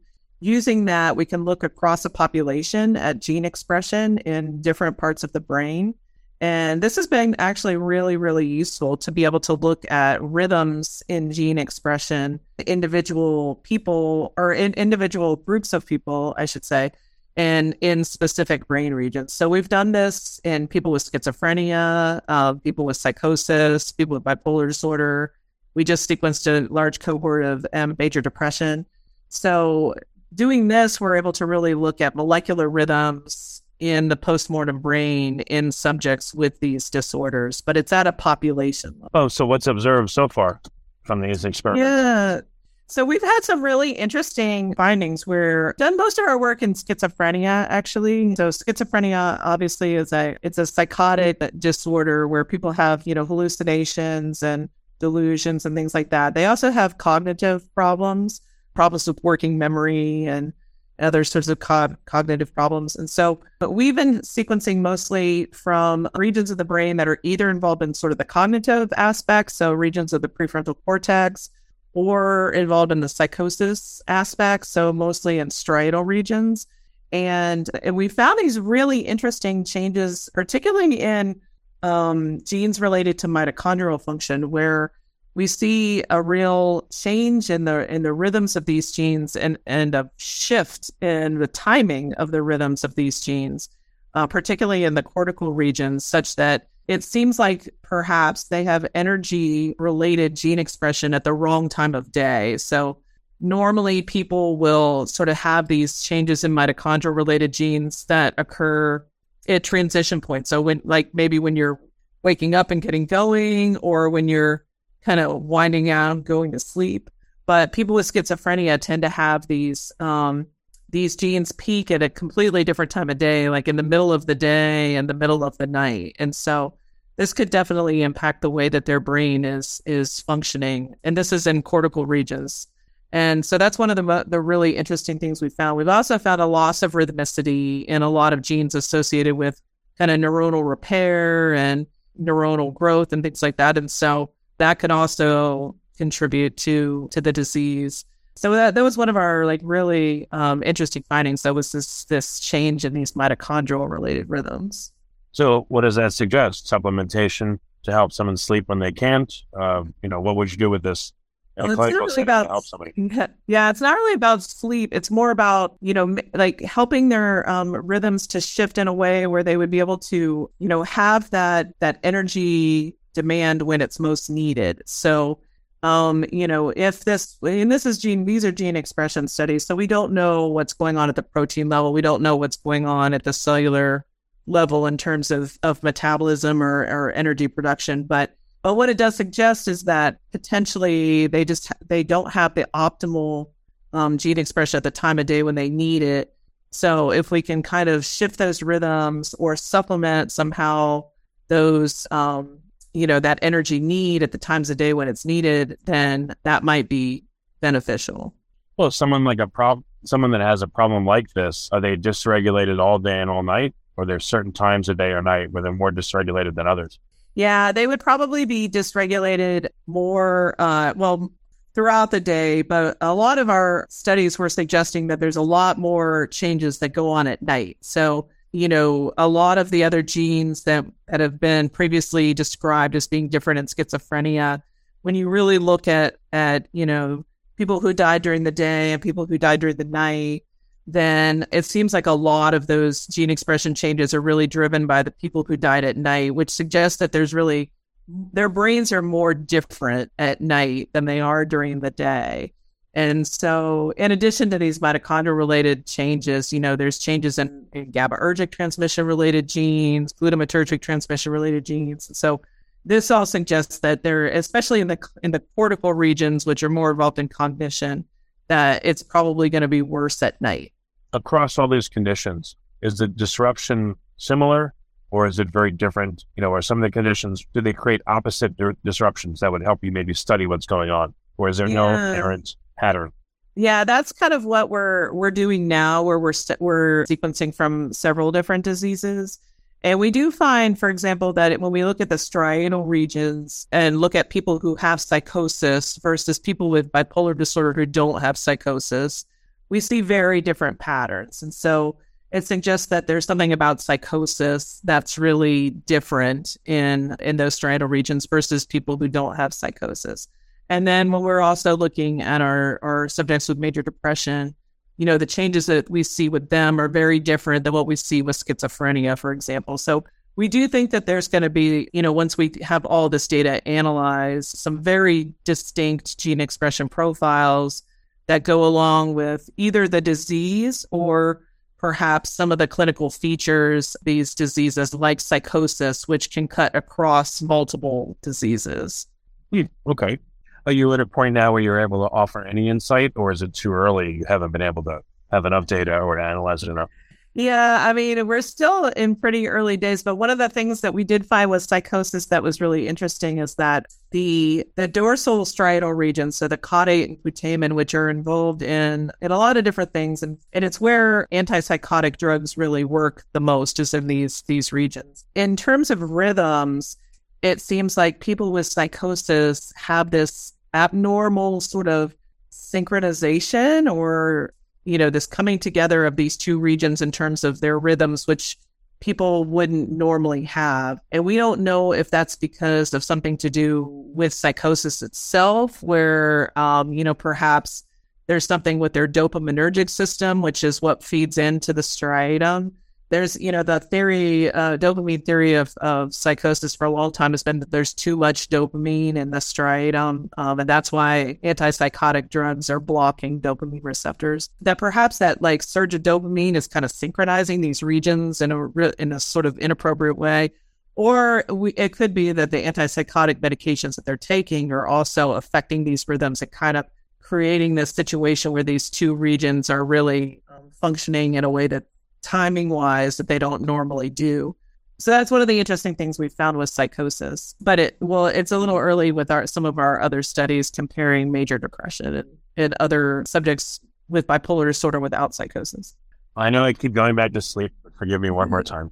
using 0.45 0.85
that, 0.85 1.17
we 1.17 1.25
can 1.25 1.45
look 1.45 1.63
across 1.63 2.05
a 2.05 2.11
population 2.11 2.97
at 2.97 3.19
gene 3.19 3.45
expression 3.45 4.19
in 4.19 4.61
different 4.61 4.99
parts 4.99 5.25
of 5.25 5.33
the 5.33 5.41
brain. 5.41 5.95
And 6.41 6.83
this 6.83 6.97
has 6.97 7.07
been 7.07 7.35
actually 7.39 7.77
really, 7.77 8.19
really 8.19 8.47
useful 8.47 8.99
to 8.99 9.11
be 9.11 9.25
able 9.25 9.41
to 9.41 9.55
look 9.55 9.91
at 9.91 10.23
rhythms 10.23 11.03
in 11.09 11.33
gene 11.33 11.57
expression, 11.57 12.41
individual 12.67 13.55
people 13.63 14.35
or 14.37 14.53
in 14.53 14.75
individual 14.75 15.37
groups 15.37 15.73
of 15.73 15.87
people, 15.87 16.35
I 16.37 16.45
should 16.45 16.65
say, 16.65 16.93
and 17.37 17.75
in 17.81 18.05
specific 18.05 18.69
brain 18.69 18.93
regions. 18.93 19.33
So 19.33 19.49
we've 19.49 19.71
done 19.71 19.93
this 19.93 20.41
in 20.45 20.69
people 20.69 20.93
with 20.93 21.11
schizophrenia, 21.11 22.21
uh, 22.29 22.55
people 22.55 22.85
with 22.85 22.99
psychosis, 22.99 23.93
people 23.93 24.15
with 24.15 24.25
bipolar 24.25 24.69
disorder. 24.69 25.33
We 25.73 25.85
just 25.85 26.09
sequenced 26.09 26.47
a 26.47 26.71
large 26.71 26.99
cohort 26.99 27.45
of 27.45 27.67
um, 27.73 27.97
major 27.99 28.21
depression. 28.21 28.85
So 29.31 29.95
doing 30.35 30.69
this, 30.69 31.01
we're 31.01 31.17
able 31.17 31.33
to 31.33 31.47
really 31.47 31.75
look 31.75 32.01
at 32.01 32.15
molecular 32.15 32.69
rhythms 32.69 33.63
in 33.81 34.09
the 34.09 34.17
postmortem 34.17 34.81
brain 34.81 35.41
in 35.41 35.73
subjects 35.73 36.35
with 36.35 36.61
these 36.61 36.89
disorders, 36.91 37.61
but 37.61 37.77
it's 37.77 37.93
at 37.93 38.07
a 38.07 38.13
population 38.13 38.93
level. 38.95 39.11
Oh, 39.15 39.29
so 39.29 39.47
what's 39.47 39.67
observed 39.67 40.11
so 40.11 40.29
far 40.29 40.61
from 41.03 41.21
these 41.21 41.45
experiments? 41.45 41.87
Yeah. 41.87 42.41
So 42.87 43.05
we've 43.05 43.23
had 43.23 43.41
some 43.41 43.63
really 43.63 43.93
interesting 43.93 44.75
findings. 44.75 45.27
We're 45.27 45.75
done 45.79 45.97
most 45.97 46.19
of 46.19 46.27
our 46.27 46.39
work 46.39 46.63
in 46.63 46.75
schizophrenia, 46.75 47.67
actually. 47.69 48.37
So 48.37 48.51
schizophrenia 48.51 49.41
obviously 49.43 49.95
is 49.95 50.13
a 50.13 50.37
it's 50.43 50.59
a 50.59 50.67
psychotic 50.67 51.43
disorder 51.59 52.29
where 52.29 52.45
people 52.45 52.73
have, 52.73 53.07
you 53.07 53.15
know, 53.15 53.25
hallucinations 53.25 54.43
and 54.43 54.69
delusions 54.99 55.65
and 55.65 55.75
things 55.75 55.95
like 55.95 56.11
that. 56.11 56.35
They 56.35 56.45
also 56.45 56.71
have 56.71 56.99
cognitive 56.99 57.75
problems 57.75 58.43
problems 58.75 59.07
with 59.07 59.23
working 59.23 59.59
memory 59.59 60.25
and 60.25 60.53
other 61.01 61.25
sorts 61.25 61.49
of 61.49 61.59
co- 61.59 61.97
cognitive 62.05 62.55
problems. 62.55 62.95
And 62.95 63.11
so 63.11 63.41
but 63.59 63.73
we've 63.73 63.97
been 63.97 64.21
sequencing 64.21 64.79
mostly 64.79 65.47
from 65.47 66.09
regions 66.17 66.51
of 66.51 66.59
the 66.59 66.65
brain 66.65 66.97
that 66.99 67.09
are 67.09 67.19
either 67.23 67.51
involved 67.51 67.83
in 67.83 67.95
sort 67.95 68.13
of 68.13 68.19
the 68.19 68.25
cognitive 68.25 68.93
aspects, 68.97 69.57
so 69.57 69.73
regions 69.73 70.13
of 70.13 70.23
the 70.23 70.29
prefrontal 70.29 70.77
cortex, 70.85 71.51
or 71.95 72.53
involved 72.53 72.93
in 72.93 73.01
the 73.01 73.09
psychosis 73.09 74.03
aspects, 74.09 74.69
so 74.69 74.93
mostly 74.93 75.39
in 75.39 75.49
striatal 75.49 76.07
regions. 76.07 76.67
And, 77.13 77.71
and 77.83 77.97
we 77.97 78.09
found 78.09 78.39
these 78.39 78.59
really 78.59 79.01
interesting 79.01 79.65
changes, 79.65 80.29
particularly 80.35 81.01
in 81.01 81.41
um, 81.83 82.41
genes 82.45 82.81
related 82.81 83.19
to 83.21 83.29
mitochondrial 83.29 84.03
function, 84.03 84.51
where 84.51 84.93
we 85.35 85.47
see 85.47 86.05
a 86.11 86.23
real 86.23 86.87
change 86.93 87.51
in 87.51 87.65
the 87.65 87.93
in 87.93 88.03
the 88.03 88.13
rhythms 88.13 88.57
of 88.57 88.67
these 88.67 88.93
genes 88.93 89.35
and 89.37 89.59
and 89.67 89.95
a 89.95 90.11
shift 90.17 90.91
in 91.01 91.39
the 91.39 91.47
timing 91.47 92.15
of 92.15 92.31
the 92.31 92.43
rhythms 92.43 92.85
of 92.85 92.95
these 92.95 93.21
genes, 93.21 93.69
uh, 94.15 94.27
particularly 94.27 94.85
in 94.85 94.95
the 94.95 95.03
cortical 95.03 95.53
regions, 95.53 96.05
such 96.05 96.37
that 96.37 96.69
it 96.87 97.03
seems 97.03 97.39
like 97.39 97.69
perhaps 97.83 98.45
they 98.45 98.63
have 98.65 98.87
energy 98.95 99.75
related 99.79 100.37
gene 100.37 100.59
expression 100.59 101.15
at 101.15 101.25
the 101.25 101.33
wrong 101.33 101.69
time 101.69 101.95
of 101.95 102.13
day. 102.13 102.57
So 102.59 102.99
normally 103.41 104.03
people 104.03 104.57
will 104.57 105.07
sort 105.07 105.29
of 105.29 105.37
have 105.37 105.67
these 105.69 106.03
changes 106.03 106.45
in 106.45 106.53
mitochondrial 106.53 107.17
related 107.17 107.53
genes 107.53 108.05
that 108.07 108.35
occur 108.39 109.05
at 109.49 109.65
transition 109.65 110.21
points. 110.21 110.51
So 110.51 110.61
when 110.61 110.81
like 110.85 111.15
maybe 111.15 111.39
when 111.39 111.57
you're 111.57 111.81
waking 112.23 112.55
up 112.55 112.71
and 112.71 112.81
getting 112.81 113.07
going 113.07 113.77
or 113.79 114.09
when 114.09 114.29
you're 114.29 114.65
kind 115.05 115.21
of 115.21 115.43
winding 115.43 115.87
down, 115.87 116.23
going 116.23 116.53
to 116.53 116.59
sleep. 116.59 117.11
But 117.47 117.73
people 117.73 117.95
with 117.95 118.11
schizophrenia 118.11 118.81
tend 118.81 119.03
to 119.03 119.09
have 119.09 119.47
these 119.47 119.93
um, 120.01 120.47
these 120.89 121.17
genes 121.17 121.53
peak 121.53 121.91
at 121.91 122.03
a 122.03 122.09
completely 122.09 122.65
different 122.65 122.91
time 122.91 123.11
of 123.11 123.19
day, 123.19 123.49
like 123.49 123.69
in 123.69 123.77
the 123.77 123.83
middle 123.83 124.13
of 124.13 124.27
the 124.27 124.35
day 124.35 124.97
and 124.97 125.09
the 125.09 125.15
middle 125.15 125.43
of 125.43 125.59
the 125.59 125.67
night. 125.67 126.15
And 126.19 126.35
so 126.35 126.75
this 127.17 127.33
could 127.33 127.51
definitely 127.51 128.03
impact 128.03 128.43
the 128.43 128.51
way 128.51 128.69
that 128.69 128.87
their 128.87 129.01
brain 129.01 129.45
is 129.45 129.83
is 129.85 130.21
functioning. 130.21 130.95
And 131.05 131.17
this 131.17 131.33
is 131.33 131.47
in 131.47 131.63
cortical 131.63 132.07
regions. 132.07 132.67
And 133.13 133.45
so 133.45 133.59
that's 133.59 133.79
one 133.79 133.91
of 133.91 133.97
the 133.97 134.25
the 134.27 134.41
really 134.41 134.77
interesting 134.77 135.19
things 135.19 135.43
we 135.43 135.51
found. 135.51 135.77
We've 135.77 135.89
also 135.89 136.19
found 136.19 136.41
a 136.41 136.47
loss 136.47 136.83
of 136.83 136.93
rhythmicity 136.93 137.85
in 137.85 138.03
a 138.03 138.11
lot 138.11 138.33
of 138.33 138.43
genes 138.43 138.75
associated 138.75 139.35
with 139.35 139.61
kind 139.99 140.11
of 140.11 140.19
neuronal 140.19 140.69
repair 140.69 141.55
and 141.55 141.87
neuronal 142.21 142.73
growth 142.73 143.13
and 143.13 143.23
things 143.23 143.43
like 143.43 143.57
that. 143.59 143.77
And 143.77 143.91
so 143.91 144.31
that 144.59 144.79
could 144.79 144.91
also 144.91 145.77
contribute 145.97 146.57
to 146.59 147.09
to 147.13 147.21
the 147.21 147.33
disease. 147.33 148.05
So 148.37 148.51
that, 148.53 148.75
that 148.75 148.83
was 148.83 148.99
one 148.99 149.09
of 149.09 149.17
our 149.17 149.47
like 149.47 149.61
really 149.63 150.27
um, 150.33 150.63
interesting 150.65 151.05
findings. 151.09 151.43
That 151.43 151.55
was 151.55 151.73
this 151.73 152.05
this 152.07 152.41
change 152.41 152.85
in 152.85 152.93
these 152.93 153.13
mitochondrial 153.13 153.89
related 153.89 154.29
rhythms. 154.29 154.93
So 155.33 155.67
what 155.69 155.83
does 155.83 155.97
that 155.97 156.13
suggest? 156.13 156.67
Supplementation 156.67 157.59
to 157.85 157.93
help 157.93 158.13
someone 158.13 158.37
sleep 158.37 158.69
when 158.69 158.79
they 158.79 158.93
can't. 158.93 159.33
Uh, 159.59 159.85
you 160.03 160.09
know, 160.09 160.21
what 160.21 160.37
would 160.37 160.51
you 160.51 160.57
do 160.57 160.71
with 160.71 160.83
this? 160.83 161.13
It's 161.57 161.77
not 161.77 161.93
really 161.93 162.23
about 162.23 162.49
help 162.49 162.65
somebody. 162.65 162.93
Yeah, 163.47 163.71
it's 163.71 163.81
not 163.81 163.95
really 163.95 164.15
about 164.15 164.43
sleep. 164.43 164.91
It's 164.93 165.11
more 165.11 165.31
about 165.31 165.77
you 165.81 165.95
know 165.95 166.17
like 166.35 166.61
helping 166.63 167.11
their 167.11 167.49
um, 167.49 167.75
rhythms 167.75 168.27
to 168.29 168.41
shift 168.41 168.79
in 168.79 168.89
a 168.89 168.93
way 168.93 169.27
where 169.27 169.45
they 169.45 169.57
would 169.57 169.71
be 169.71 169.79
able 169.79 169.99
to 169.99 170.51
you 170.59 170.69
know 170.69 170.83
have 170.83 171.31
that 171.31 171.79
that 171.79 172.01
energy 172.03 172.97
demand 173.15 173.63
when 173.63 173.81
it's 173.81 173.99
most 173.99 174.29
needed. 174.29 174.83
So 174.85 175.41
um, 175.85 176.25
you 176.33 176.47
know, 176.47 176.71
if 176.75 177.05
this 177.05 177.37
and 177.43 177.71
this 177.71 177.85
is 177.85 177.99
gene, 177.99 178.25
these 178.25 178.43
are 178.43 178.51
gene 178.51 178.75
expression 178.75 179.29
studies, 179.29 179.67
so 179.67 179.77
we 179.77 179.87
don't 179.87 180.15
know 180.15 180.49
what's 180.49 180.73
going 180.73 180.97
on 180.97 181.11
at 181.11 181.15
the 181.15 181.23
protein 181.23 181.69
level. 181.69 181.93
We 181.93 182.01
don't 182.01 182.23
know 182.23 182.37
what's 182.37 182.57
going 182.57 182.87
on 182.87 183.13
at 183.13 183.25
the 183.25 183.35
cellular 183.35 184.07
level 184.47 184.87
in 184.87 184.97
terms 184.97 185.31
of 185.31 185.59
of 185.63 185.83
metabolism 185.83 186.63
or, 186.63 186.85
or 186.85 187.13
energy 187.13 187.49
production. 187.49 188.05
But 188.05 188.35
but 188.63 188.77
what 188.77 188.89
it 188.89 188.97
does 188.97 189.15
suggest 189.15 189.69
is 189.69 189.83
that 189.83 190.17
potentially 190.33 191.27
they 191.27 191.45
just 191.45 191.71
they 191.87 192.03
don't 192.03 192.33
have 192.33 192.55
the 192.55 192.67
optimal 192.75 193.51
um, 193.93 194.17
gene 194.17 194.39
expression 194.39 194.79
at 194.79 194.85
the 194.85 194.91
time 194.91 195.19
of 195.19 195.27
day 195.27 195.43
when 195.43 195.55
they 195.55 195.69
need 195.69 196.03
it. 196.03 196.35
So 196.71 197.13
if 197.13 197.31
we 197.31 197.43
can 197.43 197.63
kind 197.63 197.91
of 197.91 198.07
shift 198.07 198.39
those 198.39 198.63
rhythms 198.63 199.35
or 199.35 199.55
supplement 199.55 200.33
somehow 200.33 201.11
those 201.49 202.07
um, 202.11 202.61
you 202.95 203.07
know 203.07 203.21
that 203.21 203.39
energy 203.43 203.81
need 203.81 204.23
at 204.23 204.33
the 204.33 204.39
times 204.39 204.71
of 204.71 204.77
day 204.77 204.95
when 204.95 205.09
it's 205.09 205.27
needed, 205.27 205.77
then 205.85 206.35
that 206.45 206.63
might 206.63 206.89
be 206.89 207.25
beneficial. 207.61 208.35
Well, 208.77 208.91
someone 208.91 209.25
like 209.25 209.41
a 209.41 209.47
problem, 209.47 209.85
someone 210.05 210.31
that 210.31 210.41
has 210.41 210.63
a 210.63 210.69
problem 210.69 211.05
like 211.05 211.33
this, 211.35 211.69
are 211.73 211.81
they 211.81 211.97
dysregulated 211.97 212.81
all 212.81 212.99
day 212.99 213.21
and 213.21 213.29
all 213.29 213.43
night, 213.43 213.75
or 213.97 214.07
there's 214.07 214.25
certain 214.25 214.53
times 214.53 214.89
of 214.89 214.97
day 214.97 215.11
or 215.11 215.23
night 215.23 215.51
where 215.53 215.63
they're 215.63 215.73
more 215.73 215.91
dysregulated 215.91 216.55
than 216.55 216.67
others? 216.67 216.99
Yeah, 217.35 217.73
they 217.73 217.87
would 217.87 218.01
probably 218.01 218.45
be 218.45 218.69
dysregulated 218.69 219.69
more. 219.87 220.55
Uh, 220.59 220.95
well, 220.97 221.33
throughout 221.75 222.13
the 222.13 222.21
day, 222.21 222.63
but 222.63 222.97
a 223.01 223.15
lot 223.15 223.39
of 223.39 223.51
our 223.51 223.87
studies 223.91 224.39
were 224.39 224.49
suggesting 224.49 225.09
that 225.09 225.19
there's 225.19 225.37
a 225.37 225.43
lot 225.43 225.77
more 225.77 226.29
changes 226.29 226.79
that 226.79 226.91
go 226.91 227.11
on 227.11 227.27
at 227.27 227.43
night. 227.43 227.77
So 227.81 228.29
you 228.55 228.69
know, 228.69 229.13
a 229.19 229.27
lot 229.27 229.59
of 229.59 229.71
the 229.71 229.83
other 229.83 230.01
genes 230.01 230.63
that, 230.63 230.85
that 231.09 231.19
have 231.19 231.41
been 231.41 231.69
previously 231.69 232.33
described 232.33 232.95
as 232.95 233.09
being 233.09 233.29
different 233.29 233.59
in 233.59 233.67
schizophrenia, 233.67 234.63
when 235.03 235.17
you 235.17 235.29
really 235.29 235.59
look 235.59 235.89
at, 235.89 236.19
at, 236.33 236.69
you 236.71 236.87
know, 236.87 237.25
people 237.57 237.81
who 237.81 237.93
died 237.93 238.23
during 238.23 238.45
the 238.45 238.53
day 238.53 238.93
and 238.93 239.03
people 239.03 239.27
who 239.27 239.39
died 239.39 239.59
during 239.59 239.75
the 239.75 239.83
night, 239.83 240.45
then 240.87 241.45
it 241.51 241.65
seems 241.65 241.93
like 241.93 242.07
a 242.07 242.13
lot 242.13 242.55
of 242.55 242.69
those 242.69 243.09
gene 243.09 243.29
expression 243.29 243.75
changes 243.75 244.15
are 244.15 244.21
really 244.21 244.47
driven 244.47 244.87
by 244.87 245.03
the 245.03 245.11
people 245.11 245.43
who 245.43 245.57
died 245.57 245.83
at 245.83 245.97
night, 245.97 246.33
which 246.37 246.51
suggests 246.51 246.99
that 246.99 247.11
there's 247.11 247.35
really, 247.35 247.73
their 248.07 248.49
brains 248.49 248.93
are 248.93 249.03
more 249.03 249.35
different 249.35 250.13
at 250.17 250.41
night 250.41 250.91
than 250.93 251.07
they 251.07 251.19
are 251.19 251.45
during 251.45 251.81
the 251.81 251.91
day. 251.91 252.53
And 252.95 253.27
so, 253.27 253.93
in 253.97 254.13
addition 254.13 254.51
to 254.51 254.59
these 254.59 254.79
mitochondrial 254.79 255.37
related 255.37 255.85
changes, 255.85 256.53
you 256.53 256.61
know, 256.61 256.77
there's 256.77 256.99
changes 256.99 257.39
in, 257.39 257.67
in 257.73 257.91
GABAergic 257.91 258.53
transmission 258.53 259.05
related 259.05 259.49
genes, 259.49 260.13
glutamatergic 260.13 260.81
transmission 260.81 261.33
related 261.33 261.67
genes. 261.67 262.17
So, 262.17 262.41
this 262.85 263.11
all 263.11 263.27
suggests 263.27 263.79
that 263.81 264.05
there, 264.05 264.27
especially 264.27 264.81
in 264.81 264.87
the 264.87 264.99
in 265.25 265.33
the 265.33 265.43
cortical 265.57 265.93
regions, 265.93 266.47
which 266.47 266.63
are 266.63 266.69
more 266.69 266.93
involved 266.93 267.19
in 267.19 267.27
cognition, 267.27 268.05
that 268.47 268.85
it's 268.85 269.03
probably 269.03 269.51
going 269.51 269.63
to 269.63 269.69
be 269.69 269.83
worse 269.83 270.23
at 270.23 270.41
night. 270.41 270.73
Across 271.13 271.59
all 271.59 271.67
these 271.67 271.89
conditions, 271.89 272.55
is 272.81 272.99
the 272.99 273.09
disruption 273.09 273.97
similar, 274.19 274.73
or 275.11 275.27
is 275.27 275.41
it 275.41 275.51
very 275.51 275.73
different? 275.73 276.27
You 276.37 276.43
know, 276.43 276.53
are 276.53 276.63
some 276.63 276.79
of 276.79 276.83
the 276.89 276.93
conditions 276.93 277.45
do 277.55 277.61
they 277.61 277.73
create 277.73 278.03
opposite 278.07 278.55
disruptions 278.85 279.41
that 279.41 279.51
would 279.51 279.63
help 279.63 279.83
you 279.83 279.91
maybe 279.91 280.15
study 280.15 280.47
what's 280.47 280.67
going 280.67 280.91
on, 280.91 281.13
or 281.39 281.49
is 281.49 281.57
there 281.57 281.69
yeah. 281.69 281.75
no 281.75 281.89
inherent 281.89 282.55
pattern. 282.79 283.13
Yeah, 283.57 283.85
that's 283.85 284.13
kind 284.13 284.33
of 284.33 284.45
what 284.45 284.69
we're 284.69 285.13
we're 285.13 285.31
doing 285.31 285.69
now, 285.69 286.03
where 286.03 286.19
we're 286.19 286.31
we 286.31 286.35
st- 286.35 286.61
we're 286.61 287.05
sequencing 287.05 287.55
from 287.55 287.93
several 287.93 288.33
different 288.33 288.65
diseases, 288.65 289.39
and 289.85 290.01
we 290.01 290.11
do 290.11 290.33
find, 290.33 290.77
for 290.79 290.89
example, 290.89 291.33
that 291.35 291.61
when 291.61 291.71
we 291.71 291.85
look 291.85 292.01
at 292.01 292.09
the 292.09 292.17
striatal 292.17 292.83
regions 292.85 293.69
and 293.71 294.01
look 294.01 294.17
at 294.17 294.31
people 294.31 294.59
who 294.59 294.75
have 294.77 295.01
psychosis 295.01 295.99
versus 295.99 296.39
people 296.39 296.69
with 296.69 296.91
bipolar 296.91 297.37
disorder 297.37 297.73
who 297.73 297.87
don't 297.87 298.21
have 298.21 298.37
psychosis, 298.37 299.25
we 299.69 299.79
see 299.79 300.01
very 300.01 300.41
different 300.41 300.81
patterns, 300.81 301.41
and 301.41 301.55
so 301.55 301.97
it 302.33 302.45
suggests 302.45 302.89
that 302.89 303.07
there's 303.07 303.25
something 303.25 303.53
about 303.53 303.81
psychosis 303.81 304.81
that's 304.83 305.17
really 305.17 305.71
different 305.71 306.57
in 306.67 307.15
in 307.21 307.37
those 307.37 307.57
striatal 307.57 307.89
regions 307.89 308.27
versus 308.27 308.67
people 308.67 308.97
who 308.97 309.07
don't 309.07 309.37
have 309.37 309.55
psychosis. 309.55 310.27
And 310.69 310.87
then 310.87 311.13
when 311.13 311.23
we're 311.23 311.41
also 311.41 311.77
looking 311.77 312.23
at 312.23 312.41
our, 312.41 312.79
our 312.83 313.09
subjects 313.09 313.49
with 313.49 313.59
major 313.59 313.83
depression, 313.83 314.55
you 314.97 315.07
know, 315.07 315.19
the 315.19 315.27
changes 315.27 315.67
that 315.67 315.91
we 315.91 316.03
see 316.03 316.29
with 316.29 316.51
them 316.51 316.81
are 316.81 316.89
very 316.89 317.19
different 317.19 317.65
than 317.65 317.73
what 317.73 317.87
we 317.87 317.97
see 317.97 318.23
with 318.23 318.37
schizophrenia, 318.37 319.19
for 319.19 319.33
example. 319.33 319.77
So 319.77 320.05
we 320.37 320.49
do 320.49 320.67
think 320.69 320.91
that 320.91 321.07
there's 321.07 321.29
going 321.29 321.43
to 321.43 321.51
be, 321.51 321.89
you 321.93 322.03
know, 322.03 322.13
once 322.13 322.39
we 322.39 322.53
have 322.63 322.85
all 322.85 323.09
this 323.09 323.29
data 323.29 323.67
analyzed, 323.69 324.57
some 324.57 324.83
very 324.83 325.33
distinct 325.45 326.19
gene 326.19 326.41
expression 326.41 326.89
profiles 326.89 327.83
that 328.27 328.45
go 328.45 328.65
along 328.65 329.15
with 329.15 329.51
either 329.57 329.87
the 329.87 330.01
disease 330.01 330.87
or 330.91 331.43
perhaps 331.79 332.31
some 332.31 332.51
of 332.51 332.59
the 332.59 332.67
clinical 332.67 333.11
features 333.11 333.95
these 334.05 334.35
diseases 334.35 334.95
like 334.95 335.21
psychosis 335.21 336.09
which 336.09 336.31
can 336.31 336.49
cut 336.49 336.75
across 336.75 337.43
multiple 337.43 338.17
diseases 338.23 339.07
hmm, 339.53 339.63
okay 339.87 340.19
are 340.67 340.73
you 340.73 340.93
at 340.93 341.01
a 341.01 341.07
point 341.07 341.35
now 341.35 341.53
where 341.53 341.63
you're 341.63 341.81
able 341.81 342.07
to 342.07 342.15
offer 342.15 342.45
any 342.45 342.69
insight, 342.69 343.13
or 343.17 343.33
is 343.33 343.43
it 343.43 343.55
too 343.55 343.73
early? 343.73 344.13
You 344.13 344.25
haven't 344.27 344.53
been 344.53 344.63
able 344.63 344.83
to 344.85 345.01
have 345.31 345.45
enough 345.45 345.67
data 345.67 345.99
or 345.99 346.19
analyze 346.19 346.63
it 346.63 346.71
enough? 346.71 346.91
Yeah, 347.37 347.85
I 347.85 347.93
mean, 347.93 348.29
we're 348.29 348.43
still 348.43 348.87
in 348.87 349.17
pretty 349.17 349.49
early 349.49 349.77
days, 349.77 350.05
but 350.05 350.15
one 350.15 350.31
of 350.31 350.39
the 350.39 350.49
things 350.49 350.83
that 350.83 350.95
we 350.95 351.03
did 351.03 351.27
find 351.27 351.51
was 351.51 351.65
psychosis 351.65 352.27
that 352.27 352.45
was 352.45 352.61
really 352.61 352.87
interesting 352.87 353.39
is 353.39 353.57
that 353.57 353.87
the 354.13 354.65
the 354.77 354.87
dorsal 354.87 355.45
striatal 355.45 355.97
region, 355.97 356.31
so 356.31 356.47
the 356.47 356.57
caudate 356.57 357.07
and 357.07 357.19
putamen, 357.25 357.73
which 357.73 357.93
are 357.93 358.09
involved 358.09 358.63
in 358.63 359.11
in 359.21 359.33
a 359.33 359.39
lot 359.39 359.57
of 359.57 359.65
different 359.65 359.93
things, 359.93 360.23
and, 360.23 360.39
and 360.53 360.65
it's 360.65 360.81
where 360.81 361.27
antipsychotic 361.33 362.19
drugs 362.19 362.57
really 362.57 362.85
work 362.85 363.25
the 363.33 363.41
most, 363.41 363.81
is 363.81 363.95
in 363.95 364.07
these 364.07 364.43
these 364.43 364.73
regions. 364.73 365.25
In 365.35 365.57
terms 365.57 365.91
of 365.91 366.03
rhythms, 366.03 366.97
it 367.43 367.61
seems 367.61 367.97
like 367.97 368.21
people 368.21 368.53
with 368.53 368.67
psychosis 368.67 369.73
have 369.75 370.13
this 370.13 370.54
abnormal 370.75 371.61
sort 371.61 371.89
of 371.89 372.15
synchronization 372.51 373.93
or 373.93 374.53
you 374.85 374.99
know 374.99 375.11
this 375.11 375.27
coming 375.27 375.59
together 375.59 376.05
of 376.05 376.17
these 376.17 376.37
two 376.37 376.59
regions 376.59 377.01
in 377.01 377.11
terms 377.11 377.45
of 377.45 377.61
their 377.61 377.79
rhythms 377.79 378.27
which 378.27 378.59
people 379.01 379.45
wouldn't 379.45 379.91
normally 379.91 380.45
have. 380.45 380.99
And 381.13 381.27
we 381.27 381.37
don't 381.37 381.61
know 381.61 381.93
if 381.93 382.11
that's 382.11 382.37
because 382.37 382.95
of 382.95 383.05
something 383.05 383.37
to 383.37 383.51
do 383.51 383.85
with 384.15 384.33
psychosis 384.33 385.03
itself 385.03 385.83
where 385.83 386.59
um, 386.59 386.93
you 386.93 387.05
know 387.05 387.15
perhaps 387.15 387.85
there's 388.27 388.47
something 388.47 388.79
with 388.79 388.95
their 388.95 389.07
dopaminergic 389.07 389.91
system 389.91 390.41
which 390.41 390.65
is 390.65 390.81
what 390.81 391.03
feeds 391.03 391.37
into 391.37 391.73
the 391.73 391.83
striatum 391.83 392.73
there's 393.11 393.41
you 393.41 393.53
know 393.53 393.63
the 393.63 393.81
theory 393.81 394.51
uh, 394.53 394.77
dopamine 394.77 395.25
theory 395.25 395.55
of, 395.55 395.75
of 395.79 396.15
psychosis 396.15 396.75
for 396.75 396.87
a 396.87 396.91
long 396.91 397.13
time 397.13 397.33
has 397.33 397.43
been 397.43 397.61
that 397.61 397.71
there's 397.71 397.95
too 397.95 398.17
much 398.17 398.49
dopamine 398.49 399.17
in 399.17 399.31
the 399.31 399.39
striatum 399.39 400.29
um, 400.37 400.61
and 400.61 400.69
that's 400.69 400.91
why 400.91 401.39
antipsychotic 401.45 402.31
drugs 402.31 402.71
are 402.71 402.81
blocking 402.81 403.41
dopamine 403.41 403.85
receptors. 403.85 404.51
That 404.63 404.79
perhaps 404.79 405.19
that 405.19 405.43
like 405.43 405.63
surge 405.63 405.95
of 405.95 406.03
dopamine 406.03 406.55
is 406.57 406.67
kind 406.67 406.85
of 406.85 406.91
synchronizing 406.91 407.61
these 407.61 407.83
regions 407.83 408.41
in 408.41 408.53
a 408.53 408.69
in 408.99 409.13
a 409.13 409.21
sort 409.21 409.47
of 409.47 409.59
inappropriate 409.59 410.19
way 410.19 410.51
Or 410.97 411.45
we, 411.49 411.73
it 411.73 411.93
could 411.93 412.15
be 412.15 412.33
that 412.33 412.51
the 412.51 412.63
antipsychotic 412.63 413.41
medications 413.41 413.97
that 413.97 414.05
they're 414.05 414.17
taking 414.17 414.73
are 414.73 414.87
also 414.87 415.33
affecting 415.33 415.85
these 415.85 416.07
rhythms 416.07 416.41
and 416.41 416.51
kind 416.51 416.77
of 416.77 416.87
creating 417.21 417.75
this 417.75 417.91
situation 417.91 418.53
where 418.53 418.63
these 418.63 418.91
two 418.91 419.15
regions 419.15 419.71
are 419.71 419.85
really 419.85 420.43
um, 420.51 420.71
functioning 420.71 421.35
in 421.35 421.45
a 421.45 421.51
way 421.51 421.67
that 421.67 421.85
timing 422.25 422.71
wise 422.71 423.19
that 423.19 423.29
they 423.29 423.39
don't 423.39 423.63
normally 423.63 424.11
do. 424.11 424.57
So 424.99 425.11
that's 425.11 425.31
one 425.31 425.43
of 425.43 425.49
the 425.49 425.59
interesting 425.59 425.95
things 425.95 426.19
we 426.19 426.29
found 426.29 426.57
with 426.57 426.71
psychosis. 426.71 427.55
But 427.61 427.79
it 427.79 427.97
well, 428.01 428.27
it's 428.27 428.53
a 428.53 428.59
little 428.59 428.79
early 428.79 429.13
with 429.13 429.31
our 429.31 429.47
some 429.47 429.65
of 429.65 429.79
our 429.79 430.01
other 430.01 430.23
studies 430.23 430.71
comparing 430.71 431.31
major 431.31 431.59
depression 431.59 432.15
and, 432.15 432.29
and 432.57 432.75
other 432.81 433.25
subjects 433.27 433.81
with 434.09 434.27
bipolar 434.27 434.67
disorder 434.67 435.01
without 435.01 435.35
psychosis. 435.35 435.95
I 436.37 436.51
know 436.51 436.65
I 436.65 436.73
keep 436.73 436.93
going 436.93 437.15
back 437.15 437.33
to 437.33 437.41
sleep. 437.41 437.73
Forgive 437.99 438.21
me 438.21 438.31
one 438.31 438.51
more 438.51 438.63
time. 438.75 438.91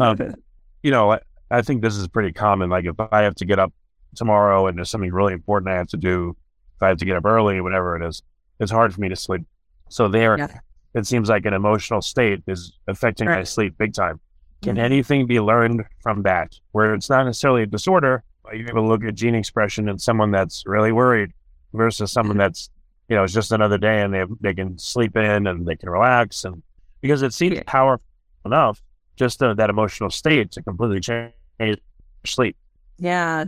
Um, 0.00 0.34
you 0.82 0.90
know, 0.90 1.12
I, 1.12 1.20
I 1.50 1.62
think 1.62 1.82
this 1.82 1.96
is 1.96 2.08
pretty 2.08 2.32
common. 2.32 2.70
Like 2.70 2.84
if 2.84 2.96
I 3.12 3.22
have 3.22 3.34
to 3.36 3.44
get 3.44 3.58
up 3.58 3.72
tomorrow 4.14 4.66
and 4.66 4.78
there's 4.78 4.90
something 4.90 5.12
really 5.12 5.32
important 5.32 5.70
I 5.70 5.76
have 5.76 5.88
to 5.88 5.96
do, 5.96 6.36
if 6.76 6.82
I 6.82 6.88
have 6.88 6.98
to 6.98 7.04
get 7.04 7.16
up 7.16 7.24
early, 7.24 7.60
whatever 7.60 7.96
it 7.96 8.06
is, 8.06 8.22
it's 8.60 8.70
hard 8.70 8.94
for 8.94 9.00
me 9.00 9.08
to 9.08 9.16
sleep. 9.16 9.42
So 9.88 10.08
there, 10.08 10.38
yeah. 10.38 10.60
It 10.94 11.06
seems 11.06 11.28
like 11.28 11.46
an 11.46 11.54
emotional 11.54 12.02
state 12.02 12.42
is 12.46 12.72
affecting 12.88 13.28
right. 13.28 13.38
my 13.38 13.44
sleep 13.44 13.76
big 13.78 13.94
time. 13.94 14.20
Can 14.62 14.76
mm-hmm. 14.76 14.84
anything 14.84 15.26
be 15.26 15.40
learned 15.40 15.84
from 16.02 16.22
that? 16.22 16.58
Where 16.72 16.94
it's 16.94 17.08
not 17.08 17.24
necessarily 17.24 17.62
a 17.62 17.66
disorder, 17.66 18.22
but 18.42 18.56
you're 18.56 18.68
able 18.68 18.82
to 18.82 18.88
look 18.88 19.04
at 19.04 19.14
gene 19.14 19.34
expression 19.34 19.88
in 19.88 19.98
someone 19.98 20.30
that's 20.30 20.64
really 20.66 20.92
worried 20.92 21.32
versus 21.72 22.12
someone 22.12 22.34
mm-hmm. 22.34 22.40
that's, 22.40 22.70
you 23.08 23.16
know, 23.16 23.24
it's 23.24 23.32
just 23.32 23.52
another 23.52 23.78
day 23.78 24.02
and 24.02 24.12
they 24.12 24.24
they 24.40 24.54
can 24.54 24.78
sleep 24.78 25.16
in 25.16 25.46
and 25.46 25.66
they 25.66 25.76
can 25.76 25.88
relax 25.88 26.44
and 26.44 26.62
because 27.00 27.22
it 27.22 27.32
seems 27.32 27.60
powerful 27.66 28.04
enough, 28.44 28.82
just 29.16 29.42
uh, 29.42 29.54
that 29.54 29.70
emotional 29.70 30.10
state 30.10 30.50
to 30.52 30.62
completely 30.62 31.00
change 31.00 31.32
sleep. 32.26 32.56
Yeah. 32.98 33.46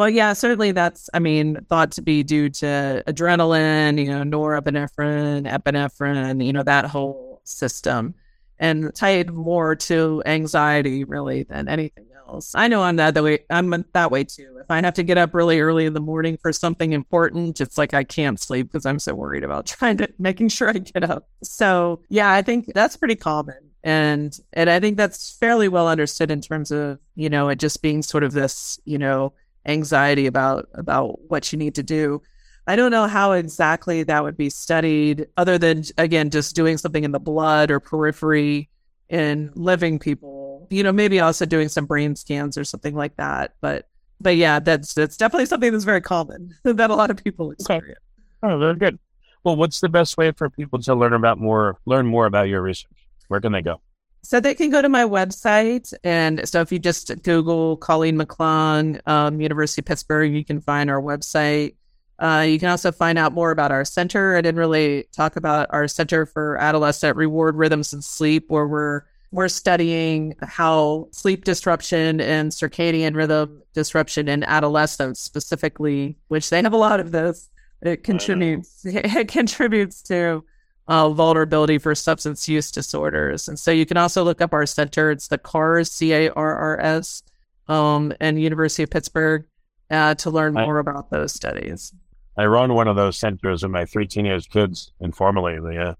Well, 0.00 0.08
yeah, 0.08 0.32
certainly 0.32 0.72
that's, 0.72 1.10
I 1.12 1.18
mean, 1.18 1.58
thought 1.68 1.92
to 1.92 2.00
be 2.00 2.22
due 2.22 2.48
to 2.48 3.04
adrenaline, 3.06 4.02
you 4.02 4.08
know, 4.08 4.22
norepinephrine, 4.22 5.46
epinephrine, 5.46 6.42
you 6.42 6.54
know, 6.54 6.62
that 6.62 6.86
whole 6.86 7.42
system, 7.44 8.14
and 8.58 8.94
tied 8.94 9.30
more 9.30 9.76
to 9.76 10.22
anxiety 10.24 11.04
really 11.04 11.42
than 11.42 11.68
anything 11.68 12.06
else. 12.26 12.54
I 12.54 12.66
know 12.68 12.82
I'm 12.82 12.96
that, 12.96 13.12
that 13.12 13.22
way. 13.22 13.40
I'm 13.50 13.84
that 13.92 14.10
way 14.10 14.24
too. 14.24 14.56
If 14.58 14.70
I 14.70 14.80
have 14.80 14.94
to 14.94 15.02
get 15.02 15.18
up 15.18 15.34
really 15.34 15.60
early 15.60 15.84
in 15.84 15.92
the 15.92 16.00
morning 16.00 16.38
for 16.40 16.50
something 16.50 16.94
important, 16.94 17.60
it's 17.60 17.76
like 17.76 17.92
I 17.92 18.02
can't 18.02 18.40
sleep 18.40 18.72
because 18.72 18.86
I'm 18.86 19.00
so 19.00 19.14
worried 19.14 19.44
about 19.44 19.66
trying 19.66 19.98
to 19.98 20.08
making 20.18 20.48
sure 20.48 20.70
I 20.70 20.78
get 20.78 21.04
up. 21.04 21.28
So 21.42 22.00
yeah, 22.08 22.32
I 22.32 22.40
think 22.40 22.72
that's 22.74 22.96
pretty 22.96 23.16
common 23.16 23.70
and 23.82 24.38
and 24.52 24.68
I 24.68 24.78
think 24.78 24.98
that's 24.98 25.32
fairly 25.38 25.66
well 25.68 25.88
understood 25.88 26.30
in 26.30 26.42
terms 26.42 26.70
of 26.70 26.98
you 27.14 27.30
know 27.30 27.48
it 27.48 27.58
just 27.58 27.80
being 27.80 28.02
sort 28.02 28.24
of 28.24 28.32
this 28.32 28.78
you 28.84 28.98
know 28.98 29.32
anxiety 29.66 30.26
about 30.26 30.68
about 30.74 31.20
what 31.28 31.52
you 31.52 31.58
need 31.58 31.74
to 31.76 31.82
do. 31.82 32.22
I 32.66 32.76
don't 32.76 32.90
know 32.90 33.06
how 33.06 33.32
exactly 33.32 34.02
that 34.04 34.22
would 34.22 34.36
be 34.36 34.50
studied, 34.50 35.26
other 35.36 35.58
than 35.58 35.84
again 35.98 36.30
just 36.30 36.54
doing 36.54 36.78
something 36.78 37.04
in 37.04 37.12
the 37.12 37.20
blood 37.20 37.70
or 37.70 37.80
periphery 37.80 38.68
in 39.08 39.50
living 39.54 39.98
people. 39.98 40.68
You 40.70 40.82
know, 40.82 40.92
maybe 40.92 41.20
also 41.20 41.46
doing 41.46 41.68
some 41.68 41.86
brain 41.86 42.14
scans 42.16 42.56
or 42.56 42.64
something 42.64 42.94
like 42.94 43.16
that. 43.16 43.54
But 43.60 43.88
but 44.20 44.36
yeah, 44.36 44.60
that's 44.60 44.94
that's 44.94 45.16
definitely 45.16 45.46
something 45.46 45.72
that's 45.72 45.84
very 45.84 46.00
common 46.00 46.54
that 46.64 46.90
a 46.90 46.94
lot 46.94 47.10
of 47.10 47.22
people 47.22 47.50
experience. 47.50 47.98
Okay. 48.42 48.54
Oh, 48.54 48.58
very 48.58 48.76
good. 48.76 48.98
Well, 49.42 49.56
what's 49.56 49.80
the 49.80 49.88
best 49.88 50.16
way 50.16 50.32
for 50.32 50.50
people 50.50 50.80
to 50.80 50.94
learn 50.94 51.14
about 51.14 51.38
more 51.38 51.78
learn 51.86 52.06
more 52.06 52.26
about 52.26 52.48
your 52.48 52.62
research? 52.62 52.90
Where 53.28 53.40
can 53.40 53.52
they 53.52 53.62
go? 53.62 53.80
So 54.22 54.38
they 54.38 54.54
can 54.54 54.70
go 54.70 54.82
to 54.82 54.88
my 54.88 55.04
website. 55.04 55.92
And 56.04 56.46
so 56.48 56.60
if 56.60 56.70
you 56.70 56.78
just 56.78 57.22
Google 57.22 57.76
Colleen 57.76 58.16
McClung, 58.16 59.00
um, 59.08 59.40
University 59.40 59.80
of 59.80 59.86
Pittsburgh, 59.86 60.32
you 60.32 60.44
can 60.44 60.60
find 60.60 60.90
our 60.90 61.00
website. 61.00 61.74
Uh, 62.18 62.44
you 62.46 62.58
can 62.58 62.68
also 62.68 62.92
find 62.92 63.18
out 63.18 63.32
more 63.32 63.50
about 63.50 63.72
our 63.72 63.84
center. 63.84 64.36
I 64.36 64.42
didn't 64.42 64.58
really 64.58 65.06
talk 65.12 65.36
about 65.36 65.68
our 65.70 65.88
Center 65.88 66.26
for 66.26 66.58
Adolescent 66.58 67.16
Reward 67.16 67.56
Rhythms 67.56 67.94
and 67.94 68.04
Sleep, 68.04 68.50
where 68.50 68.66
we're 68.66 69.02
we're 69.32 69.48
studying 69.48 70.34
how 70.42 71.08
sleep 71.12 71.44
disruption 71.44 72.20
and 72.20 72.50
circadian 72.50 73.14
rhythm 73.14 73.62
disruption 73.74 74.28
in 74.28 74.42
adolescents 74.42 75.20
specifically, 75.20 76.18
which 76.28 76.50
they 76.50 76.60
have 76.62 76.72
a 76.72 76.76
lot 76.76 77.00
of 77.00 77.12
this. 77.12 77.48
It 77.80 78.04
contributes 78.04 78.80
it 78.84 79.28
contributes 79.28 80.02
to 80.02 80.44
uh, 80.90 81.08
vulnerability 81.08 81.78
for 81.78 81.94
substance 81.94 82.48
use 82.48 82.70
disorders. 82.70 83.48
And 83.48 83.58
so 83.58 83.70
you 83.70 83.86
can 83.86 83.96
also 83.96 84.24
look 84.24 84.42
up 84.42 84.52
our 84.52 84.66
center. 84.66 85.10
It's 85.10 85.28
the 85.28 85.38
CARRS, 85.38 85.88
C 85.88 86.12
A 86.12 86.30
R 86.30 86.54
R 86.56 86.80
S, 86.80 87.22
um, 87.68 88.12
and 88.20 88.42
University 88.42 88.82
of 88.82 88.90
Pittsburgh 88.90 89.46
uh, 89.88 90.16
to 90.16 90.30
learn 90.30 90.52
more 90.52 90.78
I, 90.78 90.80
about 90.80 91.10
those 91.10 91.32
studies. 91.32 91.94
I 92.36 92.46
run 92.46 92.74
one 92.74 92.88
of 92.88 92.96
those 92.96 93.16
centers 93.16 93.62
with 93.62 93.70
my 93.70 93.84
three 93.84 94.06
teenage 94.06 94.50
kids 94.50 94.92
informally. 95.00 95.74
Yeah. 95.74 95.94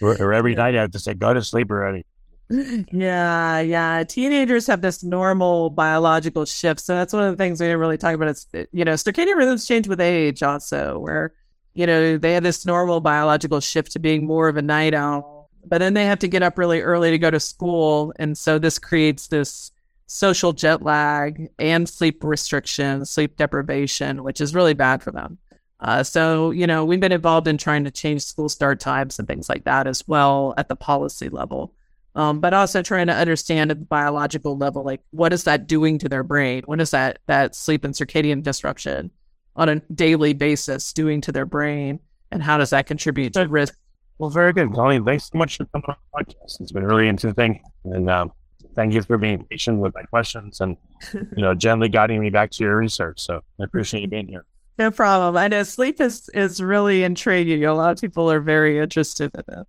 or, 0.00 0.22
or 0.22 0.32
every 0.32 0.54
night 0.54 0.76
I 0.76 0.82
have 0.82 0.92
to 0.92 0.98
say, 0.98 1.14
go 1.14 1.34
to 1.34 1.42
sleep 1.42 1.70
already. 1.70 2.04
Yeah, 2.48 3.58
yeah. 3.60 4.04
Teenagers 4.04 4.66
have 4.66 4.82
this 4.82 5.02
normal 5.02 5.70
biological 5.70 6.44
shift. 6.44 6.78
So 6.78 6.94
that's 6.94 7.12
one 7.12 7.24
of 7.24 7.32
the 7.32 7.42
things 7.42 7.58
we 7.58 7.66
didn't 7.66 7.80
really 7.80 7.98
talk 7.98 8.14
about. 8.14 8.28
It's, 8.28 8.46
you 8.70 8.84
know, 8.84 8.92
circadian 8.92 9.34
rhythms 9.34 9.66
change 9.66 9.88
with 9.88 10.00
age 10.00 10.42
also, 10.42 10.98
where 10.98 11.32
you 11.74 11.86
know, 11.86 12.16
they 12.16 12.32
have 12.34 12.42
this 12.42 12.64
normal 12.64 13.00
biological 13.00 13.60
shift 13.60 13.92
to 13.92 13.98
being 13.98 14.26
more 14.26 14.48
of 14.48 14.56
a 14.56 14.62
night 14.62 14.94
owl, 14.94 15.50
but 15.66 15.78
then 15.78 15.94
they 15.94 16.06
have 16.06 16.20
to 16.20 16.28
get 16.28 16.42
up 16.42 16.56
really 16.56 16.80
early 16.80 17.10
to 17.10 17.18
go 17.18 17.30
to 17.30 17.40
school. 17.40 18.12
And 18.16 18.38
so 18.38 18.58
this 18.58 18.78
creates 18.78 19.26
this 19.26 19.72
social 20.06 20.52
jet 20.52 20.82
lag 20.82 21.48
and 21.58 21.88
sleep 21.88 22.22
restriction, 22.22 23.04
sleep 23.04 23.36
deprivation, 23.36 24.22
which 24.22 24.40
is 24.40 24.54
really 24.54 24.74
bad 24.74 25.02
for 25.02 25.10
them. 25.10 25.38
Uh, 25.80 26.02
so, 26.02 26.50
you 26.50 26.66
know, 26.66 26.84
we've 26.84 27.00
been 27.00 27.12
involved 27.12 27.48
in 27.48 27.58
trying 27.58 27.84
to 27.84 27.90
change 27.90 28.22
school 28.22 28.48
start 28.48 28.80
times 28.80 29.18
and 29.18 29.26
things 29.26 29.48
like 29.48 29.64
that 29.64 29.86
as 29.86 30.06
well 30.06 30.54
at 30.56 30.68
the 30.68 30.76
policy 30.76 31.28
level. 31.28 31.74
Um, 32.14 32.38
but 32.38 32.54
also 32.54 32.80
trying 32.80 33.08
to 33.08 33.12
understand 33.12 33.72
at 33.72 33.80
the 33.80 33.84
biological 33.84 34.56
level, 34.56 34.84
like 34.84 35.00
what 35.10 35.32
is 35.32 35.44
that 35.44 35.66
doing 35.66 35.98
to 35.98 36.08
their 36.08 36.22
brain? 36.22 36.62
What 36.66 36.80
is 36.80 36.92
that 36.92 37.18
that 37.26 37.56
sleep 37.56 37.84
and 37.84 37.92
circadian 37.92 38.42
disruption? 38.42 39.10
On 39.56 39.68
a 39.68 39.80
daily 39.92 40.32
basis 40.32 40.92
doing 40.92 41.20
to 41.22 41.32
their 41.32 41.46
brain, 41.46 42.00
and 42.30 42.42
how 42.42 42.58
does 42.58 42.70
that 42.70 42.86
contribute 42.86 43.32
to 43.34 43.46
risk? 43.46 43.76
Well, 44.18 44.30
very 44.30 44.52
good, 44.52 44.72
Colleen. 44.72 45.04
Thanks 45.04 45.30
so 45.30 45.38
much 45.38 45.56
for 45.56 45.66
coming 45.66 45.86
on 45.88 45.96
the 46.12 46.24
podcast. 46.24 46.60
It's 46.60 46.72
been 46.72 46.84
really 46.84 47.08
interesting, 47.08 47.60
and 47.84 48.08
um, 48.08 48.32
thank 48.74 48.92
you 48.92 49.02
for 49.02 49.18
being 49.18 49.44
patient 49.44 49.78
with 49.78 49.94
my 49.94 50.02
questions 50.02 50.60
and 50.60 50.76
you 51.12 51.42
know 51.42 51.54
gently 51.54 51.88
guiding 51.88 52.20
me 52.20 52.30
back 52.30 52.50
to 52.52 52.64
your 52.64 52.76
research. 52.76 53.20
So 53.20 53.42
I 53.60 53.64
appreciate 53.64 54.02
you 54.02 54.08
being 54.08 54.28
here. 54.28 54.44
No 54.78 54.90
problem. 54.90 55.36
I 55.36 55.48
know 55.48 55.62
sleep 55.62 56.00
is 56.00 56.28
is 56.30 56.60
really 56.62 57.04
intriguing. 57.04 57.64
A 57.64 57.74
lot 57.74 57.92
of 57.92 58.00
people 58.00 58.30
are 58.30 58.40
very 58.40 58.78
interested 58.78 59.30
in 59.34 59.60
it. 59.60 59.66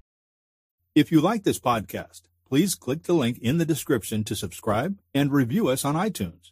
If 0.96 1.12
you 1.12 1.22
like 1.22 1.44
this 1.44 1.60
podcast, 1.60 2.22
please 2.48 2.76
click 2.76 3.04
the 3.04 3.14
link 3.14 3.38
in 3.40 3.58
the 3.58 3.66
description 3.66 4.24
to 4.24 4.36
subscribe 4.36 4.98
and 5.14 5.32
review 5.32 5.68
us 5.68 5.84
on 5.84 5.96
iTunes. 5.96 6.52